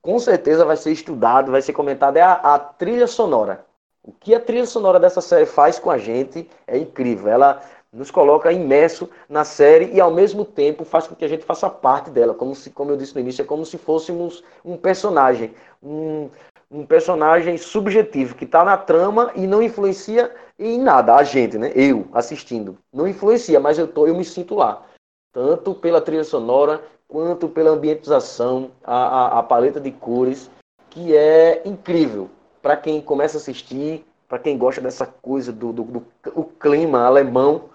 com 0.00 0.16
certeza 0.20 0.64
vai 0.64 0.76
ser 0.76 0.92
estudado, 0.92 1.50
vai 1.50 1.60
ser 1.60 1.72
comentado 1.72 2.18
é 2.18 2.20
a, 2.22 2.34
a 2.34 2.56
trilha 2.56 3.08
sonora. 3.08 3.66
O 4.00 4.12
que 4.12 4.32
a 4.32 4.38
trilha 4.38 4.64
sonora 4.64 5.00
dessa 5.00 5.20
série 5.20 5.44
faz 5.44 5.76
com 5.76 5.90
a 5.90 5.98
gente 5.98 6.48
é 6.68 6.78
incrível. 6.78 7.26
Ela 7.26 7.60
nos 7.92 8.12
coloca 8.12 8.52
imerso 8.52 9.10
na 9.28 9.44
série 9.44 9.92
e 9.92 10.00
ao 10.00 10.12
mesmo 10.12 10.44
tempo 10.44 10.84
faz 10.84 11.08
com 11.08 11.16
que 11.16 11.24
a 11.24 11.28
gente 11.28 11.44
faça 11.44 11.68
parte 11.68 12.08
dela, 12.08 12.32
como 12.32 12.54
se, 12.54 12.70
como 12.70 12.92
eu 12.92 12.96
disse 12.96 13.16
no 13.16 13.20
início, 13.20 13.42
é 13.42 13.44
como 13.44 13.66
se 13.66 13.78
fôssemos 13.78 14.44
um 14.64 14.76
personagem, 14.76 15.52
um, 15.82 16.30
um 16.70 16.86
personagem 16.86 17.58
subjetivo 17.58 18.36
que 18.36 18.44
está 18.44 18.64
na 18.64 18.76
trama 18.76 19.32
e 19.34 19.48
não 19.48 19.60
influencia 19.60 20.32
em 20.56 20.78
nada 20.78 21.16
a 21.16 21.24
gente, 21.24 21.58
né? 21.58 21.72
Eu 21.74 22.06
assistindo, 22.12 22.78
não 22.92 23.08
influencia, 23.08 23.58
mas 23.58 23.78
eu 23.78 23.88
tô, 23.88 24.06
eu 24.06 24.14
me 24.14 24.24
sinto 24.24 24.54
lá, 24.54 24.86
tanto 25.32 25.74
pela 25.74 26.00
trilha 26.00 26.24
sonora 26.24 26.82
quanto 27.08 27.48
pela 27.48 27.70
ambientização, 27.70 28.70
a, 28.84 28.96
a, 28.96 29.38
a 29.38 29.42
paleta 29.42 29.80
de 29.80 29.90
cores 29.90 30.50
que 30.90 31.16
é 31.16 31.62
incrível 31.66 32.30
para 32.60 32.76
quem 32.76 33.00
começa 33.00 33.36
a 33.36 33.40
assistir, 33.40 34.04
para 34.28 34.38
quem 34.38 34.56
gosta 34.56 34.80
dessa 34.80 35.06
coisa 35.06 35.52
do, 35.52 35.72
do, 35.72 35.84
do 35.84 36.06
o 36.34 36.44
clima 36.44 37.04
alemão 37.04 37.70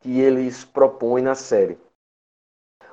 que 0.00 0.20
eles 0.20 0.64
propõem 0.64 1.22
na 1.22 1.34
série. 1.34 1.78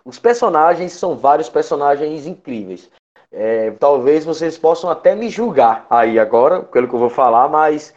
Os 0.05 0.17
personagens 0.17 0.93
são 0.93 1.15
vários 1.15 1.49
personagens 1.49 2.25
incríveis. 2.25 2.89
É, 3.31 3.71
talvez 3.71 4.25
vocês 4.25 4.57
possam 4.57 4.89
até 4.89 5.15
me 5.15 5.29
julgar 5.29 5.85
aí 5.89 6.19
agora, 6.19 6.63
pelo 6.63 6.87
que 6.87 6.95
eu 6.95 6.99
vou 6.99 7.09
falar, 7.09 7.47
mas 7.47 7.93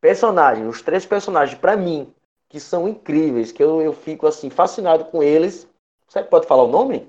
personagens, 0.00 0.66
os 0.66 0.80
três 0.80 1.04
personagens, 1.04 1.58
para 1.58 1.76
mim, 1.76 2.12
que 2.50 2.58
são 2.58 2.88
incríveis, 2.88 3.52
que 3.52 3.62
eu, 3.62 3.80
eu 3.80 3.92
fico 3.92 4.26
assim, 4.26 4.50
fascinado 4.50 5.04
com 5.06 5.22
eles. 5.22 5.66
Você 6.06 6.22
pode 6.22 6.46
falar 6.46 6.64
o 6.64 6.68
nome? 6.68 7.08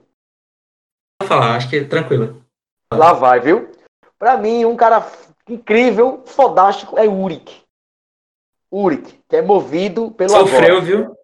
Vou 1.19 1.27
falar, 1.27 1.55
acho 1.55 1.67
que 1.67 1.77
é 1.77 1.83
tranquilo. 1.83 2.45
Lá 2.93 3.11
vai, 3.11 3.39
viu? 3.39 3.71
Para 4.19 4.37
mim, 4.37 4.63
um 4.65 4.77
cara 4.77 5.05
incrível, 5.49 6.21
fodástico, 6.25 6.97
é 6.97 7.07
Uric. 7.07 7.59
Uric, 8.71 9.19
que 9.27 9.35
é 9.35 9.41
movido 9.41 10.11
pelo 10.11 10.29
Sofreu, 10.29 10.77
agora. 10.77 10.81
viu? 10.81 11.17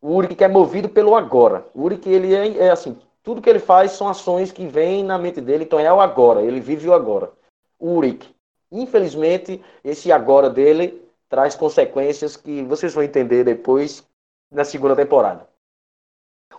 O 0.00 0.14
Uric 0.14 0.34
que 0.36 0.44
é 0.44 0.48
movido 0.48 0.90
pelo 0.90 1.16
agora. 1.16 1.66
O 1.72 1.84
Uric, 1.84 2.06
ele 2.08 2.34
é, 2.34 2.66
é, 2.66 2.70
assim, 2.70 2.98
tudo 3.22 3.40
que 3.40 3.48
ele 3.48 3.58
faz 3.58 3.92
são 3.92 4.06
ações 4.06 4.52
que 4.52 4.66
vêm 4.66 5.02
na 5.02 5.16
mente 5.16 5.40
dele, 5.40 5.64
então 5.64 5.78
é 5.80 5.90
o 5.90 6.00
agora, 6.02 6.42
ele 6.42 6.60
vive 6.60 6.86
o 6.86 6.92
agora. 6.92 7.32
O 7.78 7.94
Uric. 7.94 8.28
Infelizmente, 8.70 9.64
esse 9.82 10.12
agora 10.12 10.50
dele 10.50 11.03
traz 11.34 11.56
consequências 11.56 12.36
que 12.36 12.62
vocês 12.62 12.94
vão 12.94 13.02
entender 13.02 13.42
depois 13.42 14.06
na 14.52 14.64
segunda 14.64 14.94
temporada. 14.94 15.48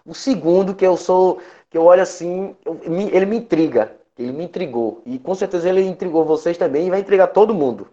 O 0.05 0.13
segundo 0.13 0.75
que 0.75 0.85
eu 0.85 0.97
sou, 0.97 1.39
que 1.69 1.77
eu 1.77 1.85
olho 1.85 2.01
assim, 2.01 2.53
eu, 2.65 2.81
ele 2.83 3.25
me 3.25 3.37
intriga, 3.37 3.95
ele 4.19 4.33
me 4.33 4.43
intrigou. 4.43 5.01
E 5.05 5.17
com 5.17 5.33
certeza 5.33 5.69
ele 5.69 5.87
intrigou 5.87 6.25
vocês 6.25 6.57
também 6.57 6.87
e 6.87 6.89
vai 6.89 6.99
intrigar 6.99 7.29
todo 7.29 7.53
mundo. 7.53 7.87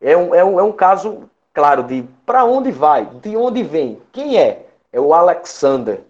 É 0.00 0.16
um, 0.16 0.34
é 0.34 0.42
um, 0.42 0.58
é 0.58 0.62
um 0.62 0.72
caso, 0.72 1.28
claro, 1.52 1.82
de 1.82 2.02
para 2.24 2.46
onde 2.46 2.70
vai, 2.72 3.04
de 3.04 3.36
onde 3.36 3.62
vem, 3.62 4.00
quem 4.10 4.38
é 4.38 4.64
é 4.90 4.98
o 4.98 5.12
Alexander. 5.12 6.02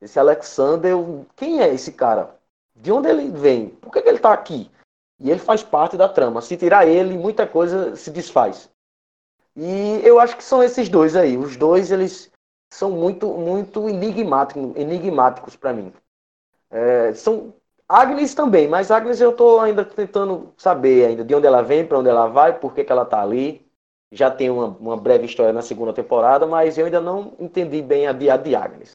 Esse 0.00 0.18
Alexander, 0.18 0.96
quem 1.36 1.60
é 1.60 1.72
esse 1.72 1.92
cara? 1.92 2.34
De 2.74 2.90
onde 2.90 3.08
ele 3.08 3.30
vem? 3.30 3.68
Por 3.68 3.92
que, 3.92 4.02
que 4.02 4.08
ele 4.08 4.16
está 4.16 4.32
aqui? 4.32 4.68
E 5.20 5.30
ele 5.30 5.38
faz 5.38 5.62
parte 5.62 5.96
da 5.96 6.08
trama. 6.08 6.42
Se 6.42 6.56
tirar 6.56 6.84
ele, 6.84 7.16
muita 7.16 7.46
coisa 7.46 7.94
se 7.94 8.10
desfaz. 8.10 8.68
E 9.56 10.00
eu 10.04 10.20
acho 10.20 10.36
que 10.36 10.44
são 10.44 10.62
esses 10.62 10.88
dois 10.88 11.16
aí. 11.16 11.36
Os 11.36 11.56
dois, 11.56 11.90
eles 11.90 12.30
são 12.72 12.90
muito, 12.90 13.26
muito 13.28 13.88
enigmáticos, 13.88 14.76
enigmáticos 14.76 15.56
para 15.56 15.72
mim. 15.72 15.92
É, 16.70 17.14
são 17.14 17.54
Agnes 17.88 18.34
também, 18.34 18.68
mas 18.68 18.90
Agnes 18.90 19.20
eu 19.20 19.30
estou 19.30 19.60
ainda 19.60 19.84
tentando 19.84 20.52
saber 20.56 21.06
ainda 21.06 21.24
de 21.24 21.34
onde 21.34 21.46
ela 21.46 21.62
vem, 21.62 21.86
para 21.86 21.98
onde 21.98 22.08
ela 22.08 22.26
vai, 22.26 22.58
por 22.58 22.74
que, 22.74 22.84
que 22.84 22.92
ela 22.92 23.02
está 23.02 23.22
ali. 23.22 23.64
Já 24.12 24.30
tem 24.30 24.50
uma, 24.50 24.66
uma, 24.66 24.96
breve 24.96 25.26
história 25.26 25.52
na 25.52 25.62
segunda 25.62 25.92
temporada, 25.92 26.46
mas 26.46 26.76
eu 26.78 26.84
ainda 26.84 27.00
não 27.00 27.34
entendi 27.38 27.82
bem 27.82 28.06
a 28.06 28.12
de, 28.12 28.30
a 28.30 28.36
de 28.36 28.54
Agnes. 28.54 28.92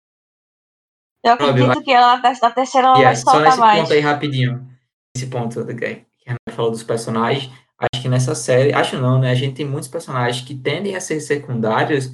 Eu 1.24 1.34
acredito 1.34 1.82
que 1.84 1.92
ela 1.92 2.18
na 2.18 2.52
terceira 2.52 2.88
ela 2.88 2.98
yeah, 2.98 3.10
vai 3.10 3.16
soltar 3.16 3.42
Só 3.42 3.46
nesse 3.46 3.60
mais. 3.60 3.82
ponto 3.82 3.94
aí 3.94 4.00
rapidinho, 4.00 4.68
esse 5.16 5.28
ponto 5.28 5.66
que 5.76 5.86
a 5.86 5.90
gente 5.90 6.56
falou 6.56 6.72
dos 6.72 6.84
personagens, 6.84 7.52
que 8.02 8.10
nessa 8.10 8.36
série, 8.36 8.74
acho 8.74 8.98
não, 8.98 9.20
né? 9.20 9.32
A 9.32 9.36
gente 9.36 9.56
tem 9.56 9.66
muitos 9.66 9.90
personagens 9.90 10.46
que 10.46 10.56
tendem 10.56 10.96
a 10.96 11.02
ser 11.02 11.20
secundários, 11.20 12.12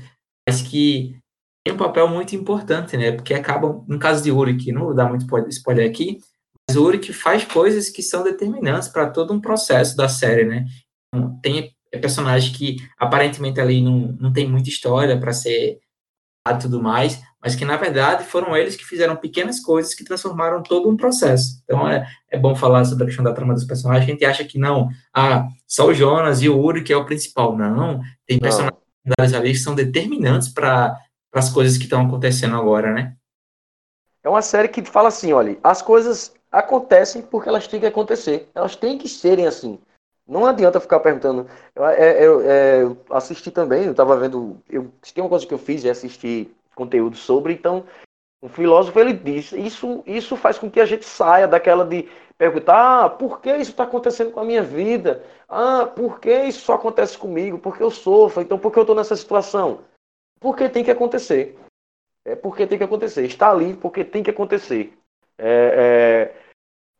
mas 0.47 0.61
que 0.61 1.17
têm 1.65 1.73
um 1.73 1.77
papel 1.77 2.07
muito 2.07 2.35
importante, 2.35 2.97
né? 2.97 3.11
Porque 3.11 3.33
acabam, 3.33 3.83
no 3.87 3.99
caso 3.99 4.23
de 4.23 4.31
Uri, 4.31 4.71
não 4.71 4.85
vou 4.85 4.95
dar 4.95 5.09
muito 5.09 5.25
spoiler 5.49 5.89
aqui, 5.89 6.19
mas 6.69 6.77
Uri 6.77 6.99
faz 7.13 7.45
coisas 7.45 7.89
que 7.89 8.03
são 8.03 8.23
determinantes 8.23 8.89
para 8.89 9.09
todo 9.09 9.33
um 9.33 9.41
processo 9.41 9.95
da 9.95 10.09
série, 10.09 10.45
né? 10.45 10.65
Então, 11.13 11.39
tem 11.41 11.71
personagem 12.01 12.53
que 12.53 12.77
aparentemente 12.97 13.59
ali 13.59 13.81
não, 13.81 14.15
não 14.19 14.33
tem 14.33 14.47
muita 14.47 14.69
história 14.69 15.19
para 15.19 15.33
ser 15.33 15.79
e 16.47 16.59
tudo 16.59 16.81
mais, 16.81 17.21
mas 17.47 17.55
que 17.55 17.63
na 17.63 17.77
verdade 17.77 18.25
foram 18.25 18.57
eles 18.57 18.75
que 18.75 18.83
fizeram 18.83 19.15
pequenas 19.15 19.61
coisas 19.61 19.93
que 19.93 20.03
transformaram 20.03 20.61
todo 20.61 20.89
um 20.89 20.97
processo. 20.97 21.61
Então 21.63 21.87
é, 21.87 22.05
é 22.29 22.37
bom 22.37 22.53
falar 22.53 22.83
sobre 22.83 23.05
a 23.05 23.07
questão 23.07 23.23
da 23.23 23.31
trama 23.31 23.53
dos 23.53 23.63
personagens. 23.63 24.03
A 24.03 24.11
gente 24.11 24.25
acha 24.25 24.43
que 24.43 24.59
não, 24.59 24.89
ah, 25.13 25.47
só 25.65 25.87
o 25.87 25.93
Jonas 25.93 26.41
e 26.41 26.49
o 26.49 26.59
Uri 26.59 26.83
que 26.83 26.91
é 26.91 26.97
o 26.97 27.05
principal. 27.05 27.57
Não, 27.57 28.01
tem 28.25 28.37
personagens 28.37 28.73
ali 29.33 29.53
que 29.53 29.59
são 29.59 29.73
determinantes 29.73 30.49
para 30.49 30.99
as 31.33 31.49
coisas 31.49 31.77
que 31.77 31.85
estão 31.85 32.05
acontecendo 32.05 32.57
agora, 32.57 32.91
né? 32.91 33.15
É 34.21 34.27
uma 34.27 34.41
série 34.41 34.67
que 34.67 34.83
fala 34.83 35.07
assim, 35.07 35.31
olha, 35.31 35.57
as 35.63 35.81
coisas 35.81 36.33
acontecem 36.51 37.21
porque 37.21 37.47
elas 37.47 37.65
têm 37.65 37.79
que 37.79 37.85
acontecer. 37.85 38.49
Elas 38.53 38.75
têm 38.75 38.97
que 38.97 39.07
serem 39.07 39.47
assim. 39.47 39.79
Não 40.27 40.45
adianta 40.45 40.81
ficar 40.81 40.99
perguntando. 40.99 41.47
Eu, 41.73 41.85
é, 41.85 42.25
eu, 42.25 42.41
é, 42.41 42.81
eu 42.83 42.97
assisti 43.09 43.49
também, 43.51 43.85
eu 43.85 43.91
estava 43.91 44.17
vendo. 44.17 44.57
Eu, 44.69 44.91
tem 45.13 45.23
uma 45.23 45.29
coisa 45.29 45.47
que 45.47 45.53
eu 45.53 45.57
fiz 45.57 45.85
é 45.85 45.89
assistir 45.89 46.53
conteúdo 46.77 47.17
sobre, 47.17 47.53
então 47.53 47.83
o 48.39 48.47
filósofo 48.47 48.99
ele 48.99 49.13
diz, 49.13 49.51
isso, 49.51 50.03
isso 50.05 50.37
faz 50.37 50.59
com 50.59 50.69
que 50.69 50.79
a 50.79 50.85
gente 50.85 51.03
saia 51.03 51.47
daquela 51.47 51.83
de 51.83 52.07
perguntar, 52.37 53.05
ah, 53.05 53.09
por 53.09 53.41
que 53.41 53.51
isso 53.55 53.71
está 53.71 53.83
acontecendo 53.83 54.31
com 54.31 54.39
a 54.39 54.45
minha 54.45 54.61
vida? 54.61 55.23
Ah, 55.49 55.87
por 55.87 56.19
que 56.19 56.43
isso 56.43 56.61
só 56.61 56.75
acontece 56.75 57.17
comigo? 57.17 57.57
Por 57.57 57.75
que 57.75 57.81
eu 57.81 57.89
sofro? 57.89 58.41
Então 58.41 58.59
por 58.59 58.71
que 58.71 58.77
eu 58.77 58.83
estou 58.83 58.95
nessa 58.95 59.15
situação? 59.15 59.79
Porque 60.39 60.69
tem 60.69 60.83
que 60.83 60.91
acontecer. 60.91 61.57
É 62.23 62.35
porque 62.35 62.67
tem 62.67 62.77
que 62.77 62.83
acontecer. 62.83 63.25
Está 63.25 63.49
ali 63.49 63.73
porque 63.73 64.03
tem 64.03 64.21
que 64.21 64.29
acontecer. 64.29 64.93
É, 65.37 66.33
é, 66.35 66.41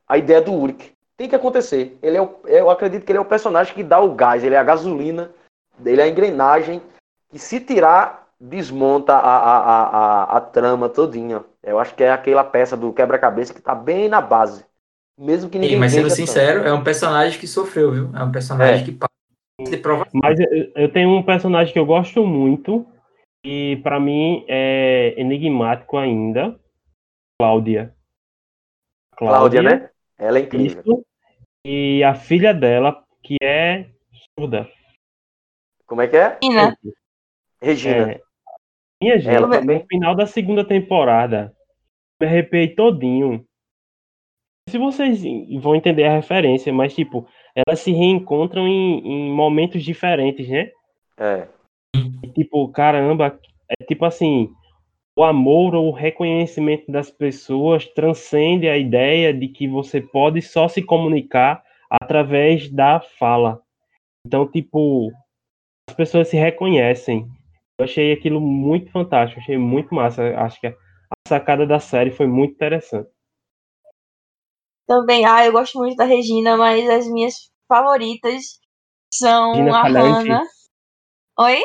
a 0.08 0.18
ideia 0.18 0.42
do 0.42 0.54
Uric. 0.54 0.92
Tem 1.16 1.30
que 1.30 1.36
acontecer. 1.36 1.98
Ele 2.02 2.18
é 2.18 2.22
o, 2.22 2.40
eu 2.46 2.70
acredito 2.70 3.06
que 3.06 3.12
ele 3.12 3.20
é 3.20 3.22
o 3.22 3.26
personagem 3.26 3.76
que 3.76 3.84
dá 3.84 4.00
o 4.00 4.16
gás, 4.16 4.44
ele 4.44 4.56
é 4.56 4.58
a 4.58 4.64
gasolina, 4.64 5.32
ele 5.86 6.02
é 6.02 6.06
a 6.06 6.08
engrenagem, 6.08 6.82
que 7.30 7.38
se 7.38 7.60
tirar, 7.60 8.27
desmonta 8.40 9.14
a, 9.14 9.38
a, 9.38 9.58
a, 9.58 9.84
a, 9.84 10.38
a 10.38 10.42
trama 10.42 10.90
todinha. 10.90 11.44
Eu 11.64 11.80
acho 11.80 11.96
que 11.96 12.04
é 12.04 12.12
aquela 12.12 12.44
peça 12.44 12.78
do 12.78 12.94
quebra-cabeça 12.94 13.54
que 13.54 13.60
está 13.60 13.74
bem 13.74 14.08
na 14.08 14.22
base. 14.22 14.66
Mesmo 15.18 15.50
que 15.50 15.58
ninguém 15.58 15.76
Sim, 15.76 15.80
Mas 15.80 15.92
sendo 15.92 16.10
sincero, 16.10 16.60
tanto. 16.60 16.70
é 16.70 16.74
um 16.74 16.84
personagem 16.84 17.40
que 17.40 17.48
sofreu, 17.48 17.92
viu? 17.92 18.12
É 18.16 18.24
um 18.24 18.32
personagem 18.32 18.82
é. 18.82 18.86
que 18.86 18.92
passa 18.92 19.12
de. 19.60 19.82
Mas 20.14 20.40
eu, 20.40 20.72
eu 20.76 20.92
tenho 20.94 21.10
um 21.10 21.24
personagem 21.24 21.74
que 21.74 21.80
eu 21.80 21.86
gosto 21.86 22.24
muito, 22.26 22.86
e 23.44 23.78
para 23.78 24.00
mim 24.00 24.46
é 24.48 25.20
enigmático 25.20 25.98
ainda. 25.98 26.60
Cláudia. 27.40 27.96
Cláudia, 29.16 29.62
Cláudia 29.62 29.62
né? 29.64 29.90
Ela 30.20 30.38
é 30.38 30.42
incrível. 30.44 30.82
Isso, 30.82 31.06
e 31.66 32.04
a 32.04 32.14
filha 32.14 32.54
dela, 32.54 33.04
que 33.24 33.36
é 33.42 33.88
surda. 34.38 34.70
Como 35.88 36.02
é 36.02 36.08
que 36.08 36.18
é? 36.18 36.38
Regina. 36.42 36.78
Regina. 37.62 38.12
É, 38.12 38.22
minha 39.02 39.20
gente, 39.20 39.36
ela 39.36 39.50
também. 39.50 39.80
no 39.80 39.86
final 39.86 40.16
da 40.16 40.26
segunda 40.26 40.64
temporada, 40.64 41.54
me 42.20 42.28
arrepiei 42.28 42.70
todinho. 42.70 43.46
Se 44.70 44.78
vocês 44.78 45.24
vão 45.62 45.76
entender 45.76 46.04
a 46.06 46.16
referência, 46.16 46.74
mas 46.74 46.94
tipo, 46.94 47.28
elas 47.56 47.80
se 47.80 47.92
reencontram 47.92 48.68
em, 48.68 49.00
em 49.00 49.32
momentos 49.32 49.84
diferentes, 49.84 50.48
né? 50.50 50.72
É. 51.18 51.48
E, 52.24 52.28
tipo, 52.30 52.68
caramba, 52.70 53.40
é 53.70 53.84
tipo 53.86 54.04
assim, 54.06 54.52
o 55.18 55.24
amor 55.24 55.74
ou 55.74 55.88
o 55.88 55.94
reconhecimento 55.94 56.92
das 56.92 57.10
pessoas 57.10 57.88
transcende 57.88 58.68
a 58.68 58.78
ideia 58.78 59.34
de 59.34 59.48
que 59.48 59.68
você 59.68 60.00
pode 60.00 60.42
só 60.42 60.68
se 60.68 60.84
comunicar 60.84 61.64
através 61.90 62.70
da 62.70 63.00
fala. 63.00 63.62
Então, 64.26 64.46
tipo, 64.46 65.12
as 65.90 65.96
pessoas 65.96 66.28
se 66.28 66.38
reconhecem. 66.38 67.28
Eu 67.80 67.86
achei 67.86 68.12
aquilo 68.12 68.42
muito 68.42 68.92
fantástico, 68.92 69.40
achei 69.40 69.58
muito 69.58 69.94
massa. 69.94 70.36
Acho 70.38 70.60
que 70.60 70.68
a 70.68 70.76
sacada 71.28 71.66
da 71.66 71.80
série 71.80 72.12
foi 72.12 72.26
muito 72.26 72.54
interessante. 72.54 73.10
Também, 74.88 75.26
ah, 75.26 75.46
eu 75.46 75.52
gosto 75.52 75.78
muito 75.78 75.96
da 75.96 76.06
Regina, 76.06 76.58
mas 76.58 76.90
as 76.90 77.08
minhas 77.08 77.34
favoritas 77.68 78.60
são 79.14 79.52
Regina 79.52 79.78
a 79.78 79.84
Hannah. 79.84 80.44
Oi? 81.40 81.62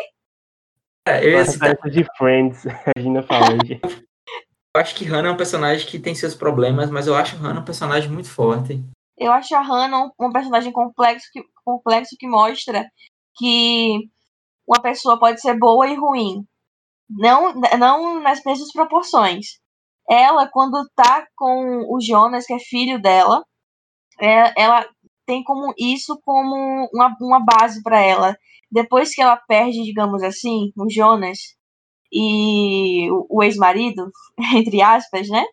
É, 1.08 1.24
eu 1.24 1.30
ia 1.30 1.44
citar... 1.44 1.74
de 1.76 2.04
Friends, 2.16 2.64
Regina 2.96 3.22
Falange. 3.22 3.80
eu 3.82 4.80
acho 4.80 4.94
que 4.94 5.04
Hannah 5.04 5.28
é 5.28 5.32
um 5.32 5.36
personagem 5.36 5.86
que 5.86 5.98
tem 5.98 6.14
seus 6.14 6.34
problemas, 6.34 6.90
mas 6.90 7.06
eu 7.06 7.14
acho 7.14 7.36
Hannah 7.36 7.60
um 7.60 7.64
personagem 7.64 8.10
muito 8.10 8.28
forte. 8.28 8.82
Eu 9.16 9.32
acho 9.32 9.54
a 9.54 9.62
Hannah 9.62 10.04
um, 10.04 10.10
um 10.20 10.32
personagem 10.32 10.72
complexo 10.72 11.28
que, 11.32 11.42
complexo 11.64 12.16
que 12.18 12.26
mostra 12.26 12.86
que 13.36 14.10
uma 14.66 14.80
pessoa 14.80 15.18
pode 15.18 15.40
ser 15.40 15.58
boa 15.58 15.88
e 15.88 15.94
ruim. 15.94 16.46
Não, 17.08 17.52
não 17.78 18.20
nas 18.20 18.42
mesmas 18.44 18.72
proporções. 18.72 19.60
Ela, 20.08 20.48
quando 20.48 20.88
tá 20.94 21.26
com 21.36 21.84
o 21.88 22.00
Jonas, 22.00 22.46
que 22.46 22.54
é 22.54 22.58
filho 22.58 23.00
dela, 23.00 23.44
é, 24.20 24.52
ela 24.60 24.86
tem 25.26 25.42
como 25.44 25.72
isso 25.78 26.20
como 26.24 26.88
uma, 26.92 27.16
uma 27.20 27.40
base 27.40 27.82
para 27.82 28.00
ela 28.00 28.36
depois 28.72 29.14
que 29.14 29.20
ela 29.20 29.36
perde, 29.36 29.82
digamos 29.84 30.22
assim, 30.22 30.72
o 30.76 30.88
Jonas 30.90 31.38
e 32.10 33.10
o, 33.10 33.26
o 33.38 33.42
ex-marido, 33.42 34.10
entre 34.56 34.80
aspas, 34.80 35.28
né? 35.28 35.44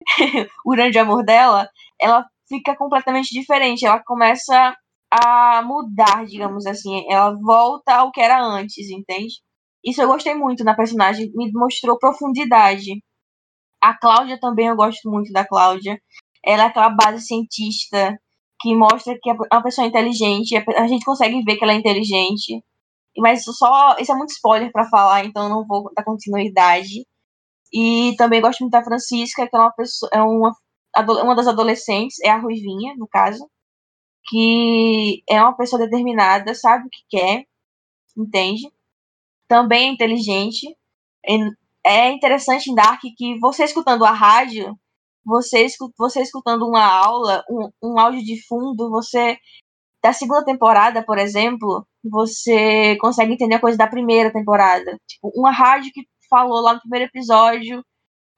o 0.64 0.70
grande 0.72 0.98
amor 0.98 1.24
dela, 1.24 1.68
ela 2.00 2.26
fica 2.48 2.76
completamente 2.76 3.30
diferente. 3.30 3.86
Ela 3.86 4.02
começa 4.04 4.76
a 5.10 5.62
mudar, 5.62 6.26
digamos 6.26 6.66
assim. 6.66 7.04
Ela 7.10 7.34
volta 7.40 7.94
ao 7.96 8.12
que 8.12 8.20
era 8.20 8.42
antes, 8.42 8.90
entende? 8.90 9.34
Isso 9.84 10.02
eu 10.02 10.08
gostei 10.08 10.34
muito 10.34 10.64
na 10.64 10.74
personagem, 10.74 11.30
me 11.34 11.50
mostrou 11.52 11.98
profundidade. 11.98 13.02
A 13.80 13.96
Cláudia 13.98 14.38
também 14.40 14.68
eu 14.68 14.76
gosto 14.76 15.10
muito 15.10 15.32
da 15.32 15.46
Cláudia. 15.46 16.00
Ela 16.44 16.64
é 16.64 16.66
aquela 16.66 16.90
base 16.90 17.26
cientista 17.26 18.18
que 18.60 18.74
mostra 18.74 19.16
que 19.20 19.30
é 19.30 19.34
uma 19.34 19.62
pessoa 19.62 19.86
inteligente, 19.86 20.56
a 20.56 20.88
gente 20.88 21.04
consegue 21.04 21.42
ver 21.44 21.56
que 21.56 21.64
ela 21.64 21.72
é 21.72 21.76
inteligente. 21.76 22.62
Mas 23.18 23.44
só. 23.44 23.96
Isso 23.98 24.12
é 24.12 24.14
muito 24.16 24.30
spoiler 24.30 24.70
para 24.72 24.88
falar, 24.88 25.24
então 25.24 25.48
não 25.48 25.66
vou 25.66 25.90
dar 25.94 26.04
continuidade. 26.04 27.06
E 27.72 28.14
também 28.16 28.40
gosto 28.40 28.60
muito 28.60 28.72
da 28.72 28.84
Francisca, 28.84 29.48
que 29.48 29.56
é 29.56 29.58
uma 29.58 29.72
pessoa. 29.72 30.10
É 30.12 30.22
uma, 30.22 30.52
uma 31.22 31.34
das 31.36 31.46
adolescentes, 31.48 32.18
é 32.22 32.30
a 32.30 32.38
Ruivinha, 32.38 32.94
no 32.96 33.08
caso. 33.08 33.48
Que 34.28 35.22
é 35.28 35.40
uma 35.40 35.56
pessoa 35.56 35.82
determinada, 35.82 36.54
sabe 36.54 36.86
o 36.86 36.90
que 36.90 37.02
quer, 37.08 37.46
entende? 38.16 38.70
Também 39.48 39.88
é 39.90 39.92
inteligente. 39.92 40.76
É 41.84 42.10
interessante 42.10 42.70
em 42.70 42.74
Dark 42.74 43.00
que 43.16 43.38
você 43.38 43.64
escutando 43.64 44.04
a 44.04 44.10
rádio, 44.10 44.76
você, 45.24 45.66
você 45.98 46.22
escutando 46.22 46.66
uma 46.66 46.84
aula, 46.84 47.44
um, 47.50 47.70
um 47.82 47.98
áudio 48.00 48.24
de 48.24 48.40
fundo, 48.46 48.90
você 48.90 49.38
da 50.02 50.12
segunda 50.12 50.44
temporada, 50.44 51.04
por 51.04 51.18
exemplo, 51.18 51.84
você 52.04 52.96
consegue 53.00 53.32
entender 53.32 53.56
a 53.56 53.60
coisa 53.60 53.76
da 53.76 53.88
primeira 53.88 54.32
temporada. 54.32 54.96
Tipo, 55.06 55.32
uma 55.34 55.50
rádio 55.50 55.90
que 55.92 56.06
falou 56.30 56.60
lá 56.60 56.74
no 56.74 56.80
primeiro 56.80 57.06
episódio, 57.06 57.84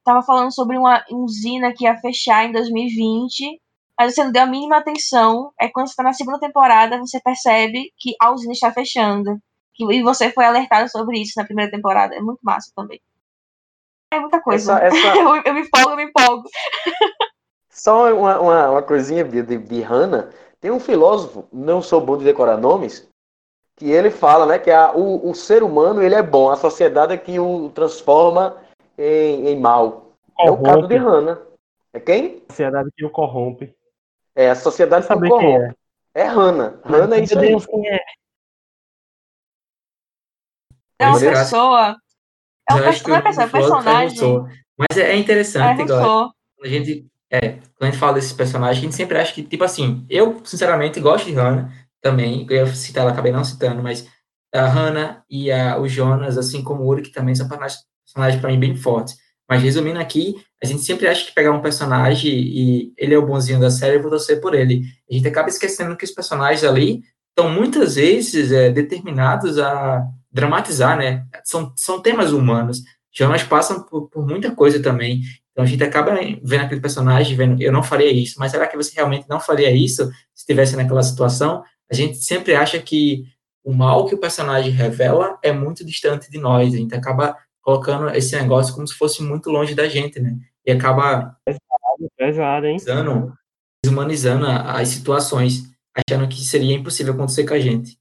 tava 0.05 0.23
falando 0.23 0.55
sobre 0.55 0.79
uma 0.79 1.05
usina 1.11 1.73
que 1.75 1.85
ia 1.85 1.97
fechar 1.99 2.47
em 2.47 2.53
2020, 2.53 3.61
mas 3.99 4.15
você 4.15 4.23
não 4.23 4.31
deu 4.31 4.43
a 4.43 4.47
mínima 4.47 4.77
atenção. 4.77 5.53
É 5.61 5.69
quando 5.69 5.89
você 5.89 5.97
tá 5.97 6.03
na 6.03 6.13
segunda 6.13 6.39
temporada, 6.39 6.99
você 6.99 7.21
percebe 7.21 7.93
que 7.99 8.15
a 8.21 8.31
usina 8.33 8.53
está 8.53 8.73
fechando. 8.73 9.41
E 9.79 10.03
você 10.03 10.31
foi 10.31 10.45
alertado 10.45 10.89
sobre 10.91 11.21
isso 11.21 11.35
na 11.37 11.45
primeira 11.45 11.71
temporada. 11.71 12.15
É 12.15 12.21
muito 12.21 12.41
massa 12.43 12.73
também. 12.75 13.01
É 14.13 14.19
muita 14.19 14.41
coisa. 14.41 14.79
Essa, 14.79 14.97
essa... 14.97 15.07
eu, 15.19 15.43
eu, 15.45 15.55
me 15.55 15.61
empolgo, 15.63 15.91
eu 15.91 15.97
me 15.97 16.05
empolgo. 16.05 16.45
Só 17.71 18.13
uma, 18.15 18.41
uma, 18.41 18.71
uma 18.71 18.83
coisinha 18.83 19.25
de, 19.25 19.43
de 19.43 19.81
Hannah. 19.83 20.31
Tem 20.61 20.71
um 20.71 20.81
filósofo, 20.81 21.47
não 21.53 21.81
sou 21.81 22.01
bom 22.01 22.17
de 22.17 22.25
decorar 22.25 22.57
nomes, 22.57 23.09
que 23.77 23.89
ele 23.91 24.11
fala, 24.11 24.45
né, 24.45 24.59
que 24.59 24.73
a, 24.73 24.93
o, 24.93 25.31
o 25.31 25.35
ser 25.35 25.63
humano 25.63 26.03
ele 26.03 26.17
é 26.17 26.23
bom, 26.23 26.51
a 26.51 26.57
sociedade 26.57 27.13
é 27.13 27.17
que 27.17 27.39
o 27.39 27.71
transforma 27.71 28.57
em, 28.99 29.47
em 29.47 29.61
mal. 29.61 30.11
É 30.37 30.51
o 30.51 30.61
caso 30.61 30.89
de 30.89 30.97
Hannah. 30.97 31.41
É 31.93 32.01
quem? 32.01 32.43
A 32.49 32.53
sociedade 32.53 32.91
que 32.97 33.05
o 33.05 33.11
corrompe. 33.11 33.73
É 34.39 34.51
a 34.51 34.55
sociedade 34.55 35.05
o 35.05 35.09
corrompe. 35.09 35.75
É. 36.15 36.21
é 36.21 36.25
Hannah. 36.25 36.81
Hannah 36.85 37.17
é 37.17 37.25
isso 37.25 37.37
aí. 37.37 37.49
Deus, 37.49 37.67
quem 37.67 37.89
é? 37.89 37.99
É 41.01 41.09
uma 41.09 41.19
pessoa. 41.19 41.97
É 42.71 42.75
um, 42.75 42.79
não 42.79 42.85
é 42.85 42.93
pessoa, 42.93 43.17
é 43.17 43.49
personagem. 43.49 44.21
Mas 44.79 44.97
é, 44.97 45.11
é 45.11 45.17
interessante, 45.17 45.81
é 45.81 45.85
igual, 45.85 46.33
quando 46.57 46.67
a 46.67 46.69
gente 46.69 47.11
é, 47.29 47.51
quando 47.51 47.83
a 47.83 47.87
gente 47.87 47.99
fala 47.99 48.15
desses 48.15 48.33
personagens, 48.33 48.79
a 48.79 48.81
gente 48.81 48.95
sempre 48.95 49.19
acha 49.19 49.35
que, 49.35 49.43
tipo 49.43 49.65
assim, 49.65 50.07
eu, 50.09 50.41
sinceramente, 50.45 51.01
gosto 51.01 51.27
de 51.27 51.33
Hannah 51.33 51.73
também, 52.01 52.47
eu 52.49 52.57
ia 52.57 52.75
citar 52.75 53.03
ela, 53.03 53.11
acabei 53.11 53.33
não 53.33 53.43
citando, 53.43 53.83
mas 53.83 54.09
a 54.55 54.67
Hannah 54.67 55.25
e 55.29 55.51
a, 55.51 55.79
o 55.81 55.89
Jonas, 55.89 56.39
assim 56.39 56.63
como 56.63 56.85
o 56.85 56.87
Uri, 56.87 57.03
que 57.03 57.11
também 57.11 57.35
são 57.35 57.49
personagens, 57.49 57.81
personagens 58.05 58.41
para 58.41 58.51
mim 58.51 58.61
bem 58.61 58.77
fortes. 58.77 59.17
Mas 59.49 59.63
resumindo 59.63 59.99
aqui, 59.99 60.37
a 60.63 60.67
gente 60.67 60.83
sempre 60.83 61.07
acha 61.07 61.25
que 61.25 61.33
pegar 61.33 61.53
um 61.53 61.63
personagem 61.63 62.33
e 62.33 62.93
ele 62.97 63.15
é 63.15 63.19
o 63.19 63.27
bonzinho 63.27 63.61
da 63.61 63.71
série, 63.71 63.97
eu 63.97 64.03
vou 64.03 64.11
torcer 64.11 64.41
por 64.41 64.55
ele. 64.55 64.83
A 65.11 65.15
gente 65.15 65.29
acaba 65.29 65.49
esquecendo 65.49 65.97
que 65.97 66.05
os 66.05 66.11
personagens 66.11 66.65
ali 66.65 67.03
estão 67.31 67.51
muitas 67.53 67.95
vezes 67.95 68.51
é, 68.51 68.71
determinados 68.71 69.59
a 69.59 70.05
dramatizar, 70.31 70.99
né? 70.99 71.25
São, 71.45 71.73
são 71.77 72.03
temas 72.03 72.33
humanos. 72.33 72.83
Jonas 73.13 73.43
passam 73.43 73.83
por, 73.85 74.09
por 74.09 74.27
muita 74.27 74.51
coisa 74.51 74.83
também. 74.83 75.23
Então 75.53 75.65
a 75.65 75.67
gente 75.67 75.83
acaba 75.83 76.15
vendo 76.43 76.65
aquele 76.65 76.81
personagem, 76.81 77.37
vendo, 77.37 77.63
eu 77.63 77.73
não 77.73 77.83
faria 77.83 78.13
isso, 78.13 78.37
mas 78.39 78.51
será 78.51 78.67
que 78.67 78.77
você 78.77 78.93
realmente 78.95 79.29
não 79.29 79.41
faria 79.41 79.71
isso 79.71 80.07
se 80.35 80.43
estivesse 80.43 80.77
naquela 80.77 81.03
situação? 81.03 81.63
A 81.91 81.95
gente 81.95 82.19
sempre 82.19 82.55
acha 82.55 82.79
que 82.79 83.25
o 83.65 83.73
mal 83.73 84.07
que 84.07 84.15
o 84.15 84.19
personagem 84.19 84.71
revela 84.71 85.39
é 85.43 85.53
muito 85.53 85.85
distante 85.85 86.31
de 86.31 86.39
nós. 86.39 86.73
A 86.73 86.77
gente 86.77 86.95
acaba 86.95 87.37
colocando 87.69 88.09
esse 88.17 88.35
negócio 88.35 88.75
como 88.75 88.89
se 88.89 88.95
fosse 88.95 89.23
muito 89.23 89.51
longe 89.51 89.75
da 89.75 89.87
gente, 89.87 90.19
né? 90.19 90.39
E 90.65 90.73
acaba 90.73 91.39
pesado, 91.45 92.13
pesado, 92.17 92.67
hein? 92.67 92.77
Desumanizando, 92.77 93.39
desumanizando 93.85 94.47
as 94.47 94.89
situações, 94.89 95.71
achando 95.95 96.27
que 96.27 96.41
seria 96.41 96.75
impossível 96.75 97.13
acontecer 97.13 97.47
com 97.47 97.53
a 97.53 97.61
gente. 97.61 97.99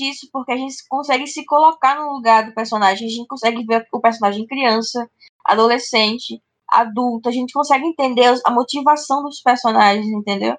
Isso 0.00 0.28
porque 0.32 0.50
a 0.50 0.56
gente 0.56 0.74
consegue 0.88 1.28
se 1.28 1.44
colocar 1.44 1.94
no 1.94 2.12
lugar 2.12 2.44
do 2.44 2.54
personagem, 2.54 3.06
a 3.06 3.10
gente 3.10 3.28
consegue 3.28 3.64
ver 3.64 3.86
o 3.92 4.00
personagem 4.00 4.44
criança, 4.44 5.08
adolescente, 5.44 6.42
adulto, 6.68 7.28
a 7.28 7.32
gente 7.32 7.52
consegue 7.52 7.84
entender 7.84 8.34
a 8.44 8.50
motivação 8.50 9.22
dos 9.22 9.40
personagens, 9.40 10.08
entendeu? 10.08 10.58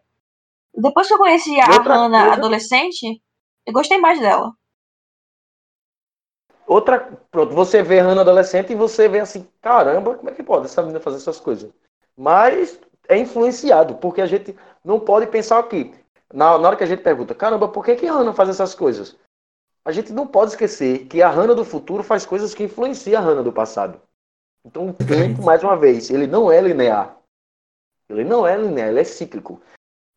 Depois 0.73 1.07
que 1.07 1.13
eu 1.13 1.17
conheci 1.17 1.59
a 1.59 1.65
Hannah 1.65 2.21
coisa... 2.21 2.33
adolescente, 2.35 3.21
eu 3.65 3.73
gostei 3.73 3.97
mais 3.97 4.17
dela. 4.21 4.55
Outra, 6.73 7.07
pronto, 7.29 7.53
você 7.53 7.83
vê 7.83 7.99
Hannah 7.99 8.21
adolescente 8.21 8.73
e 8.73 8.75
você 8.75 9.07
vê 9.07 9.19
assim, 9.19 9.47
caramba, 9.61 10.15
como 10.15 10.27
é 10.31 10.33
que 10.33 10.41
pode 10.41 10.65
essa 10.65 10.81
menina 10.81 10.99
fazer 10.99 11.17
essas 11.17 11.39
coisas? 11.39 11.71
Mas 12.17 12.79
é 13.07 13.15
influenciado, 13.15 13.93
porque 13.93 14.19
a 14.19 14.25
gente 14.25 14.57
não 14.83 14.99
pode 14.99 15.27
pensar 15.27 15.59
aqui. 15.59 15.93
Na, 16.33 16.57
na 16.57 16.69
hora 16.69 16.75
que 16.75 16.83
a 16.83 16.87
gente 16.87 17.03
pergunta, 17.03 17.35
caramba, 17.35 17.67
por 17.67 17.85
que, 17.85 17.95
que 17.95 18.07
Hannah 18.07 18.33
faz 18.33 18.49
essas 18.49 18.73
coisas? 18.73 19.15
A 19.85 19.91
gente 19.91 20.11
não 20.11 20.25
pode 20.25 20.49
esquecer 20.49 21.05
que 21.05 21.21
a 21.21 21.29
Hannah 21.29 21.53
do 21.53 21.63
futuro 21.63 22.01
faz 22.01 22.25
coisas 22.25 22.55
que 22.55 22.63
influenciam 22.63 23.21
a 23.21 23.23
Hannah 23.23 23.43
do 23.43 23.53
passado. 23.53 24.01
Então 24.65 24.89
o 24.89 24.93
tempo, 24.93 25.43
mais 25.43 25.61
uma 25.61 25.77
vez, 25.77 26.09
ele 26.09 26.25
não 26.25 26.51
é 26.51 26.59
linear. 26.59 27.15
Ele 28.09 28.23
não 28.23 28.47
é 28.47 28.57
linear, 28.57 28.89
ele 28.89 28.99
é 28.99 29.03
cíclico. 29.03 29.61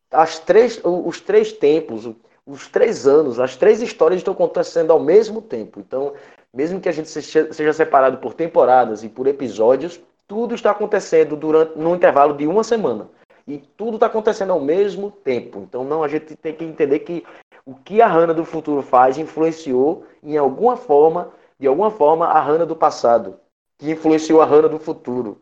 As 0.09 0.39
três, 0.39 0.81
os 0.83 1.21
três 1.21 1.53
tempos, 1.53 2.09
os 2.47 2.67
três 2.67 3.05
anos, 3.05 3.39
as 3.39 3.55
três 3.55 3.79
histórias 3.79 4.21
estão 4.21 4.33
acontecendo 4.33 4.89
ao 4.89 4.99
mesmo 4.99 5.39
tempo. 5.39 5.79
Então, 5.79 6.15
mesmo 6.53 6.79
que 6.79 6.89
a 6.89 6.91
gente 6.91 7.09
seja 7.09 7.73
separado 7.73 8.17
por 8.17 8.33
temporadas 8.33 9.03
e 9.03 9.09
por 9.09 9.27
episódios, 9.27 9.99
tudo 10.27 10.55
está 10.55 10.71
acontecendo 10.71 11.35
durante 11.35 11.77
no 11.77 11.95
intervalo 11.95 12.35
de 12.35 12.45
uma 12.47 12.63
semana. 12.63 13.09
E 13.47 13.57
tudo 13.57 13.95
está 13.95 14.07
acontecendo 14.07 14.51
ao 14.51 14.59
mesmo 14.59 15.09
tempo. 15.09 15.59
Então, 15.59 15.83
não, 15.83 16.03
a 16.03 16.07
gente 16.07 16.35
tem 16.35 16.53
que 16.53 16.65
entender 16.65 16.99
que 16.99 17.23
o 17.65 17.75
que 17.75 18.01
a 18.01 18.07
Hannah 18.07 18.33
do 18.33 18.43
futuro 18.43 18.81
faz 18.81 19.17
influenciou, 19.17 20.05
em 20.21 20.37
alguma 20.37 20.75
forma, 20.75 21.31
de 21.57 21.67
alguma 21.67 21.89
forma, 21.89 22.25
a 22.25 22.41
Hannah 22.41 22.65
do 22.65 22.75
passado, 22.75 23.39
que 23.77 23.91
influenciou 23.91 24.41
a 24.41 24.45
Hannah 24.45 24.67
do 24.67 24.79
futuro. 24.79 25.41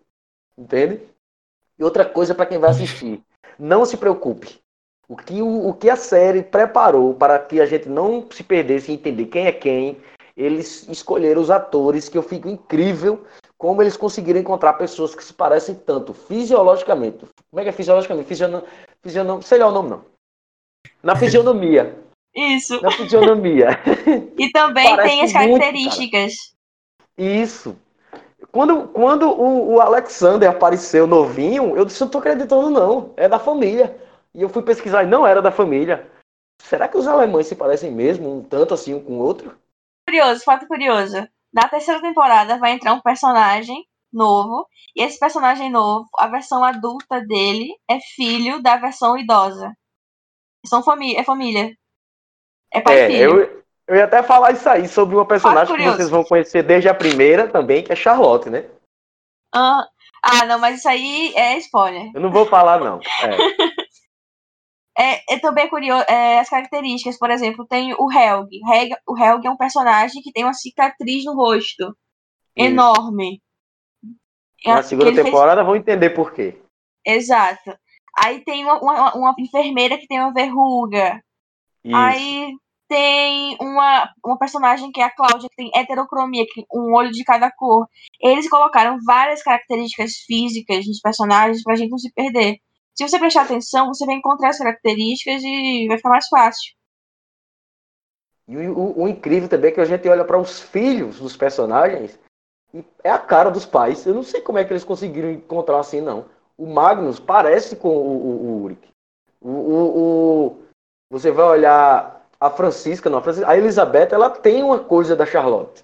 Entende? 0.58 1.02
E 1.78 1.84
outra 1.84 2.06
coisa 2.06 2.36
para 2.36 2.46
quem 2.46 2.60
vai 2.60 2.70
assistir, 2.70 3.22
não 3.58 3.86
se 3.86 3.98
preocupe. 3.98 4.60
O 5.08 5.16
que, 5.16 5.42
o, 5.42 5.70
o 5.70 5.74
que 5.74 5.90
a 5.90 5.96
série 5.96 6.42
preparou 6.42 7.14
para 7.14 7.38
que 7.38 7.62
a 7.62 7.66
gente 7.66 7.88
não 7.88 8.28
se 8.32 8.44
perdesse 8.44 8.92
em 8.92 8.96
entender 8.96 9.26
quem 9.26 9.46
é 9.46 9.52
quem, 9.52 9.98
eles 10.36 10.88
escolheram 10.90 11.42
os 11.42 11.50
atores, 11.50 12.10
que 12.10 12.18
eu 12.18 12.24
fico 12.24 12.50
incrível 12.50 13.26
como 13.58 13.82
eles 13.82 13.96
conseguiram 13.96 14.40
encontrar 14.40 14.74
pessoas 14.74 15.16
que 15.16 15.24
se 15.24 15.34
parecem 15.34 15.76
tanto 15.76 16.14
fisiologicamente. 16.14 17.26
Como 17.50 17.60
é 17.60 17.64
que 17.64 17.70
é 17.70 17.72
fisiologicamente? 17.72 18.28
Fisionom... 18.28 18.62
Fisionom... 19.02 19.42
Sei 19.42 19.58
lá 19.58 19.68
o 19.68 19.72
nome, 19.72 19.90
não. 19.92 20.06
Na 21.02 21.16
fisionomia. 21.18 21.98
Isso. 22.36 22.82
Na 22.82 22.92
fisionomia. 22.92 23.70
E 24.38 24.52
também 24.52 24.98
tem 24.98 25.22
as 25.22 25.32
características. 25.32 26.34
Muito, 27.18 27.44
Isso. 27.44 27.78
Quando, 28.52 28.90
quando 28.90 29.30
o, 29.30 29.76
o, 29.76 29.82
Alexander 29.82 30.50
apareceu 30.50 31.08
novinho, 31.08 31.76
eu 31.78 31.86
disse, 31.86 32.02
não 32.02 32.10
tô 32.10 32.18
acreditando 32.18 32.70
não, 32.70 33.14
é 33.16 33.28
da 33.28 33.40
família. 33.40 33.98
E 34.34 34.42
eu 34.42 34.50
fui 34.50 34.62
pesquisar 34.62 35.04
e 35.04 35.08
não 35.08 35.26
era 35.26 35.42
da 35.42 35.52
família. 35.52 36.06
Será 36.62 36.88
que 36.88 36.98
os 36.98 37.08
alemães 37.08 37.48
se 37.48 37.56
parecem 37.56 37.92
mesmo, 37.92 38.38
um 38.38 38.44
tanto 38.44 38.74
assim 38.74 38.94
um 38.94 39.00
com 39.00 39.14
o 39.14 39.20
outro? 39.20 39.58
Curioso, 40.08 40.44
fato 40.44 40.68
curioso. 40.68 41.28
Na 41.54 41.68
terceira 41.68 42.02
temporada 42.02 42.58
vai 42.58 42.72
entrar 42.72 42.94
um 42.94 43.02
personagem 43.02 43.86
novo, 44.12 44.68
e 44.96 45.02
esse 45.02 45.20
personagem 45.20 45.70
novo, 45.70 46.08
a 46.18 46.28
versão 46.28 46.64
adulta 46.64 47.20
dele 47.22 47.74
é 47.90 48.00
filho 48.00 48.62
da 48.62 48.78
versão 48.78 49.18
idosa. 49.18 49.74
São 50.66 50.82
família, 50.84 51.20
é 51.20 51.24
família. 51.24 51.76
É 52.72 52.82
pai 52.82 53.00
é, 53.00 53.10
e 53.10 53.12
filho. 53.12 53.42
Eu, 53.42 53.64
eu 53.88 53.96
ia 53.96 54.06
até 54.06 54.24
falar 54.24 54.52
isso 54.52 54.68
aí, 54.70 54.88
sobre 54.88 55.16
uma 55.16 55.26
personagem 55.26 55.76
que 55.76 55.84
vocês 55.84 56.10
vão 56.10 56.24
conhecer 56.24 56.64
desde 56.64 56.88
a 56.90 56.94
primeira 56.94 57.48
também, 57.48 57.84
que 57.84 57.92
é 57.92 57.96
Charlotte, 57.96 58.50
né? 58.50 58.66
Ah, 59.54 59.86
ah 60.24 60.46
não, 60.46 60.60
mas 60.60 60.80
isso 60.80 60.90
aí 60.90 61.34
é 61.36 61.58
spoiler. 61.58 62.12
Eu 62.14 62.22
não 62.22 62.32
vou 62.32 62.46
falar, 62.46 62.80
não. 62.80 63.00
É. 63.22 63.66
é, 64.98 65.36
é 65.36 65.40
também 65.40 65.70
curioso 65.70 66.06
é, 66.08 66.40
as 66.40 66.50
características, 66.50 67.18
por 67.18 67.30
exemplo, 67.30 67.66
tem 67.68 67.94
o 67.94 68.12
Helg. 68.12 68.50
Helg. 68.66 68.96
O 69.08 69.18
Helg 69.18 69.46
é 69.46 69.52
um 69.52 69.58
personagem 69.58 70.22
que 70.22 70.32
tem 70.32 70.44
uma 70.44 70.54
cicatriz 70.54 71.26
no 71.26 71.36
rosto 71.36 71.84
Isso. 72.56 72.68
enorme. 72.68 73.42
Na 74.66 74.82
segunda 74.82 75.14
temporada 75.14 75.62
fez... 75.62 75.68
vão 75.68 75.76
entender 75.76 76.12
por 76.12 76.34
quê. 76.34 76.58
Exato. 77.06 77.78
Aí 78.18 78.44
tem 78.44 78.64
uma, 78.64 78.80
uma, 78.80 79.16
uma 79.16 79.36
enfermeira 79.38 79.98
que 79.98 80.08
tem 80.08 80.20
uma 80.20 80.34
verruga. 80.34 81.22
Isso. 81.84 81.96
Aí 81.96 82.54
tem 82.88 83.58
uma, 83.60 84.10
uma 84.24 84.38
personagem 84.38 84.92
que 84.92 85.02
é 85.02 85.04
a 85.04 85.14
Cláudia, 85.14 85.50
que 85.50 85.56
tem 85.56 85.72
heterocromia, 85.76 86.46
que 86.48 86.66
um 86.74 86.94
olho 86.94 87.12
de 87.12 87.24
cada 87.24 87.52
cor. 87.52 87.88
Eles 88.22 88.50
colocaram 88.50 88.98
várias 89.06 89.44
características 89.44 90.14
físicas 90.26 90.88
nos 90.88 91.00
personagens 91.00 91.64
pra 91.64 91.76
gente 91.76 91.92
não 91.92 91.98
se 91.98 92.12
perder. 92.14 92.60
Se 92.96 93.08
você 93.08 93.20
prestar 93.20 93.44
atenção, 93.44 93.88
você 93.88 94.06
vai 94.06 94.16
encontrar 94.16 94.50
as 94.50 94.58
características 94.58 95.44
e 95.44 95.88
vai 95.88 95.98
ficar 95.98 96.10
mais 96.10 96.28
fácil. 96.28 96.74
E 98.48 98.56
o, 98.56 98.78
o, 98.78 99.04
o 99.04 99.08
incrível 99.08 99.50
também 99.50 99.72
é 99.72 99.74
que 99.74 99.82
a 99.82 99.86
gente 99.86 100.08
olha 100.08 100.24
para 100.24 100.40
os 100.40 100.62
filhos 100.62 101.20
dos 101.20 101.36
personagens 101.36 102.18
e 102.74 102.84
é 103.04 103.10
a 103.10 103.20
cara 103.20 103.50
dos 103.50 103.66
pais. 103.66 104.06
Eu 104.06 104.14
não 104.14 104.24
sei 104.24 104.42
como 104.42 104.58
é 104.58 104.64
que 104.64 104.72
eles 104.72 104.84
conseguiram 104.84 105.32
encontrar 105.32 105.80
assim, 105.80 106.00
não. 106.00 106.26
O 106.58 106.66
Magnus 106.66 107.20
parece 107.20 107.76
com 107.76 107.90
o, 107.90 107.92
o, 107.92 108.30
o 108.30 108.62
Ulrich. 108.62 108.88
O, 109.42 109.50
o, 109.50 110.48
o, 110.48 110.64
você 111.10 111.32
vai 111.32 111.46
olhar 111.46 112.28
a 112.40 112.50
Francisca, 112.50 113.10
não, 113.10 113.20
a, 113.20 113.22
Francisca, 113.22 113.50
a 113.50 113.58
Elizabeth, 113.58 114.10
ela 114.12 114.30
tem 114.30 114.64
uma 114.64 114.80
coisa 114.80 115.16
da 115.16 115.26
Charlotte. 115.26 115.84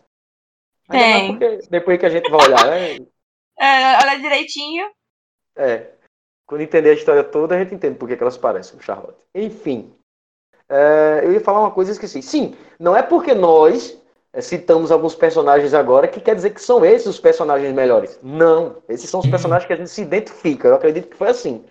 Tem. 0.90 1.32
Porque, 1.32 1.60
depois 1.70 2.00
que 2.00 2.06
a 2.06 2.10
gente 2.10 2.30
vai 2.30 2.48
olhar, 2.48 2.66
né? 2.68 2.98
É, 3.60 3.96
olha 4.00 4.20
direitinho. 4.20 4.90
É. 5.56 5.92
Quando 6.52 6.64
entender 6.64 6.90
a 6.90 6.94
história 6.96 7.24
toda, 7.24 7.56
a 7.56 7.60
gente 7.60 7.74
entende 7.74 7.96
por 7.96 8.10
que, 8.10 8.22
elas 8.22 8.36
parecem 8.36 8.76
com 8.76 8.84
Charlotte. 8.84 9.18
Enfim. 9.34 9.94
É, 10.68 11.22
eu 11.24 11.32
ia 11.32 11.40
falar 11.40 11.62
uma 11.62 11.72
coisa 11.72 11.92
e 11.92 11.94
esqueci. 11.94 12.22
Sim, 12.22 12.56
não 12.78 12.94
é 12.94 13.02
porque 13.02 13.34
nós 13.34 13.98
é, 14.34 14.42
citamos 14.42 14.92
alguns 14.92 15.16
personagens 15.16 15.74
agora 15.74 16.10
que 16.10 16.20
quer 16.20 16.36
dizer 16.36 16.50
que 16.50 16.62
são 16.62 16.84
esses 16.84 17.08
os 17.08 17.22
personagens 17.22 17.74
melhores. 17.74 18.20
Não. 18.22 18.76
Esses 18.90 19.10
são 19.10 19.22
os 19.22 19.26
uhum. 19.28 19.32
personagens 19.32 19.66
que 19.66 19.72
a 19.72 19.78
gente 19.78 19.90
se 19.92 20.02
identifica. 20.02 20.68
Eu 20.68 20.76
acredito 20.76 21.08
que 21.08 21.16
foi 21.16 21.30
assim. 21.30 21.64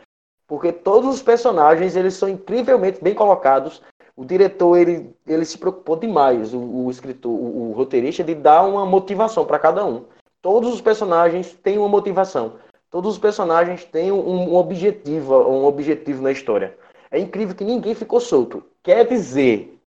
Porque 0.49 0.73
todos 0.73 1.17
os 1.17 1.23
personagens, 1.23 1.95
eles 1.95 2.15
são 2.15 2.31
incrivelmente 2.31 3.05
bem 3.05 3.15
colocados 3.15 3.83
o 4.17 4.25
diretor 4.25 4.79
ele, 4.79 5.15
ele 5.27 5.45
se 5.45 5.59
preocupou 5.59 5.97
demais, 5.97 6.55
o, 6.55 6.59
o 6.59 6.91
escritor, 6.91 7.31
o, 7.31 7.69
o, 7.69 7.73
roteirista, 7.73 8.25
de 8.25 8.35
dar 8.35 8.63
uma 8.63 8.87
motivação 8.87 9.45
para 9.45 9.59
cada 9.59 9.85
um. 9.85 10.07
Todos 10.41 10.73
os 10.73 10.81
personagens 10.81 11.53
têm 11.63 11.77
uma 11.77 11.89
motivação. 11.89 12.55
Todos 12.91 13.13
os 13.13 13.19
personagens 13.19 13.85
têm 13.85 14.11
um, 14.11 14.51
um 14.53 14.57
objetivo, 14.57 15.35
um 15.49 15.65
objetivo 15.65 16.23
na 16.23 16.33
história. 16.33 16.77
É 17.11 17.19
incrível 17.19 17.55
que 17.55 17.65
ninguém 17.65 17.95
ficou 17.95 18.21
solto. 18.21 18.65
quer 18.83 19.07
dizer, 19.07 19.79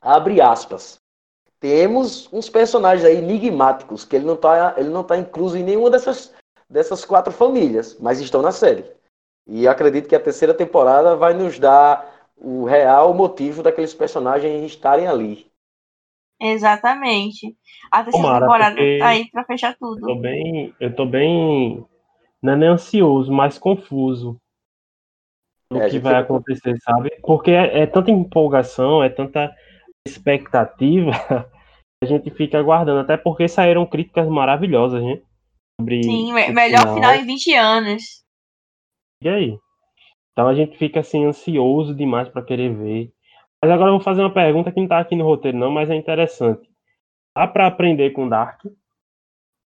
abre 0.00 0.40
aspas, 0.40 0.98
temos 1.60 2.32
uns 2.32 2.48
personagens 2.48 3.04
aí 3.04 3.16
enigmáticos 3.18 4.04
que 4.04 4.16
ele 4.16 4.24
não 4.24 4.34
está 4.34 4.74
ele 4.76 4.88
não 4.88 5.04
tá 5.04 5.16
incluso 5.16 5.56
em 5.56 5.62
nenhuma 5.62 5.90
dessas, 5.90 6.34
dessas 6.68 7.04
quatro 7.04 7.32
famílias, 7.32 7.96
mas 8.00 8.20
estão 8.20 8.42
na 8.42 8.50
série. 8.50 8.84
E 9.46 9.68
acredito 9.68 10.08
que 10.08 10.16
a 10.16 10.20
terceira 10.20 10.54
temporada 10.54 11.14
vai 11.16 11.34
nos 11.34 11.58
dar 11.58 12.28
o 12.36 12.64
real 12.64 13.12
motivo 13.12 13.62
daqueles 13.62 13.92
personagens 13.92 14.64
estarem 14.64 15.06
ali. 15.06 15.50
Exatamente. 16.40 17.54
A 17.92 18.02
terceira 18.02 18.26
Tomara, 18.26 18.46
temporada 18.46 18.76
porque 18.76 18.98
tá 18.98 19.08
aí 19.08 19.30
pra 19.30 19.44
fechar 19.44 19.72
Eu 19.72 19.78
tudo. 19.78 20.06
tô 20.06 20.14
bem, 20.14 20.74
eu 20.80 20.96
tô 20.96 21.04
bem, 21.04 21.84
não 22.42 22.52
é 22.54 22.56
nem 22.56 22.68
ansioso, 22.68 23.32
mas 23.32 23.58
confuso 23.58 24.36
do 25.70 25.78
É, 25.80 25.88
que 25.88 25.98
vai 25.98 26.12
fica- 26.14 26.18
acontecer, 26.20 26.76
sabe? 26.82 27.10
Porque 27.22 27.50
é, 27.50 27.80
é 27.80 27.86
tanta 27.86 28.10
empolgação, 28.10 29.02
é 29.02 29.08
tanta 29.08 29.54
expectativa, 30.06 31.10
a 32.02 32.06
gente 32.06 32.30
fica 32.30 32.58
aguardando, 32.58 33.00
até 33.00 33.16
porque 33.16 33.46
saíram 33.48 33.86
críticas 33.86 34.28
maravilhosas, 34.28 35.02
né? 35.02 35.20
Sobre 35.80 36.02
Sim, 36.02 36.32
me- 36.32 36.50
o 36.50 36.54
melhor 36.54 36.94
final 36.94 37.14
em 37.14 37.24
20 37.24 37.54
anos. 37.54 38.24
E 39.22 39.28
aí? 39.28 39.58
Então 40.32 40.48
a 40.48 40.54
gente 40.54 40.78
fica 40.78 41.00
assim 41.00 41.24
ansioso 41.26 41.94
demais 41.94 42.28
para 42.28 42.44
querer 42.44 42.74
ver. 42.74 43.12
Mas 43.62 43.70
agora 43.70 43.90
eu 43.90 43.94
vou 43.94 44.00
fazer 44.04 44.22
uma 44.22 44.32
pergunta 44.32 44.72
que 44.72 44.80
não 44.80 44.88
tá 44.88 44.98
aqui 44.98 45.14
no 45.14 45.24
roteiro 45.24 45.58
não, 45.58 45.70
mas 45.70 45.90
é 45.90 45.94
interessante. 45.94 46.68
Dá 47.36 47.46
para 47.46 47.66
aprender 47.66 48.10
com 48.10 48.28
Dark? 48.28 48.62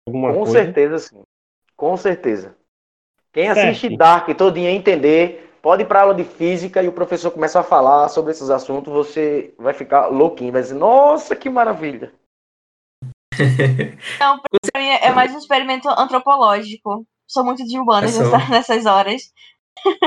Alguma 0.07 0.33
Com 0.35 0.45
coisa? 0.45 0.53
certeza, 0.53 0.99
sim. 0.99 1.23
Com 1.77 1.97
certeza. 1.97 2.57
Quem 3.33 3.49
assiste 3.49 3.97
Dark 3.97 4.29
todinha 4.37 4.71
entender, 4.71 5.53
pode 5.63 5.83
ir 5.83 5.87
para 5.87 6.03
aula 6.03 6.15
de 6.15 6.25
física 6.25 6.83
e 6.83 6.89
o 6.89 6.93
professor 6.93 7.31
começa 7.31 7.61
a 7.61 7.63
falar 7.63 8.09
sobre 8.09 8.33
esses 8.33 8.51
assuntos, 8.51 8.93
você 8.93 9.55
vai 9.59 9.73
ficar 9.73 10.09
louquinho, 10.09 10.53
vai 10.53 10.63
dizer, 10.63 10.75
nossa, 10.75 11.37
que 11.37 11.49
maravilha. 11.49 12.13
Então, 14.17 14.41
pra 14.73 14.81
mim 14.81 14.89
é 14.89 15.13
mais 15.13 15.33
um 15.35 15.39
experimento 15.39 15.89
antropológico. 15.89 17.07
Sou 17.27 17.45
muito 17.45 17.65
de 17.67 17.79
humanas 17.79 18.19
É 18.19 18.25
só. 18.25 18.31
nessa- 18.37 18.51
nessas 18.51 18.87
horas. 18.87 19.23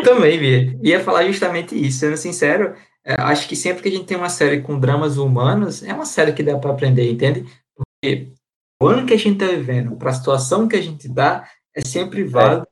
Também, 0.03 0.37
Bia. 0.39 0.79
Ia 0.83 0.99
falar 1.03 1.23
justamente 1.25 1.73
isso. 1.75 1.99
Sendo 1.99 2.17
sincero, 2.17 2.75
é, 3.03 3.15
acho 3.21 3.47
que 3.47 3.55
sempre 3.55 3.81
que 3.81 3.89
a 3.89 3.91
gente 3.91 4.05
tem 4.05 4.17
uma 4.17 4.29
série 4.29 4.61
com 4.61 4.79
dramas 4.79 5.17
humanos, 5.17 5.81
é 5.83 5.93
uma 5.93 6.05
série 6.05 6.33
que 6.33 6.43
dá 6.43 6.57
para 6.57 6.71
aprender, 6.71 7.09
entende? 7.09 7.45
Porque 7.75 8.33
o 8.81 8.87
ano 8.87 9.05
que 9.07 9.13
a 9.13 9.17
gente 9.17 9.41
está 9.41 9.47
vivendo, 9.47 9.95
para 9.95 10.11
a 10.11 10.13
situação 10.13 10.67
que 10.67 10.75
a 10.75 10.81
gente 10.81 11.07
dá, 11.07 11.47
é 11.75 11.81
sempre 11.81 12.23
válido 12.23 12.67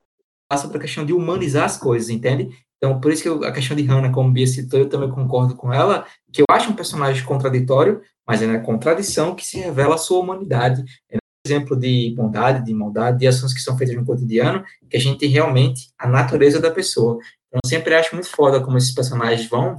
passar 0.51 0.67
para 0.67 0.79
a 0.79 0.81
questão 0.81 1.05
de 1.05 1.13
humanizar 1.13 1.63
as 1.63 1.77
coisas, 1.77 2.09
entende? 2.09 2.49
Então, 2.75 2.99
por 2.99 3.09
isso 3.09 3.23
que 3.23 3.29
eu- 3.29 3.41
a 3.45 3.53
questão 3.53 3.77
de 3.77 3.83
Hannah, 3.83 4.11
como 4.11 4.29
Bia 4.29 4.45
citou, 4.45 4.77
eu 4.77 4.89
também 4.89 5.09
concordo 5.09 5.55
com 5.55 5.71
ela, 5.71 6.05
que 6.33 6.41
eu 6.41 6.45
acho 6.51 6.69
um 6.69 6.75
personagem 6.75 7.23
contraditório, 7.23 8.01
mas 8.27 8.41
é 8.41 8.47
na 8.47 8.59
contradição 8.59 9.33
que 9.33 9.45
se 9.45 9.57
revela 9.57 9.95
a 9.95 9.97
sua 9.97 10.19
humanidade. 10.19 10.83
É 11.09 11.15
um 11.15 11.47
exemplo 11.47 11.79
de 11.79 12.13
bondade, 12.17 12.65
de 12.65 12.73
maldade, 12.73 13.19
de 13.19 13.27
ações 13.27 13.53
que 13.53 13.61
são 13.61 13.77
feitas 13.77 13.95
no 13.95 14.05
cotidiano, 14.05 14.61
que 14.89 14.97
a 14.97 14.99
gente 14.99 15.25
realmente, 15.25 15.89
a 15.97 16.05
natureza 16.05 16.59
da 16.59 16.69
pessoa. 16.69 17.13
Então, 17.47 17.59
eu 17.63 17.69
sempre 17.69 17.95
acho 17.95 18.13
muito 18.13 18.27
foda 18.29 18.59
como 18.59 18.77
esses 18.77 18.93
personagens 18.93 19.47
vão, 19.47 19.77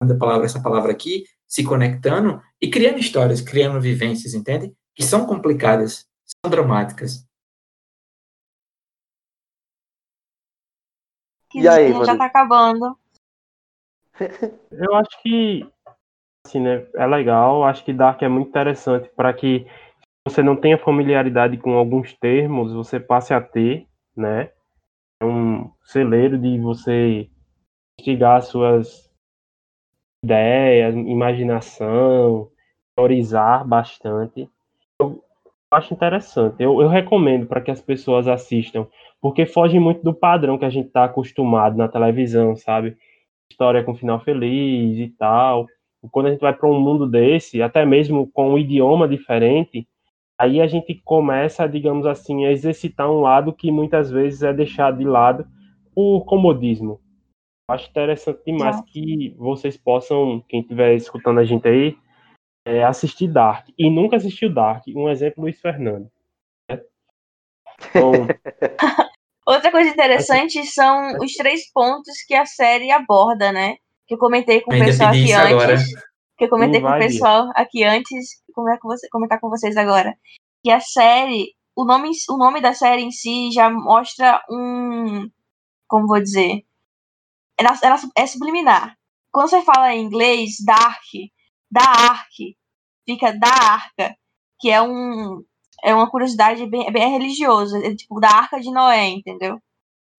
a 0.00 0.14
palavra, 0.16 0.46
essa 0.46 0.60
palavra 0.60 0.90
aqui, 0.90 1.22
se 1.46 1.62
conectando 1.62 2.40
e 2.60 2.68
criando 2.68 2.98
histórias, 2.98 3.40
criando 3.40 3.80
vivências, 3.80 4.34
entende? 4.34 4.72
Que 4.96 5.04
são 5.04 5.26
complicadas, 5.26 6.06
são 6.24 6.50
dramáticas. 6.50 7.24
Que 11.52 11.60
E 11.60 11.68
aí, 11.68 11.92
já 11.92 12.16
tá 12.16 12.24
acabando. 12.24 12.98
Eu 14.72 14.94
acho 14.96 15.22
que 15.22 15.70
assim, 16.46 16.60
né, 16.60 16.86
é 16.94 17.06
legal, 17.06 17.62
acho 17.62 17.84
que 17.84 17.92
Dark 17.92 18.20
é 18.22 18.28
muito 18.28 18.48
interessante 18.48 19.08
para 19.14 19.32
que 19.32 19.66
você 20.26 20.42
não 20.42 20.56
tenha 20.56 20.78
familiaridade 20.78 21.56
com 21.58 21.74
alguns 21.74 22.14
termos, 22.14 22.72
você 22.72 22.98
passe 22.98 23.34
a 23.34 23.40
ter, 23.40 23.86
né? 24.16 24.50
É 25.20 25.24
um 25.26 25.70
celeiro 25.84 26.38
de 26.38 26.58
você 26.58 27.28
investigar 27.98 28.42
suas 28.42 29.12
ideias, 30.24 30.94
imaginação, 30.94 32.50
teorizar 32.96 33.66
bastante. 33.66 34.50
Eu 35.00 35.22
acho 35.74 35.94
interessante. 35.94 36.62
Eu, 36.62 36.80
eu 36.80 36.88
recomendo 36.88 37.46
para 37.46 37.60
que 37.60 37.70
as 37.70 37.80
pessoas 37.80 38.28
assistam, 38.28 38.86
porque 39.20 39.46
foge 39.46 39.78
muito 39.78 40.02
do 40.02 40.14
padrão 40.14 40.58
que 40.58 40.64
a 40.64 40.70
gente 40.70 40.88
está 40.88 41.04
acostumado 41.04 41.76
na 41.76 41.88
televisão, 41.88 42.54
sabe? 42.54 42.96
História 43.50 43.82
com 43.82 43.94
final 43.94 44.20
feliz 44.20 44.98
e 44.98 45.08
tal. 45.18 45.66
E 46.02 46.08
quando 46.08 46.26
a 46.26 46.30
gente 46.30 46.40
vai 46.40 46.52
para 46.52 46.68
um 46.68 46.80
mundo 46.80 47.06
desse, 47.06 47.62
até 47.62 47.84
mesmo 47.84 48.30
com 48.32 48.52
um 48.54 48.58
idioma 48.58 49.08
diferente, 49.08 49.86
aí 50.38 50.60
a 50.60 50.66
gente 50.66 50.94
começa, 51.04 51.68
digamos 51.68 52.06
assim, 52.06 52.44
a 52.44 52.50
exercitar 52.50 53.10
um 53.10 53.20
lado 53.20 53.52
que 53.52 53.70
muitas 53.70 54.10
vezes 54.10 54.42
é 54.42 54.52
deixado 54.52 54.98
de 54.98 55.04
lado 55.04 55.46
por 55.94 56.24
comodismo. 56.24 57.00
Acho 57.68 57.88
interessante 57.88 58.40
demais 58.44 58.76
Exato. 58.76 58.92
que 58.92 59.34
vocês 59.38 59.76
possam, 59.76 60.42
quem 60.48 60.60
estiver 60.60 60.94
escutando 60.94 61.38
a 61.38 61.44
gente 61.44 61.66
aí, 61.68 61.96
é, 62.64 62.84
assistir 62.84 63.28
Dark. 63.28 63.68
E 63.78 63.90
nunca 63.90 64.16
assistiu 64.16 64.52
Dark. 64.52 64.84
Um 64.88 65.08
exemplo, 65.08 65.42
Luiz 65.42 65.60
Fernando. 65.60 66.10
né? 66.70 66.80
Então, 67.88 68.12
Outra 69.44 69.72
coisa 69.72 69.90
interessante 69.90 70.64
são 70.66 71.18
os 71.18 71.32
três 71.34 71.70
pontos 71.72 72.22
que 72.26 72.34
a 72.34 72.46
série 72.46 72.90
aborda, 72.92 73.50
né? 73.50 73.76
Que 74.06 74.14
eu 74.14 74.18
comentei 74.18 74.60
com 74.60 74.72
o 74.74 74.78
pessoal 74.78 75.10
aqui 75.10 75.32
antes. 75.32 75.52
agora. 75.52 75.76
Que 76.38 76.44
eu 76.44 76.48
comentei 76.48 76.80
com 76.80 76.88
o 76.88 76.98
pessoal 76.98 77.50
aqui 77.54 77.82
antes. 77.84 78.40
Como 78.54 78.70
é 78.70 78.76
que 78.76 78.84
você 78.86 79.08
comentar 79.08 79.40
com 79.40 79.48
vocês 79.48 79.76
agora? 79.76 80.14
Que 80.62 80.70
a 80.70 80.78
série, 80.78 81.54
o 81.74 81.84
nome, 81.84 82.10
o 82.30 82.36
nome 82.36 82.60
da 82.60 82.72
série 82.72 83.02
em 83.02 83.10
si 83.10 83.50
já 83.50 83.68
mostra 83.68 84.40
um. 84.48 85.28
Como 85.88 86.06
vou 86.06 86.20
dizer? 86.22 86.64
É 87.58 87.64
na- 87.64 87.76
é 88.16 88.26
subliminar. 88.26 88.96
Quando 89.32 89.50
você 89.50 89.62
fala 89.62 89.92
em 89.92 90.04
inglês, 90.04 90.52
dark, 90.64 91.02
da 91.72 91.82
ark, 91.82 92.56
fica 93.06 93.32
da 93.32 93.48
arca, 93.48 94.14
que 94.60 94.70
é 94.70 94.82
um 94.82 95.42
é 95.84 95.92
uma 95.94 96.08
curiosidade 96.08 96.64
bem, 96.66 96.92
bem 96.92 97.10
religiosa, 97.10 97.78
é 97.78 97.94
tipo 97.96 98.20
da 98.20 98.28
arca 98.28 98.60
de 98.60 98.70
Noé, 98.70 99.08
entendeu? 99.08 99.58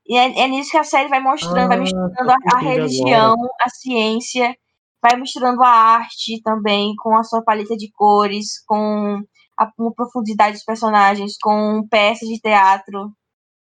E 0.06 0.18
é, 0.18 0.42
é 0.42 0.48
nisso 0.48 0.72
que 0.72 0.78
a 0.78 0.84
série 0.84 1.08
vai 1.08 1.22
mostrando, 1.22 1.70
vai 1.70 1.78
Ah, 1.78 1.82
misturando 1.82 2.16
tô 2.16 2.32
a, 2.32 2.58
a 2.58 2.60
religião, 2.60 3.36
a 3.62 3.70
ciência, 3.70 4.54
vai 5.02 5.18
misturando 5.18 5.64
a 5.64 5.70
arte 5.70 6.42
também 6.44 6.94
com 6.98 7.16
a 7.16 7.24
sua 7.24 7.42
paleta 7.42 7.78
de 7.78 7.90
cores, 7.94 8.62
com 8.66 9.22
a, 9.58 9.72
com 9.72 9.88
a 9.88 9.94
profundidade 9.94 10.54
dos 10.54 10.66
personagens, 10.66 11.38
com 11.42 11.88
peças 11.90 12.28
de 12.28 12.40
teatro 12.42 13.14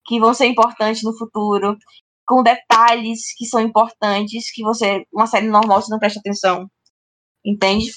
que 0.05 0.19
vão 0.19 0.33
ser 0.33 0.47
importantes 0.47 1.03
no 1.03 1.15
futuro, 1.15 1.77
com 2.25 2.41
detalhes 2.41 3.35
que 3.37 3.45
são 3.45 3.61
importantes 3.61 4.51
que 4.51 4.63
você 4.63 5.05
uma 5.13 5.27
série 5.27 5.47
normal 5.47 5.81
você 5.81 5.91
não 5.91 5.99
presta 5.99 6.19
atenção, 6.19 6.67
entende? 7.45 7.91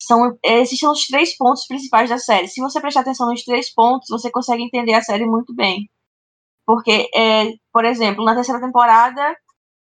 São 0.00 0.38
esses 0.42 0.78
são 0.78 0.92
os 0.92 1.06
três 1.06 1.36
pontos 1.36 1.66
principais 1.66 2.10
da 2.10 2.18
série. 2.18 2.48
Se 2.48 2.60
você 2.60 2.80
prestar 2.80 3.00
atenção 3.00 3.28
nos 3.28 3.42
três 3.44 3.72
pontos, 3.72 4.08
você 4.10 4.30
consegue 4.30 4.62
entender 4.62 4.94
a 4.94 5.02
série 5.02 5.26
muito 5.26 5.54
bem. 5.54 5.88
Porque, 6.66 7.08
é, 7.14 7.54
por 7.72 7.84
exemplo, 7.84 8.24
na 8.24 8.34
terceira 8.34 8.60
temporada, 8.60 9.36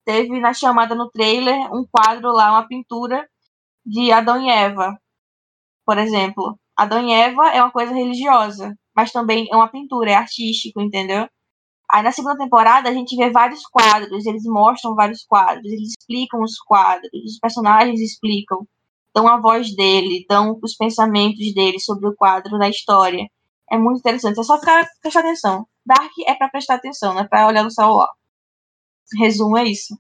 teve 0.05 0.41
na 0.41 0.53
chamada 0.55 0.95
no 0.95 1.11
trailer 1.11 1.57
um 1.75 1.87
quadro 1.91 2.33
lá, 2.33 2.51
uma 2.53 2.67
pintura 2.69 3.29
de 3.87 4.13
Adão 4.13 4.43
e 4.45 4.51
Eva. 4.51 4.99
Por 5.87 5.99
exemplo, 5.99 6.59
Adão 6.77 7.07
e 7.07 7.13
Eva 7.13 7.51
é 7.51 7.63
uma 7.63 7.71
coisa 7.73 7.95
religiosa, 7.95 8.77
mas 8.97 9.13
também 9.13 9.49
é 9.51 9.57
uma 9.57 9.69
pintura, 9.69 10.13
é 10.13 10.15
artístico, 10.15 10.81
entendeu? 10.81 11.29
Aí 11.93 12.03
na 12.03 12.11
segunda 12.11 12.39
temporada 12.39 12.89
a 12.89 12.93
gente 12.95 13.15
vê 13.15 13.31
vários 13.31 13.63
quadros, 13.67 14.25
eles 14.25 14.45
mostram 14.45 14.95
vários 14.95 15.25
quadros, 15.25 15.71
eles 15.71 15.91
explicam 15.91 16.43
os 16.43 16.59
quadros, 16.59 17.11
os 17.13 17.39
personagens 17.39 18.01
explicam, 18.01 18.67
dão 19.15 19.29
a 19.29 19.39
voz 19.39 19.77
dele, 19.77 20.25
dão 20.27 20.59
os 20.63 20.75
pensamentos 20.75 21.53
dele 21.53 21.79
sobre 21.79 22.09
o 22.09 22.17
quadro 22.17 22.57
na 22.57 22.71
história. 22.71 23.29
É 23.71 23.77
muito 23.77 23.99
interessante, 23.99 24.41
é 24.41 24.43
só 24.43 24.59
ficar 24.59 24.89
prestar 25.03 25.21
atenção. 25.21 25.67
Dark 25.85 26.11
é 26.27 26.35
para 26.35 26.49
prestar 26.49 26.77
atenção, 26.77 27.13
não 27.13 27.21
é 27.21 27.29
para 27.29 27.47
olhar 27.47 27.63
no 27.63 27.71
celular. 27.71 28.11
Resumo 29.19 29.59
é 29.59 29.65
isso. 29.65 29.95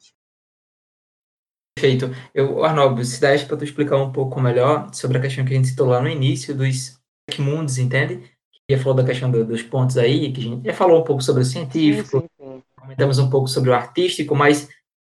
Perfeito. 1.76 2.06
Eu, 2.32 2.64
Arnaldo, 2.64 3.04
se 3.04 3.20
dá 3.20 3.28
para 3.46 3.56
tu 3.56 3.64
explicar 3.64 3.96
um 3.96 4.12
pouco 4.12 4.40
melhor 4.40 4.94
sobre 4.94 5.18
a 5.18 5.20
questão 5.20 5.44
que 5.44 5.52
a 5.52 5.56
gente 5.56 5.68
citou 5.68 5.88
lá 5.88 6.00
no 6.00 6.08
início 6.08 6.54
dos 6.54 6.98
mundos, 7.38 7.76
entende? 7.76 8.32
Que 8.68 8.76
falou 8.76 8.94
da 8.94 9.04
questão 9.04 9.30
do- 9.30 9.44
dos 9.44 9.62
pontos 9.62 9.98
aí, 9.98 10.32
que 10.32 10.40
a 10.40 10.44
gente 10.44 10.64
já 10.64 10.72
falou 10.74 11.00
um 11.00 11.04
pouco 11.04 11.22
sobre 11.22 11.42
o 11.42 11.44
científico, 11.44 12.20
Sim, 12.20 12.28
sim, 12.40 12.46
sim. 12.56 12.62
comentamos 12.78 13.18
um 13.18 13.28
pouco 13.28 13.48
sobre 13.48 13.70
o 13.70 13.74
artístico, 13.74 14.34
mas 14.34 14.68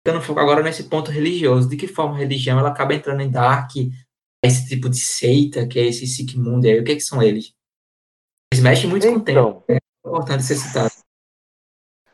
dando 0.07 0.21
foco 0.23 0.41
agora 0.41 0.63
nesse 0.63 0.85
ponto 0.85 1.11
religioso, 1.11 1.69
de 1.69 1.77
que 1.77 1.87
forma 1.87 2.15
a 2.15 2.19
religião 2.19 2.59
ela 2.59 2.69
acaba 2.71 2.95
entrando 2.95 3.21
em 3.21 3.31
Dark, 3.31 3.71
esse 4.45 4.69
tipo 4.69 4.89
de 4.91 4.99
seita, 4.99 5.67
que 5.67 5.79
é 5.79 5.87
esse 5.87 6.07
Sigmund 6.07 6.67
aí, 6.69 6.79
o 6.81 6.85
que, 6.85 6.93
é 6.93 6.95
que 6.97 7.01
são 7.01 7.23
eles? 7.23 7.55
Eles 8.53 8.63
mexem 8.63 8.89
muito 8.91 9.07
com 9.07 9.15
o 9.15 9.21
tempo, 9.21 9.31
Então, 9.31 9.65
é 9.69 9.79
importante 10.07 10.43
ser 10.43 10.57
citado. 10.57 10.93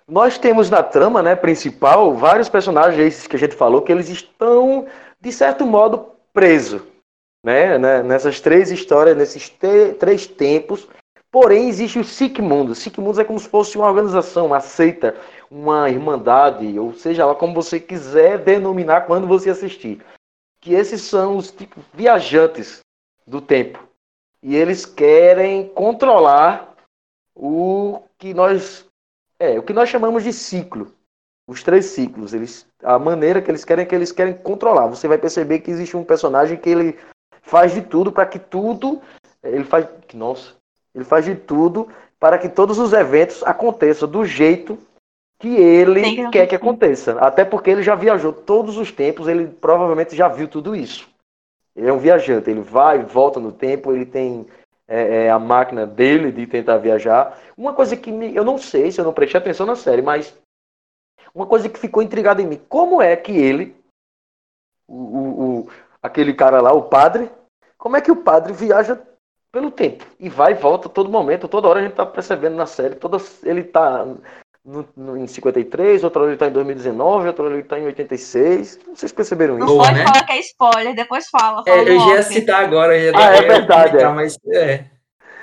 nós 0.09 0.39
temos 0.39 0.71
na 0.71 0.83
trama 0.83 1.23
né, 1.23 1.35
principal 1.37 2.15
vários 2.17 2.49
personagens 2.49 3.01
esses 3.01 3.27
que 3.27 3.37
a 3.37 3.39
gente 3.39 3.55
falou 3.55 3.83
que 3.83 3.91
eles 3.93 4.09
estão 4.09 4.87
de 5.21 5.33
certo 5.33 5.67
modo, 5.67 6.13
preso. 6.33 6.87
Né? 7.45 7.79
né? 7.79 8.03
Nessas 8.03 8.41
três 8.41 8.71
histórias, 8.71 9.17
nesses 9.17 9.49
três 9.99 10.27
tempos. 10.27 10.87
Porém, 11.31 11.69
existe 11.69 11.99
o 11.99 12.05
Sikh 12.05 12.41
Mundo. 12.41 12.75
Sikh 12.75 12.99
Mundo 12.99 13.21
é 13.21 13.25
como 13.25 13.39
se 13.39 13.49
fosse 13.49 13.77
uma 13.79 13.87
organização, 13.87 14.47
uma 14.47 14.61
seita, 14.61 15.17
uma 15.49 15.89
irmandade, 15.89 16.79
ou 16.79 16.93
seja 16.95 17.25
lá 17.25 17.35
como 17.35 17.55
você 17.55 17.79
quiser 17.79 18.39
denominar 18.39 19.03
quando 19.03 19.29
você 19.29 19.51
assistir. 19.51 20.05
Que 20.61 20.75
esses 20.75 21.03
são 21.03 21.37
os 21.37 21.51
tipos 21.51 21.85
viajantes 21.95 22.81
do 23.27 23.41
tempo. 23.41 23.79
E 24.43 24.57
eles 24.57 24.85
querem 24.85 25.69
controlar 25.69 26.75
o 27.35 28.03
que 28.19 28.35
nós 28.35 28.85
é, 29.39 29.59
o 29.59 29.63
que 29.63 29.73
nós 29.73 29.89
chamamos 29.89 30.25
de 30.25 30.33
ciclo. 30.33 30.93
Os 31.47 31.63
três 31.63 31.87
ciclos, 31.87 32.35
eles 32.35 32.67
a 32.83 32.99
maneira 32.99 33.41
que 33.41 33.51
eles 33.51 33.65
querem 33.65 33.85
é 33.85 33.87
que 33.87 33.95
eles 33.95 34.13
querem 34.13 34.37
controlar. 34.37 34.89
Você 34.89 35.07
vai 35.07 35.19
perceber 35.19 35.61
que 35.61 35.71
existe 35.71 35.97
um 35.97 36.05
personagem 36.05 36.57
que 36.57 36.69
ele 36.69 36.99
faz 37.43 37.73
de 37.73 37.83
tudo 37.83 38.11
para 38.11 38.27
que 38.27 38.39
tudo 38.39 39.01
ele 39.43 39.65
faz, 39.65 39.87
nossa, 40.13 40.55
ele 40.95 41.05
faz 41.05 41.25
de 41.25 41.35
tudo 41.35 41.89
para 42.19 42.39
que 42.39 42.49
todos 42.49 42.79
os 42.79 42.93
eventos 42.93 43.43
aconteçam 43.45 44.09
do 44.09 44.25
jeito 44.25 44.79
que 45.39 45.49
ele 45.49 46.17
que 46.17 46.31
quer 46.31 46.47
que 46.47 46.55
aconteça. 46.55 47.19
Até 47.19 47.45
porque 47.45 47.71
ele 47.71 47.83
já 47.83 47.95
viajou 47.95 48.33
todos 48.33 48.77
os 48.77 48.93
tempos, 48.93 49.27
ele 49.27 49.47
provavelmente 49.47 50.15
já 50.15 50.29
viu 50.29 50.47
tudo 50.47 50.77
isso. 50.77 51.09
Ele 51.75 51.89
é 51.89 51.93
um 51.93 51.99
viajante, 51.99 52.51
ele 52.51 52.61
vai 52.61 53.01
e 53.01 53.05
volta 53.05 53.41
no 53.41 53.51
tempo, 53.51 53.93
ele 53.93 54.05
tem 54.05 54.47
é, 54.87 55.25
é, 55.25 55.31
a 55.31 55.39
máquina 55.39 55.87
dele 55.87 56.31
de 56.31 56.47
tentar 56.47 56.77
viajar. 56.77 57.39
Uma 57.57 57.73
coisa 57.73 57.97
que 57.97 58.13
me, 58.13 58.35
eu 58.35 58.45
não 58.45 58.59
sei 58.59 58.93
se 58.93 59.01
eu 59.01 59.05
não 59.05 59.15
prestei 59.15 59.41
atenção 59.41 59.65
na 59.65 59.77
série, 59.77 60.03
mas 60.03 60.37
uma 61.35 61.47
coisa 61.47 61.69
que 61.69 61.79
ficou 61.79 62.03
intrigada 62.03 62.43
em 62.43 62.47
mim: 62.47 62.61
como 62.69 63.01
é 63.01 63.17
que 63.17 63.33
ele, 63.33 63.75
o, 64.87 64.95
o, 64.95 65.61
o, 65.61 65.69
aquele 66.03 66.35
cara 66.35 66.61
lá, 66.61 66.73
o 66.73 66.83
padre, 66.83 67.31
como 67.79 67.97
é 67.97 68.01
que 68.01 68.11
o 68.11 68.17
padre 68.17 68.53
viaja 68.53 69.01
pelo 69.53 69.71
tempo 69.71 70.05
e 70.19 70.29
vai 70.29 70.53
e 70.53 70.55
volta 70.55 70.89
todo 70.89 71.11
momento, 71.11 71.49
toda 71.49 71.69
hora 71.69 71.81
a 71.81 71.83
gente 71.83 71.95
tá 71.95 72.07
percebendo 72.07 72.57
na 72.57 72.67
série, 72.67 72.95
toda, 72.95 73.19
ele 73.45 73.65
tá 73.65 74.07
no, 74.65 74.87
no, 74.97 75.17
em 75.17 75.27
53, 75.27 76.05
outra 76.05 76.23
hora 76.23 76.31
ele 76.31 76.39
tá 76.39 76.47
em 76.47 76.53
2019, 76.53 77.29
outra 77.29 77.45
hora 77.45 77.55
ele 77.55 77.63
tá 77.63 77.79
em 77.79 77.87
86. 77.87 78.79
Vocês 78.95 79.13
perceberam 79.13 79.59
isso? 79.59 79.67
Não 79.67 79.79
pode 79.79 79.95
né? 79.95 80.05
falar 80.05 80.25
que 80.25 80.33
é 80.33 80.41
spoiler, 80.41 80.95
depois 80.95 81.29
fala. 81.29 81.65
fala 81.65 81.77
é, 81.77 81.89
eu 81.89 82.09
ia 82.09 82.23
citar 82.23 82.65
agora. 82.65 82.97
Ia 82.97 83.13
ah, 83.15 83.37
é 83.37 83.43
verdade. 83.43 83.93
Comentar, 83.93 84.13
é. 84.13 84.15
Mas, 84.15 84.39
é. 84.53 84.85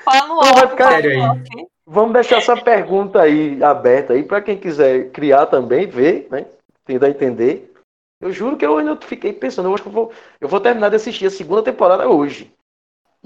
Fala 0.03 0.27
no 0.27 0.37
off, 0.37 0.67
ficar... 0.69 0.91
sério 0.91 1.11
aí. 1.11 1.67
Vamos 1.85 2.13
deixar 2.13 2.37
essa 2.37 2.55
pergunta 2.55 3.21
aí 3.21 3.63
aberta 3.63 4.13
aí 4.13 4.21
para 4.21 4.41
quem 4.41 4.57
quiser 4.57 5.09
criar 5.11 5.45
também, 5.45 5.87
ver, 5.87 6.27
né? 6.29 6.45
Tentar 6.85 7.09
entender. 7.09 7.73
Eu 8.19 8.31
juro 8.31 8.57
que 8.57 8.65
eu 8.65 8.77
ainda 8.77 8.97
fiquei 8.97 9.31
pensando, 9.31 9.69
eu 9.69 9.73
acho 9.73 9.83
que 9.83 9.89
eu 9.89 9.93
vou, 9.93 10.11
eu 10.41 10.47
vou 10.47 10.59
terminar 10.59 10.89
de 10.89 10.97
assistir 10.97 11.25
a 11.25 11.31
segunda 11.31 11.63
temporada 11.63 12.07
hoje. 12.07 12.51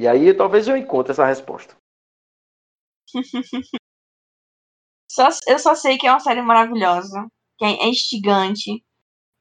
E 0.02 0.08
aí 0.08 0.34
talvez 0.34 0.68
eu 0.68 0.76
encontre 0.76 1.12
essa 1.12 1.28
resposta. 1.28 1.78
Só, 5.08 5.28
eu 5.46 5.60
só 5.60 5.76
sei 5.76 5.98
que 5.98 6.08
é 6.08 6.10
uma 6.10 6.22
série 6.22 6.42
maravilhosa, 6.42 7.28
que 7.58 7.66
é 7.66 7.86
instigante. 7.86 8.82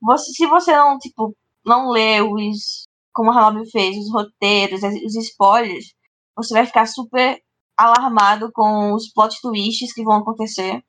Você, 0.03 0.33
se 0.33 0.45
você 0.47 0.73
não, 0.73 0.99
tipo, 0.99 1.35
não 1.65 1.91
lê 1.91 2.21
os. 2.21 2.89
Como 3.13 3.31
a 3.31 3.35
Hanabi 3.35 3.71
fez, 3.71 3.97
os 3.97 4.13
roteiros, 4.13 4.83
os 4.83 5.15
spoilers, 5.15 5.95
você 6.37 6.53
vai 6.55 6.67
ficar 6.67 6.87
super 6.87 7.41
alarmado 7.77 8.51
com 8.53 8.93
os 8.93 9.13
plot 9.13 9.41
twists 9.41 9.93
que 9.93 10.03
vão 10.03 10.17
acontecer. 10.17 10.85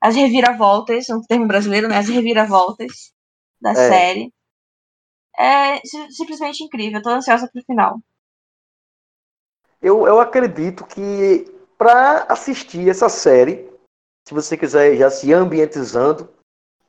As 0.00 0.16
reviravoltas, 0.16 1.10
um 1.10 1.20
termo 1.20 1.46
brasileiro, 1.46 1.88
né? 1.88 1.98
As 1.98 2.08
reviravoltas 2.08 3.12
da 3.60 3.72
é. 3.72 3.74
série. 3.74 4.32
É 5.38 5.78
simplesmente 6.10 6.64
incrível. 6.64 6.98
Eu 6.98 7.02
tô 7.02 7.10
ansiosa 7.10 7.48
pro 7.52 7.62
final. 7.64 8.00
Eu, 9.82 10.06
eu 10.06 10.20
acredito 10.20 10.84
que 10.86 11.44
para 11.76 12.22
assistir 12.28 12.88
essa 12.88 13.08
série, 13.08 13.68
se 14.26 14.32
você 14.32 14.56
quiser 14.56 14.94
já 14.96 15.10
se 15.10 15.32
ambientizando 15.32 16.28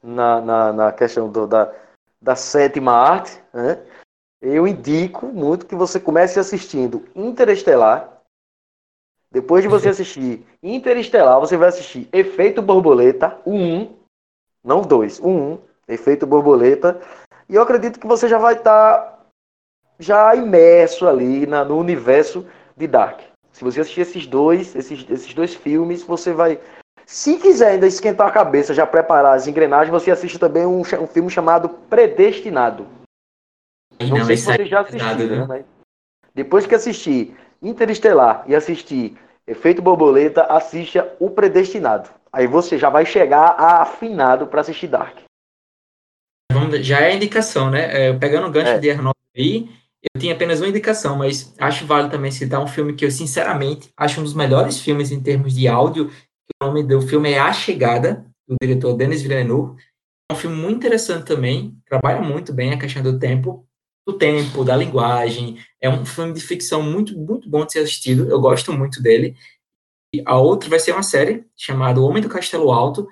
na, 0.01 0.39
na, 0.39 0.73
na 0.73 0.91
questão 0.91 1.27
do, 1.27 1.47
da, 1.47 1.73
da 2.21 2.35
sétima 2.35 2.91
arte, 2.93 3.41
né, 3.51 3.83
eu 4.39 4.67
indico 4.67 5.25
muito 5.25 5.65
que 5.65 5.73
você 5.73 5.99
comece 5.99 6.39
assistindo 6.39 7.03
Interestelar. 7.15 8.21
Depois 9.31 9.63
de 9.63 9.69
você 9.69 9.89
assistir 9.89 10.45
Interestelar, 10.61 11.39
você 11.39 11.57
vai 11.57 11.69
assistir 11.69 12.07
Efeito 12.13 12.61
Borboleta, 12.61 13.41
o 13.43 13.55
1, 13.55 13.97
não 14.63 14.81
o 14.81 14.85
2, 14.85 15.19
o 15.19 15.29
1, 15.29 15.59
Efeito 15.87 16.27
Borboleta. 16.27 17.01
E 17.49 17.55
eu 17.55 17.63
acredito 17.63 17.99
que 17.99 18.05
você 18.05 18.27
já 18.29 18.37
vai 18.37 18.53
estar 18.53 19.01
tá 19.01 19.19
já 19.97 20.35
imerso 20.35 21.07
ali 21.07 21.47
na, 21.47 21.65
no 21.65 21.77
universo 21.79 22.45
de 22.75 22.87
Dark. 22.87 23.21
Se 23.51 23.63
você 23.63 23.81
assistir 23.81 24.01
esses 24.01 24.25
dois, 24.25 24.75
esses, 24.75 25.05
esses 25.09 25.33
dois 25.33 25.53
filmes, 25.53 26.03
você 26.03 26.33
vai. 26.33 26.59
Se 27.05 27.37
quiser 27.37 27.71
ainda 27.71 27.85
esquentar 27.85 28.27
a 28.27 28.31
cabeça, 28.31 28.73
já 28.73 28.87
preparar 28.87 29.35
as 29.35 29.47
engrenagens, 29.47 29.91
você 29.91 30.09
assiste 30.09 30.39
também 30.39 30.65
um, 30.65 30.79
um 30.81 31.07
filme 31.07 31.29
chamado 31.29 31.69
Predestinado. 31.69 32.87
Não, 33.99 34.17
Não 34.17 34.25
sei 34.25 34.37
se 34.37 34.45
você 34.45 34.65
já 34.65 34.81
assistiu, 34.81 35.29
né? 35.29 35.45
Mas 35.47 35.65
depois 36.33 36.65
que 36.65 36.73
assistir 36.73 37.35
Interestelar 37.63 38.43
e 38.45 38.53
assistir 38.53 39.17
Efeito 39.47 39.81
Borboleta, 39.81 40.43
assista 40.43 41.15
o 41.17 41.29
Predestinado. 41.29 42.09
Aí 42.31 42.45
você 42.45 42.77
já 42.77 42.89
vai 42.89 43.05
chegar 43.05 43.55
afinado 43.57 44.47
para 44.47 44.61
assistir 44.61 44.87
Dark. 44.87 45.19
Já 46.81 47.01
é 47.01 47.15
indicação, 47.15 47.69
né? 47.69 48.07
É, 48.07 48.13
pegando 48.13 48.47
o 48.47 48.51
gancho 48.51 48.71
é. 48.71 48.79
de 48.79 48.91
Arnold 48.91 49.17
aí, 49.35 49.69
eu 50.03 50.19
tinha 50.19 50.33
apenas 50.33 50.59
uma 50.59 50.67
indicação, 50.67 51.17
mas 51.17 51.53
acho 51.57 51.85
válido 51.85 52.11
também 52.11 52.29
citar 52.29 52.61
um 52.61 52.67
filme 52.67 52.93
que 52.93 53.05
eu, 53.05 53.11
sinceramente, 53.11 53.89
acho 53.95 54.19
um 54.19 54.23
dos 54.23 54.33
melhores 54.33 54.79
filmes 54.79 55.11
em 55.11 55.21
termos 55.21 55.53
de 55.53 55.67
áudio. 55.67 56.11
O 56.61 56.65
nome 56.65 56.83
do 56.83 57.01
filme 57.01 57.31
é 57.31 57.39
A 57.39 57.53
Chegada, 57.53 58.25
do 58.47 58.55
diretor 58.61 58.95
Denis 58.95 59.21
Villeneuve. 59.21 59.81
É 60.29 60.33
um 60.33 60.37
filme 60.37 60.57
muito 60.57 60.77
interessante 60.77 61.25
também, 61.25 61.77
trabalha 61.87 62.21
muito 62.21 62.51
bem 62.51 62.73
a 62.73 62.77
questão 62.77 63.01
do 63.01 63.17
tempo, 63.17 63.65
do 64.05 64.17
tempo, 64.17 64.65
da 64.65 64.75
linguagem. 64.75 65.57
É 65.81 65.89
um 65.89 66.05
filme 66.05 66.33
de 66.33 66.41
ficção 66.41 66.81
muito, 66.81 67.17
muito 67.17 67.49
bom 67.49 67.65
de 67.65 67.71
ser 67.71 67.79
assistido. 67.79 68.29
Eu 68.29 68.41
gosto 68.41 68.73
muito 68.73 69.01
dele. 69.01 69.37
E 70.13 70.21
a 70.25 70.37
outra 70.37 70.69
vai 70.69 70.79
ser 70.79 70.91
uma 70.91 71.03
série 71.03 71.45
chamada 71.55 72.01
O 72.01 72.05
Homem 72.05 72.21
do 72.21 72.29
Castelo 72.29 72.71
Alto, 72.71 73.07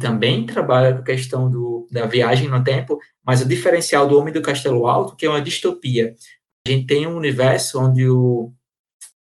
também 0.00 0.44
trabalha 0.44 0.94
com 0.94 1.00
a 1.00 1.04
questão 1.04 1.50
do, 1.50 1.88
da 1.90 2.06
viagem 2.06 2.48
no 2.48 2.62
tempo, 2.62 2.98
mas 3.24 3.40
o 3.40 3.48
diferencial 3.48 4.06
do 4.06 4.18
Homem 4.18 4.32
do 4.32 4.42
Castelo 4.42 4.86
Alto, 4.86 5.16
que 5.16 5.26
é 5.26 5.28
uma 5.28 5.40
distopia 5.40 6.14
a 6.66 6.70
gente 6.70 6.86
tem 6.86 7.06
um 7.06 7.16
universo 7.16 7.80
onde 7.80 8.08
o 8.08 8.52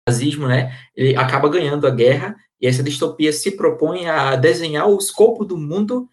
nazismo, 0.07 0.47
né, 0.47 0.75
ele 0.95 1.15
acaba 1.15 1.49
ganhando 1.49 1.85
a 1.85 1.91
guerra 1.91 2.35
e 2.59 2.65
essa 2.65 2.81
distopia 2.81 3.31
se 3.31 3.51
propõe 3.51 4.07
a 4.07 4.35
desenhar 4.35 4.87
o 4.87 4.97
escopo 4.97 5.45
do 5.45 5.55
mundo 5.55 6.09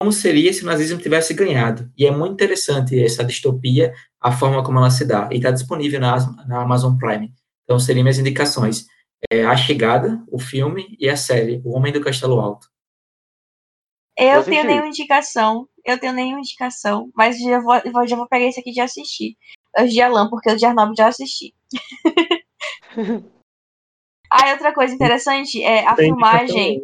como 0.00 0.12
seria 0.12 0.52
se 0.52 0.62
o 0.62 0.66
nazismo 0.66 1.00
tivesse 1.00 1.34
ganhado. 1.34 1.90
E 1.98 2.06
é 2.06 2.10
muito 2.12 2.34
interessante 2.34 3.02
essa 3.02 3.24
distopia, 3.24 3.92
a 4.20 4.30
forma 4.30 4.62
como 4.62 4.78
ela 4.78 4.90
se 4.90 5.04
dá. 5.04 5.28
E 5.32 5.38
está 5.38 5.50
disponível 5.50 5.98
na, 5.98 6.46
na, 6.46 6.62
Amazon 6.62 6.96
Prime. 6.96 7.34
Então, 7.64 7.80
seriam 7.80 8.04
minhas 8.04 8.18
indicações. 8.18 8.86
É 9.28 9.44
a 9.44 9.56
Chegada, 9.56 10.22
o 10.30 10.38
filme, 10.38 10.96
e 11.00 11.08
a 11.08 11.16
série, 11.16 11.60
O 11.64 11.72
Homem 11.76 11.92
do 11.92 12.00
Castelo 12.00 12.38
Alto. 12.38 12.68
Eu 14.18 14.44
tenho 14.44 14.64
nenhuma 14.64 14.88
indicação. 14.88 15.68
Eu 15.84 15.98
tenho 15.98 16.12
nenhuma 16.12 16.40
indicação, 16.40 17.10
mas 17.14 17.38
já 17.38 17.60
vou, 17.60 18.06
já 18.06 18.16
vou 18.16 18.28
pegar 18.28 18.46
esse 18.46 18.60
aqui 18.60 18.72
de 18.72 18.80
assistir 18.80 19.36
os 19.78 19.92
de 19.92 20.00
Alan, 20.02 20.28
porque 20.28 20.50
os 20.50 20.58
de 20.58 20.66
Arnaldo 20.66 20.94
já 20.96 21.08
assisti. 21.08 21.54
ah, 24.30 24.52
outra 24.52 24.74
coisa 24.74 24.94
interessante 24.94 25.62
é 25.62 25.86
a 25.86 25.94
Tem 25.94 26.06
filmagem. 26.06 26.82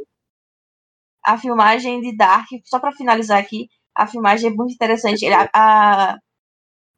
A 1.24 1.38
filmagem 1.38 2.00
de 2.00 2.16
Dark, 2.16 2.46
só 2.64 2.78
para 2.78 2.92
finalizar 2.92 3.40
aqui, 3.40 3.68
a 3.94 4.06
filmagem 4.06 4.50
é 4.50 4.54
muito 4.54 4.74
interessante. 4.74 5.26
A, 5.26 5.48
a, 5.54 6.18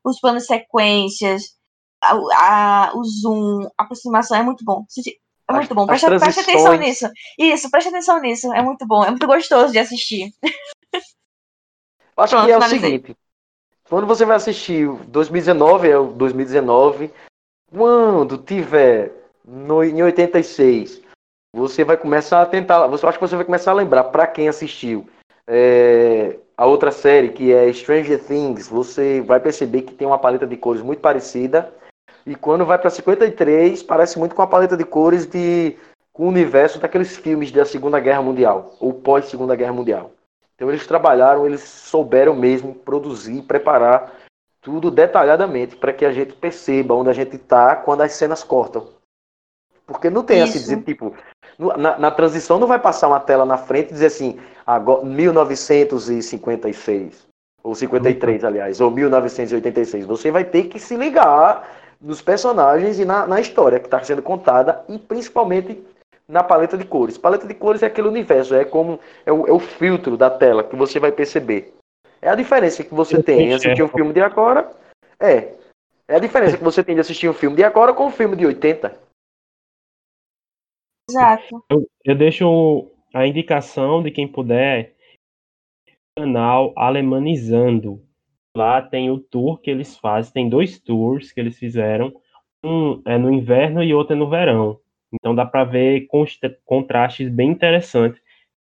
os 0.05 0.21
planos 0.21 0.47
sequências, 0.47 1.57
a, 2.03 2.13
a, 2.13 2.93
o 2.97 3.05
zoom, 3.05 3.69
a 3.79 3.85
aproximação 3.85 4.37
é 4.37 4.43
muito 4.43 4.65
bom. 4.65 4.85
É 5.49 5.53
muito 5.53 5.75
bom. 5.75 5.87
Preste, 5.87 6.07
preste 6.07 6.41
atenção 6.41 6.77
nisso. 6.77 7.09
Isso, 7.39 7.71
preste 7.71 7.89
atenção 7.89 8.21
nisso. 8.21 8.53
É 8.53 8.63
muito 8.63 8.87
bom. 8.87 9.05
É 9.05 9.11
muito 9.11 9.27
gostoso 9.27 9.73
de 9.73 9.79
assistir. 9.79 10.33
Acho 12.17 12.35
Pronto, 12.35 12.47
que 12.47 12.53
é 12.53 12.59
o 12.59 12.63
seguinte. 12.63 13.17
Quando 13.89 14.07
você 14.07 14.25
vai 14.25 14.37
assistir 14.37 14.89
2019, 15.07 15.89
é 15.89 15.99
o 15.99 16.07
2019, 16.07 17.13
quando 17.71 18.39
tiver 18.39 19.13
no, 19.45 19.85
em 19.85 20.03
86, 20.03 21.03
você 21.55 21.85
vai 21.85 21.97
começar 21.97 22.43
a 22.43 22.47
tentar. 22.47 22.87
Você 22.89 23.07
acho 23.07 23.19
que 23.19 23.27
você 23.27 23.37
vai 23.37 23.45
começar 23.45 23.71
a 23.71 23.75
lembrar 23.75 24.05
para 24.05 24.27
quem 24.27 24.49
assistiu 24.49 25.09
é, 25.47 26.37
a 26.57 26.67
outra 26.67 26.91
série 26.91 27.29
que 27.29 27.53
é 27.53 27.73
Stranger 27.73 28.23
Things. 28.25 28.67
Você 28.67 29.21
vai 29.21 29.39
perceber 29.39 29.83
que 29.83 29.95
tem 29.95 30.07
uma 30.07 30.19
paleta 30.19 30.47
de 30.47 30.57
cores 30.57 30.83
muito 30.83 31.01
parecida. 31.01 31.73
E 32.27 32.35
quando 32.35 32.67
vai 32.67 32.77
para 32.77 32.91
53, 32.91 33.83
parece 33.85 34.19
muito 34.19 34.35
com 34.35 34.43
a 34.43 34.47
paleta 34.47 34.77
de 34.77 34.85
cores 34.85 35.27
de 35.27 35.77
com 36.13 36.25
o 36.25 36.29
universo 36.29 36.79
daqueles 36.79 37.17
filmes 37.17 37.53
da 37.53 37.65
Segunda 37.65 38.01
Guerra 38.01 38.23
Mundial 38.23 38.75
ou 38.81 38.93
pós 38.93 39.27
Segunda 39.27 39.55
Guerra 39.55 39.73
Mundial. 39.73 40.11
Então 40.55 40.69
eles 40.69 40.87
trabalharam, 40.87 41.47
eles 41.47 41.61
souberam 41.61 42.35
mesmo 42.35 42.75
produzir, 42.75 43.43
preparar 43.43 44.13
tudo 44.63 44.91
detalhadamente 44.91 45.77
para 45.77 45.93
que 45.93 46.05
a 46.05 46.11
gente 46.11 46.33
perceba 46.33 46.95
onde 46.95 47.11
a 47.11 47.13
gente 47.13 47.37
está 47.37 47.77
quando 47.77 48.01
as 48.01 48.13
cenas 48.13 48.43
cortam. 48.43 48.89
Porque 49.87 50.11
não 50.11 50.25
tem 50.25 50.43
assim 50.43 50.59
dizer, 50.59 50.83
tipo, 50.83 51.15
na, 51.59 51.97
na, 51.97 52.11
transição 52.11 52.59
não 52.59 52.67
vai 52.67 52.81
passar 52.81 53.07
uma 53.07 53.21
tela 53.21 53.45
na 53.45 53.57
frente 53.57 53.91
e 53.91 53.93
dizer 53.93 54.07
assim, 54.07 54.41
agora, 54.67 55.05
1956, 55.05 57.25
ou 57.63 57.75
53, 57.75 58.43
aliás, 58.43 58.81
ou 58.81 58.91
1986. 58.91 60.07
Você 60.07 60.33
vai 60.33 60.45
ter 60.45 60.65
que 60.65 60.81
se 60.81 60.97
ligar 60.97 61.86
nos 62.01 62.21
personagens 62.21 62.99
e 62.99 63.05
na, 63.05 63.27
na 63.27 63.41
história 63.41 63.79
que 63.79 63.87
está 63.87 64.03
sendo 64.03 64.23
contada, 64.23 64.85
e 64.89 64.99
principalmente 64.99 65.83
na 66.29 66.43
paleta 66.43 66.77
de 66.77 66.85
cores. 66.85 67.17
Paleta 67.17 67.47
de 67.47 67.55
cores 67.55 67.83
é 67.83 67.87
aquele 67.87 68.09
universo, 68.09 68.55
é 68.55 68.65
como 68.65 68.99
é 69.25 69.33
o, 69.33 69.47
é 69.47 69.53
o 69.53 69.59
filtro 69.59 70.17
da 70.17 70.31
tela 70.31 70.65
que 70.65 70.77
você 70.77 70.99
vai 70.99 71.13
perceber. 71.13 71.75
É 72.21 72.29
a 72.29 72.35
diferença 72.35 72.83
que 72.83 72.95
você 72.95 73.23
tem 73.23 73.51
em 73.51 73.55
assistir 73.55 73.83
um 73.83 73.89
filme 73.89 74.13
de 74.13 74.21
agora. 74.21 74.71
É. 75.21 75.55
É 76.09 76.17
a 76.17 76.21
diferença 76.21 76.57
que 76.57 76.65
você 76.65 76.83
tem 76.85 76.95
de 76.95 77.01
assistir 77.01 77.29
um 77.29 77.35
filme 77.35 77.57
de 77.57 77.65
agora 77.65 77.93
com 77.93 78.07
um 78.07 78.11
filme 78.11 78.37
de 78.37 78.47
80. 78.47 78.97
Exato. 81.09 81.65
Eu, 81.71 81.89
eu 82.05 82.17
deixo 82.17 82.91
a 83.15 83.27
indicação 83.27 84.03
de 84.03 84.11
quem 84.11 84.27
puder 84.27 84.95
canal 86.17 86.73
Alemanizando. 86.77 88.06
Lá 88.57 88.81
tem 88.81 89.11
o 89.11 89.19
tour 89.19 89.59
que 89.59 89.71
eles 89.71 89.99
fazem, 89.99 90.33
tem 90.33 90.49
dois 90.49 90.79
tours 90.79 91.31
que 91.31 91.39
eles 91.39 91.59
fizeram. 91.59 92.11
Um 92.65 93.03
é 93.05 93.19
no 93.19 93.31
inverno 93.31 93.85
e 93.85 93.93
outro 93.93 94.15
é 94.15 94.17
no 94.17 94.31
verão. 94.31 94.81
Então 95.13 95.35
dá 95.35 95.45
para 95.45 95.63
ver 95.63 96.09
contrastes 96.65 97.29
bem 97.29 97.51
interessantes 97.51 98.19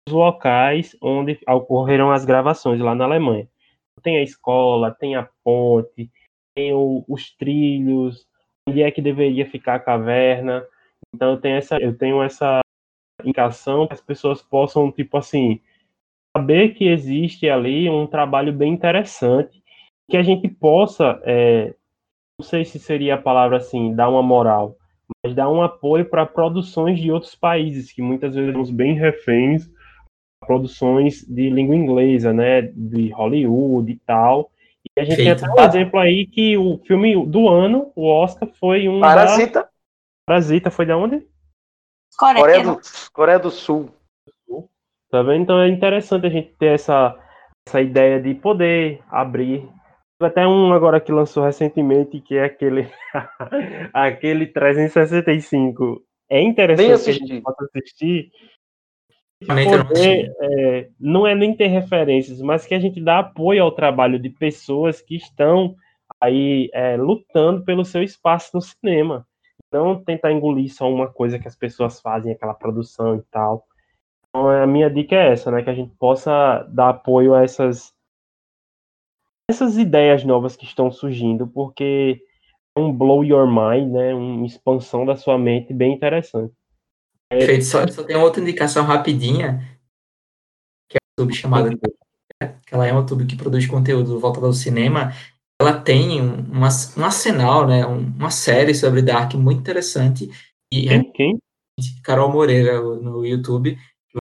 os 0.08 0.14
locais 0.14 0.96
onde 1.02 1.40
ocorreram 1.48 2.12
as 2.12 2.24
gravações 2.24 2.80
lá 2.80 2.94
na 2.94 3.06
Alemanha. 3.06 3.48
Tem 4.04 4.18
a 4.18 4.24
escola, 4.24 4.92
tem 4.92 5.16
a 5.16 5.28
ponte, 5.44 6.12
tem 6.54 6.72
o, 6.72 7.04
os 7.08 7.36
trilhos, 7.36 8.28
onde 8.68 8.84
é 8.84 8.92
que 8.92 9.02
deveria 9.02 9.50
ficar 9.50 9.74
a 9.76 9.80
caverna. 9.80 10.64
Então 11.16 11.32
eu 11.32 11.42
tenho 11.42 11.56
essa, 11.58 11.78
eu 11.78 11.98
tenho 11.98 12.22
essa 12.22 12.60
indicação 13.24 13.88
que 13.88 13.94
as 13.94 14.02
pessoas 14.02 14.40
possam, 14.40 14.92
tipo 14.92 15.18
assim, 15.18 15.60
saber 16.38 16.76
que 16.76 16.88
existe 16.88 17.50
ali 17.50 17.90
um 17.90 18.06
trabalho 18.06 18.54
bem 18.54 18.72
interessante, 18.72 19.64
que 20.10 20.18
a 20.18 20.24
gente 20.24 20.48
possa, 20.48 21.22
é, 21.24 21.74
não 22.40 22.46
sei 22.46 22.66
se 22.66 22.80
seria 22.80 23.16
a 23.16 23.22
palavra 23.22 23.58
assim, 23.58 23.94
dar 23.94 24.10
uma 24.10 24.24
moral, 24.24 24.76
mas 25.24 25.36
dar 25.36 25.50
um 25.50 25.62
apoio 25.62 26.06
para 26.06 26.26
produções 26.26 27.00
de 27.00 27.12
outros 27.12 27.36
países, 27.36 27.92
que 27.92 28.02
muitas 28.02 28.36
vezes 28.36 28.52
somos 28.52 28.72
bem 28.72 28.94
reféns 28.94 29.70
produções 30.46 31.24
de 31.28 31.50
língua 31.50 31.76
inglesa, 31.76 32.34
né, 32.34 32.62
de 32.62 33.10
Hollywood 33.10 33.92
e 33.92 34.00
tal. 34.00 34.52
E 34.98 35.02
a 35.02 35.04
gente 35.04 35.18
Feito. 35.18 35.42
tem 35.42 35.50
até 35.50 35.62
um 35.62 35.66
exemplo 35.66 36.00
aí 36.00 36.26
que 36.26 36.58
o 36.58 36.80
filme 36.80 37.26
do 37.26 37.48
ano, 37.48 37.92
o 37.96 38.08
Oscar, 38.08 38.50
foi 38.60 38.88
um 38.88 39.00
Parasita. 39.00 39.62
Da... 39.62 39.70
Parasita 40.26 40.72
foi 40.72 40.86
de 40.86 40.94
onde? 40.94 41.28
Coreia, 42.18 42.40
Coreia, 42.40 42.64
do, 42.64 42.80
Coreia 43.14 43.40
do 43.40 43.52
Sul. 43.52 43.90
Tá 45.12 45.24
vendo? 45.24 45.44
Então 45.44 45.60
é 45.60 45.68
interessante 45.68 46.28
a 46.28 46.30
gente 46.30 46.54
ter 46.58 46.74
essa, 46.74 47.18
essa 47.68 47.82
ideia 47.82 48.22
de 48.22 48.34
poder 48.36 49.04
abrir. 49.10 49.68
Até 50.20 50.46
um 50.46 50.74
agora 50.74 51.00
que 51.00 51.12
lançou 51.12 51.44
recentemente, 51.44 52.20
que 52.20 52.36
é 52.36 52.44
aquele 52.44 52.90
aquele 53.94 54.48
365. 54.48 56.04
É 56.30 56.42
interessante 56.42 57.10
a 57.10 57.14
gente 57.14 57.42
possa 57.42 57.66
assistir. 57.66 58.32
Poder, 59.48 60.36
é, 60.42 60.90
não 61.00 61.26
é 61.26 61.34
nem 61.34 61.56
ter 61.56 61.68
referências, 61.68 62.42
mas 62.42 62.66
que 62.66 62.76
a 62.76 62.80
gente 62.80 63.00
dá 63.00 63.20
apoio 63.20 63.64
ao 63.64 63.72
trabalho 63.72 64.20
de 64.20 64.30
pessoas 64.30 65.02
que 65.02 65.16
estão 65.16 65.76
aí 66.20 66.70
é, 66.74 66.98
lutando 66.98 67.64
pelo 67.64 67.86
seu 67.86 68.04
espaço 68.04 68.52
no 68.54 68.62
cinema. 68.62 69.26
Não 69.72 70.04
tentar 70.04 70.34
engolir 70.34 70.74
só 70.74 70.90
uma 70.92 71.08
coisa 71.08 71.40
que 71.40 71.48
as 71.48 71.56
pessoas 71.56 72.02
fazem, 72.02 72.34
aquela 72.34 72.54
produção 72.54 73.16
e 73.16 73.22
tal. 73.32 73.66
Então, 74.28 74.50
a 74.50 74.68
minha 74.68 74.90
dica 74.90 75.16
é 75.16 75.32
essa, 75.32 75.50
né? 75.52 75.64
Que 75.64 75.70
a 75.70 75.74
gente 75.74 75.96
possa 75.98 76.64
dar 76.70 76.90
apoio 76.90 77.34
a 77.34 77.44
essas, 77.44 77.94
essas 79.50 79.78
ideias 79.78 80.24
novas 80.24 80.56
que 80.56 80.64
estão 80.64 80.92
surgindo, 80.92 81.48
porque 81.48 82.22
é 82.78 82.80
um 82.80 82.94
blow 82.94 83.24
your 83.24 83.48
mind, 83.48 83.92
né? 83.92 84.14
Uma 84.14 84.46
expansão 84.46 85.06
da 85.06 85.16
sua 85.16 85.40
mente 85.40 85.74
bem 85.74 85.92
interessante. 85.92 86.54
Perfeito. 87.28 87.66
Só, 87.66 87.86
só 87.88 88.04
tem 88.04 88.16
outra 88.16 88.42
indicação 88.42 88.86
rapidinha, 88.86 89.60
que 90.88 90.98
é 90.98 91.00
uma 91.00 91.26
YouTube 91.26 91.36
chamada 91.36 91.70
que 91.72 92.74
ela 92.74 92.88
é 92.88 92.92
uma 92.92 93.02
YouTube 93.02 93.26
que 93.26 93.36
produz 93.36 93.66
conteúdo 93.66 94.20
voltado 94.20 94.46
ao 94.46 94.54
cinema. 94.54 95.12
Ela 95.60 95.82
tem 95.82 96.22
um, 96.22 96.52
um 96.54 97.04
arsenal, 97.04 97.68
né? 97.68 97.86
uma 97.86 98.30
série 98.30 98.74
sobre 98.76 99.02
Dark 99.02 99.34
muito 99.34 99.60
interessante. 99.60 100.30
E 100.72 100.88
quem? 100.88 101.12
quem? 101.12 101.40
Carol 102.04 102.32
Moreira 102.32 102.80
no 102.80 103.26
YouTube 103.26 103.78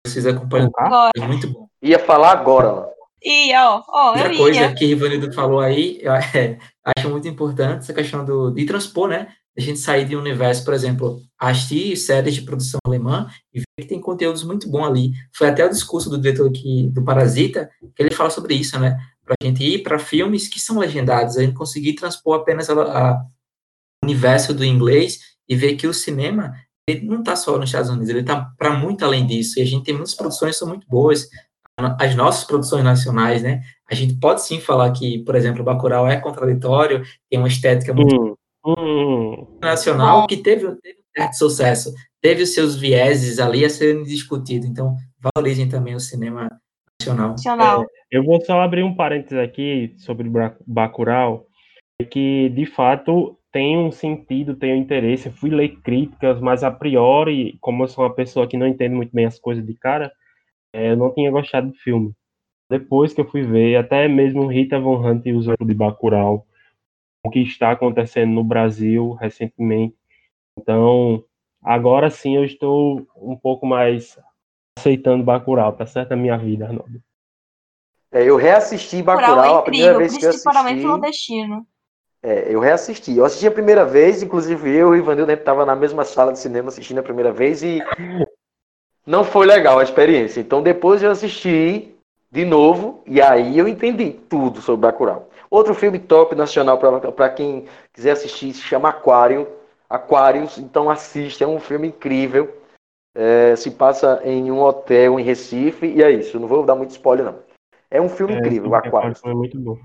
vocês 0.05 0.25
acompanham. 0.25 0.71
É 1.15 1.27
muito 1.27 1.47
bom. 1.51 1.67
Ia 1.81 1.99
falar 1.99 2.31
agora. 2.31 2.89
E, 3.23 3.53
ó, 3.55 3.83
ó, 3.87 4.09
Outra 4.09 4.35
coisa 4.35 4.73
que 4.73 4.85
o 4.85 4.89
Ivanildo 4.89 5.33
falou 5.33 5.59
aí, 5.59 5.99
eu 6.01 6.13
é, 6.35 6.59
acho 6.97 7.09
muito 7.09 7.27
importante 7.27 7.79
essa 7.79 7.93
questão 7.93 8.23
do, 8.23 8.51
de 8.51 8.65
transpor, 8.65 9.09
né? 9.09 9.27
A 9.57 9.61
gente 9.61 9.79
sair 9.79 10.05
de 10.05 10.15
um 10.15 10.19
universo, 10.19 10.63
por 10.63 10.73
exemplo, 10.73 11.19
assistir 11.39 11.97
séries 11.97 12.35
de 12.35 12.43
produção 12.43 12.79
alemã 12.85 13.27
e 13.51 13.59
ver 13.59 13.65
que 13.81 13.87
tem 13.87 13.99
conteúdos 13.99 14.43
muito 14.43 14.69
bons 14.69 14.85
ali. 14.85 15.11
Foi 15.35 15.49
até 15.49 15.65
o 15.65 15.69
discurso 15.69 16.11
do 16.11 16.19
diretor 16.19 16.47
aqui, 16.47 16.89
do 16.93 17.03
Parasita, 17.03 17.69
que 17.95 18.03
ele 18.03 18.13
fala 18.13 18.29
sobre 18.29 18.53
isso, 18.53 18.79
né? 18.79 18.99
Para 19.25 19.35
a 19.41 19.45
gente 19.45 19.63
ir 19.63 19.81
para 19.81 19.97
filmes 19.97 20.47
que 20.47 20.59
são 20.59 20.77
legendados, 20.77 21.37
a 21.37 21.41
gente 21.41 21.55
conseguir 21.55 21.93
transpor 21.93 22.35
apenas 22.35 22.69
o 22.69 22.75
universo 24.03 24.53
do 24.53 24.63
inglês 24.63 25.19
e 25.49 25.55
ver 25.55 25.75
que 25.75 25.87
o 25.87 25.93
cinema 25.93 26.53
ele 26.87 27.05
não 27.05 27.19
está 27.19 27.35
só 27.35 27.57
nos 27.57 27.69
Estados 27.69 27.89
Unidos, 27.89 28.09
ele 28.09 28.21
está 28.21 28.49
para 28.57 28.71
muito 28.71 29.03
além 29.03 29.27
disso. 29.27 29.59
E 29.59 29.61
a 29.61 29.65
gente 29.65 29.83
tem 29.83 29.93
muitas 29.93 30.15
produções 30.15 30.53
que 30.53 30.59
são 30.59 30.69
muito 30.69 30.87
boas. 30.87 31.27
As 31.77 32.15
nossas 32.15 32.43
produções 32.43 32.83
nacionais, 32.83 33.43
né? 33.43 33.61
A 33.89 33.93
gente 33.93 34.15
pode 34.15 34.41
sim 34.41 34.59
falar 34.59 34.91
que, 34.91 35.19
por 35.19 35.35
exemplo, 35.35 35.61
o 35.61 35.63
Bacurau 35.63 36.07
é 36.07 36.17
contraditório, 36.19 37.03
tem 37.29 37.37
uma 37.37 37.47
estética 37.47 37.93
muito 37.93 38.35
hum, 38.65 38.73
hum. 38.77 39.57
nacional 39.61 40.25
que 40.25 40.37
teve, 40.37 40.65
teve 40.81 40.97
um 40.97 41.21
certo 41.21 41.33
sucesso, 41.33 41.93
teve 42.19 42.41
os 42.41 42.53
seus 42.53 42.75
vieses 42.75 43.37
ali 43.37 43.63
a 43.63 43.69
serem 43.69 44.03
discutidos. 44.03 44.67
Então, 44.67 44.95
valorizem 45.21 45.69
também 45.69 45.93
o 45.93 45.99
cinema 45.99 46.49
nacional. 46.99 47.29
nacional. 47.31 47.83
É, 47.83 48.17
eu 48.17 48.23
vou 48.23 48.43
só 48.43 48.59
abrir 48.61 48.83
um 48.83 48.95
parênteses 48.95 49.37
aqui 49.37 49.93
sobre 49.97 50.27
Bacurau, 50.65 51.45
que 52.09 52.49
de 52.49 52.65
fato 52.65 53.37
tem 53.51 53.77
um 53.77 53.91
sentido, 53.91 54.55
tem 54.55 54.73
um 54.73 54.77
interesse. 54.77 55.27
Eu 55.27 55.33
fui 55.33 55.49
ler 55.49 55.79
críticas, 55.81 56.39
mas 56.39 56.63
a 56.63 56.71
priori, 56.71 57.57
como 57.61 57.83
eu 57.83 57.87
sou 57.87 58.03
uma 58.03 58.13
pessoa 58.13 58.47
que 58.47 58.57
não 58.57 58.67
entende 58.67 58.95
muito 58.95 59.13
bem 59.13 59.25
as 59.25 59.39
coisas 59.39 59.65
de 59.65 59.73
cara, 59.73 60.11
é, 60.73 60.91
eu 60.91 60.97
não 60.97 61.13
tinha 61.13 61.31
gostado 61.31 61.67
do 61.67 61.73
filme. 61.75 62.13
Depois 62.69 63.13
que 63.13 63.21
eu 63.21 63.29
fui 63.29 63.43
ver, 63.43 63.77
até 63.77 64.07
mesmo 64.07 64.47
Rita 64.47 64.79
Von 64.79 65.05
Hunt 65.05 65.25
usou 65.27 65.55
de 65.59 65.73
Bacurau, 65.73 66.45
o 67.25 67.29
que 67.29 67.39
está 67.39 67.71
acontecendo 67.71 68.31
no 68.31 68.43
Brasil 68.43 69.13
recentemente. 69.13 69.95
Então, 70.57 71.23
agora 71.63 72.09
sim 72.09 72.35
eu 72.35 72.43
estou 72.43 73.07
um 73.15 73.35
pouco 73.35 73.65
mais 73.65 74.19
aceitando 74.77 75.23
Bacurau, 75.23 75.73
tá 75.73 75.85
certo 75.85 76.11
a 76.11 76.15
minha 76.15 76.37
vida, 76.37 76.65
Arnaldo. 76.65 77.01
É, 78.11 78.23
eu 78.23 78.35
reassisti 78.35 79.01
Bacurau, 79.01 79.35
Bacurau 79.35 79.57
é 79.57 79.59
incrível, 79.59 79.59
a 79.59 79.63
primeira 79.63 79.97
vez 79.97 80.17
que 80.17 80.25
eu 80.25 80.29
assisti. 80.29 80.85
Nordestino. 80.85 81.67
É, 82.23 82.53
eu 82.53 82.59
reassisti. 82.59 83.15
Eu 83.15 83.25
assisti 83.25 83.47
a 83.47 83.51
primeira 83.51 83.85
vez, 83.85 84.23
inclusive 84.23 84.69
eu 84.69 84.95
e 84.95 84.99
o 84.99 85.01
Ivanildo 85.01 85.31
estava 85.31 85.65
na 85.65 85.75
mesma 85.75 86.03
sala 86.03 86.33
de 86.33 86.39
cinema 86.39 86.69
assistindo 86.69 86.99
a 86.99 87.03
primeira 87.03 87.31
vez 87.31 87.63
e 87.63 87.81
não 89.07 89.23
foi 89.23 89.45
legal 89.47 89.79
a 89.79 89.83
experiência. 89.83 90.41
Então 90.41 90.61
depois 90.61 91.01
eu 91.01 91.09
assisti 91.09 91.95
de 92.29 92.43
novo 92.43 93.01
e 93.07 93.21
aí 93.21 93.57
eu 93.57 93.67
entendi 93.67 94.11
tudo 94.11 94.61
sobre 94.61 94.81
Bacurau. 94.81 95.29
Outro 95.49 95.73
filme 95.73 95.97
top 95.97 96.35
nacional 96.35 96.77
para 96.77 97.29
quem 97.29 97.65
quiser 97.93 98.11
assistir 98.11 98.53
se 98.53 98.61
chama 98.61 98.89
Aquário. 98.89 99.47
Aquários, 99.89 100.57
então 100.57 100.89
assista, 100.89 101.45
é 101.45 101.47
um 101.47 101.61
filme 101.61 101.87
incrível. 101.87 102.53
É, 103.15 103.55
se 103.55 103.71
passa 103.71 104.21
em 104.25 104.51
um 104.51 104.61
hotel 104.61 105.17
em 105.17 105.23
Recife 105.23 105.87
e 105.87 106.03
é 106.03 106.11
isso. 106.11 106.37
Não 106.37 106.47
vou 106.47 106.65
dar 106.65 106.75
muito 106.75 106.91
spoiler 106.91 107.25
não. 107.25 107.39
É 107.89 108.01
um 108.01 108.09
filme 108.09 108.33
é, 108.33 108.37
incrível, 108.39 108.75
Aquários. 108.75 109.23
É 109.23 109.33
muito 109.33 109.57
bom. 109.57 109.77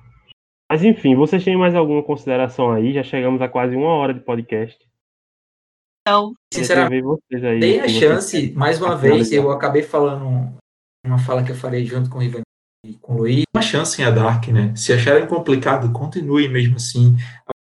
Mas 0.69 0.83
enfim, 0.83 1.15
vocês 1.15 1.45
têm 1.45 1.57
mais 1.57 1.77
alguma 1.77 2.03
consideração 2.03 2.73
aí? 2.73 2.93
Já 2.93 3.05
chegamos 3.05 3.41
a 3.41 3.49
quase 3.49 3.77
uma 3.77 3.95
hora 3.95 4.13
de 4.13 4.21
podcast. 4.21 4.85
Não, 6.07 6.35
sinceramente, 6.53 7.03
vocês 7.03 7.45
aí, 7.45 7.61
dei 7.61 7.81
a 7.81 7.89
chance, 7.89 8.53
mais 8.53 8.81
uma 8.81 8.97
vez, 8.97 9.31
eu 9.31 9.51
acabei 9.53 9.83
falando 9.83 10.57
uma 11.07 11.19
fala 11.19 11.45
que 11.45 11.53
eu 11.53 11.57
falei 11.57 11.85
junto 11.85 12.11
com 12.11 12.19
o 12.19 12.23
Ivan 12.23 12.43
e 12.85 12.95
com 12.95 13.15
o 13.15 13.19
Luiz. 13.19 13.45
Uma 13.55 13.63
chance 13.63 14.01
em 14.01 14.05
a 14.05 14.11
Dark, 14.11 14.49
né? 14.49 14.75
Se 14.75 14.93
acharem 14.93 15.29
complicado, 15.29 15.93
continue 15.93 16.49
mesmo 16.49 16.77
assim. 16.77 17.17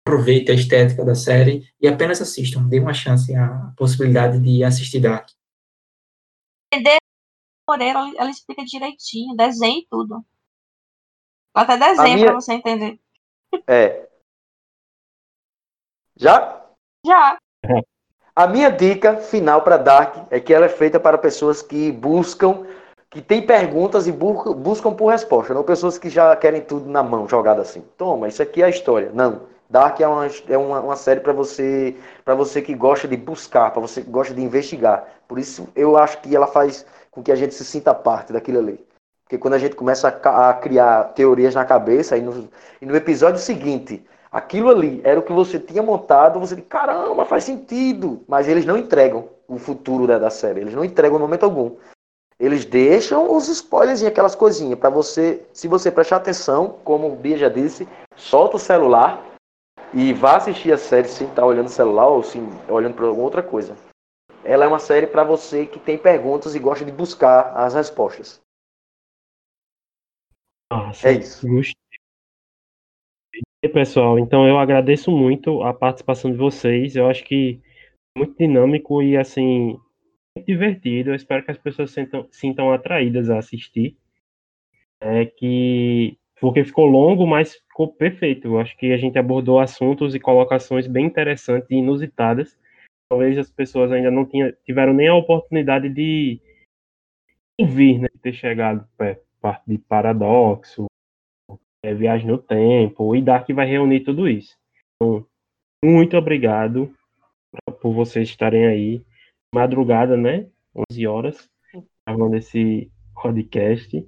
Aproveite 0.06 0.50
a 0.50 0.54
estética 0.54 1.04
da 1.04 1.14
série 1.14 1.68
e 1.80 1.88
apenas 1.88 2.20
assistam. 2.20 2.66
Dê 2.68 2.78
uma 2.78 2.94
chance 2.94 3.34
à 3.34 3.72
possibilidade 3.76 4.40
de 4.40 4.62
assistir 4.62 5.00
Dark. 5.00 5.28
Entender 6.72 6.98
Moreira, 7.68 7.98
ela 8.16 8.30
explica 8.30 8.64
direitinho, 8.64 9.36
desenho 9.36 9.80
e 9.80 9.86
tudo. 9.90 10.24
Até 11.54 11.76
desenho 11.76 12.14
minha... 12.14 12.26
para 12.26 12.34
você 12.34 12.54
entender. 12.54 13.00
É. 13.66 14.08
Já? 16.16 16.66
Já. 17.04 17.38
A 18.38 18.46
minha 18.46 18.70
dica 18.70 19.16
final 19.16 19.62
para 19.62 19.76
Dark 19.76 20.14
é 20.30 20.38
que 20.38 20.54
ela 20.54 20.66
é 20.66 20.68
feita 20.68 21.00
para 21.00 21.18
pessoas 21.18 21.60
que 21.60 21.90
buscam, 21.90 22.64
que 23.10 23.20
têm 23.20 23.44
perguntas 23.44 24.06
e 24.06 24.12
bu- 24.12 24.54
buscam 24.54 24.94
por 24.94 25.08
resposta, 25.08 25.52
não 25.52 25.64
pessoas 25.64 25.98
que 25.98 26.08
já 26.08 26.36
querem 26.36 26.60
tudo 26.60 26.88
na 26.88 27.02
mão, 27.02 27.28
jogado 27.28 27.60
assim. 27.60 27.82
Toma, 27.96 28.28
isso 28.28 28.40
aqui 28.40 28.62
é 28.62 28.66
a 28.66 28.68
história. 28.68 29.10
Não. 29.12 29.40
Dark 29.68 29.98
é 30.00 30.06
uma, 30.06 30.28
é 30.48 30.56
uma, 30.56 30.78
uma 30.78 30.94
série 30.94 31.18
para 31.18 31.32
você, 31.32 31.96
para 32.24 32.36
você 32.36 32.62
que 32.62 32.74
gosta 32.74 33.08
de 33.08 33.16
buscar, 33.16 33.72
para 33.72 33.80
você 33.80 34.02
que 34.02 34.08
gosta 34.08 34.32
de 34.32 34.40
investigar. 34.40 35.04
Por 35.26 35.40
isso 35.40 35.68
eu 35.74 35.96
acho 35.96 36.20
que 36.20 36.36
ela 36.36 36.46
faz 36.46 36.86
com 37.10 37.20
que 37.20 37.32
a 37.32 37.36
gente 37.36 37.56
se 37.56 37.64
sinta 37.64 37.92
parte 37.92 38.32
daquilo 38.32 38.60
ali. 38.60 38.86
Porque 39.24 39.36
quando 39.36 39.54
a 39.54 39.58
gente 39.58 39.74
começa 39.74 40.16
a, 40.22 40.50
a 40.50 40.54
criar 40.54 41.12
teorias 41.12 41.56
na 41.56 41.64
cabeça, 41.64 42.16
e 42.16 42.22
no, 42.22 42.48
e 42.80 42.86
no 42.86 42.94
episódio 42.94 43.40
seguinte, 43.40 44.06
aquilo 44.30 44.70
ali 44.70 45.00
era 45.04 45.18
o 45.18 45.22
que 45.22 45.32
você 45.32 45.58
tinha 45.58 45.82
montado, 45.82 46.40
você 46.40 46.56
diz, 46.56 46.64
caramba, 46.68 47.24
faz 47.24 47.44
sentido. 47.44 48.22
Mas 48.28 48.48
eles 48.48 48.64
não 48.64 48.76
entregam 48.76 49.28
o 49.46 49.58
futuro 49.58 50.06
da, 50.06 50.18
da 50.18 50.30
série, 50.30 50.60
eles 50.60 50.74
não 50.74 50.84
entregam 50.84 51.18
em 51.18 51.20
momento 51.20 51.44
algum. 51.44 51.76
Eles 52.38 52.64
deixam 52.64 53.34
os 53.34 53.48
spoilers 53.48 54.00
e 54.00 54.06
aquelas 54.06 54.36
coisinhas 54.36 54.78
para 54.78 54.90
você, 54.90 55.44
se 55.52 55.66
você 55.66 55.90
prestar 55.90 56.16
atenção, 56.16 56.78
como 56.84 57.10
o 57.10 57.16
Bia 57.16 57.36
já 57.36 57.48
disse, 57.48 57.88
solta 58.14 58.56
o 58.56 58.60
celular 58.60 59.24
e 59.92 60.12
vá 60.12 60.36
assistir 60.36 60.72
a 60.72 60.78
série 60.78 61.08
sem 61.08 61.26
estar 61.26 61.44
olhando 61.44 61.66
o 61.66 61.70
celular 61.70 62.06
ou 62.06 62.22
sim, 62.22 62.48
olhando 62.68 62.94
para 62.94 63.06
alguma 63.06 63.24
outra 63.24 63.42
coisa. 63.42 63.76
Ela 64.44 64.64
é 64.64 64.68
uma 64.68 64.78
série 64.78 65.06
para 65.06 65.24
você 65.24 65.66
que 65.66 65.80
tem 65.80 65.98
perguntas 65.98 66.54
e 66.54 66.60
gosta 66.60 66.84
de 66.84 66.92
buscar 66.92 67.56
as 67.56 67.74
respostas. 67.74 68.40
Nossa, 70.70 71.08
É 71.08 71.12
isso. 71.12 71.48
Gostei. 71.48 71.87
E, 73.60 73.68
pessoal, 73.68 74.20
então 74.20 74.46
eu 74.46 74.56
agradeço 74.56 75.10
muito 75.10 75.62
a 75.62 75.74
participação 75.74 76.30
de 76.30 76.36
vocês. 76.36 76.94
Eu 76.94 77.08
acho 77.08 77.24
que 77.24 77.60
muito 78.16 78.36
dinâmico 78.38 79.02
e 79.02 79.16
assim 79.16 79.76
muito 80.36 80.46
divertido. 80.46 81.10
Eu 81.10 81.14
espero 81.16 81.44
que 81.44 81.50
as 81.50 81.58
pessoas 81.58 81.90
sintam, 81.90 82.28
sintam 82.30 82.72
atraídas 82.72 83.28
a 83.28 83.38
assistir. 83.38 83.96
É 85.00 85.26
que 85.26 86.16
porque 86.40 86.64
ficou 86.64 86.86
longo, 86.86 87.26
mas 87.26 87.56
ficou 87.56 87.92
perfeito. 87.92 88.46
Eu 88.46 88.60
acho 88.60 88.76
que 88.76 88.92
a 88.92 88.96
gente 88.96 89.18
abordou 89.18 89.58
assuntos 89.58 90.14
e 90.14 90.20
colocações 90.20 90.86
bem 90.86 91.06
interessantes 91.06 91.68
e 91.68 91.74
inusitadas. 91.74 92.56
Talvez 93.10 93.36
as 93.38 93.50
pessoas 93.50 93.90
ainda 93.90 94.10
não 94.10 94.24
tinha, 94.24 94.52
tiveram 94.64 94.92
nem 94.92 95.08
a 95.08 95.14
oportunidade 95.16 95.88
de 95.88 96.40
ouvir, 97.60 97.98
né, 97.98 98.08
de 98.14 98.20
ter 98.20 98.32
chegado 98.32 98.86
perto 98.96 99.26
parte 99.40 99.64
de 99.66 99.78
paradoxo, 99.78 100.86
é, 101.82 101.94
viagem 101.94 102.26
no 102.26 102.38
tempo, 102.38 103.14
e 103.14 103.22
Dark 103.22 103.48
vai 103.50 103.66
reunir 103.66 104.00
tudo 104.00 104.28
isso. 104.28 104.56
Então, 104.96 105.26
muito 105.84 106.16
obrigado 106.16 106.92
por 107.80 107.92
vocês 107.92 108.28
estarem 108.28 108.66
aí, 108.66 109.02
madrugada, 109.54 110.16
né? 110.16 110.46
11 110.90 111.06
horas, 111.06 111.50
gravando 112.06 112.36
esse 112.36 112.90
podcast. 113.14 114.06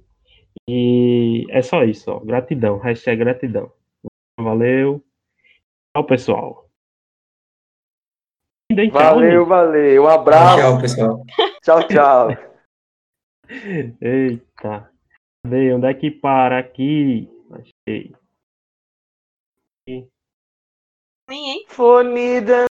E 0.69 1.47
é 1.51 1.63
só 1.63 1.85
isso, 1.85 2.11
ó. 2.11 2.21
Gratidão, 2.21 2.79
hashtag 2.79 3.19
gratidão. 3.19 3.73
Valeu. 4.39 5.03
Tchau, 5.95 6.05
pessoal. 6.07 6.71
Valeu, 8.93 9.47
valeu. 9.47 10.05
Um 10.05 10.09
abraço. 10.09 10.59
Tchau, 10.59 10.81
pessoal. 10.81 11.25
Tchau, 11.63 11.89
tchau. 11.89 12.29
Eita. 14.01 14.91
Cadê? 15.43 15.73
Onde 15.73 15.87
é 15.87 15.95
que 15.95 16.11
para 16.11 16.59
aqui? 16.59 17.29
Achei. 17.91 18.15
Ninguém. 21.29 21.65
Fonida. 21.69 22.70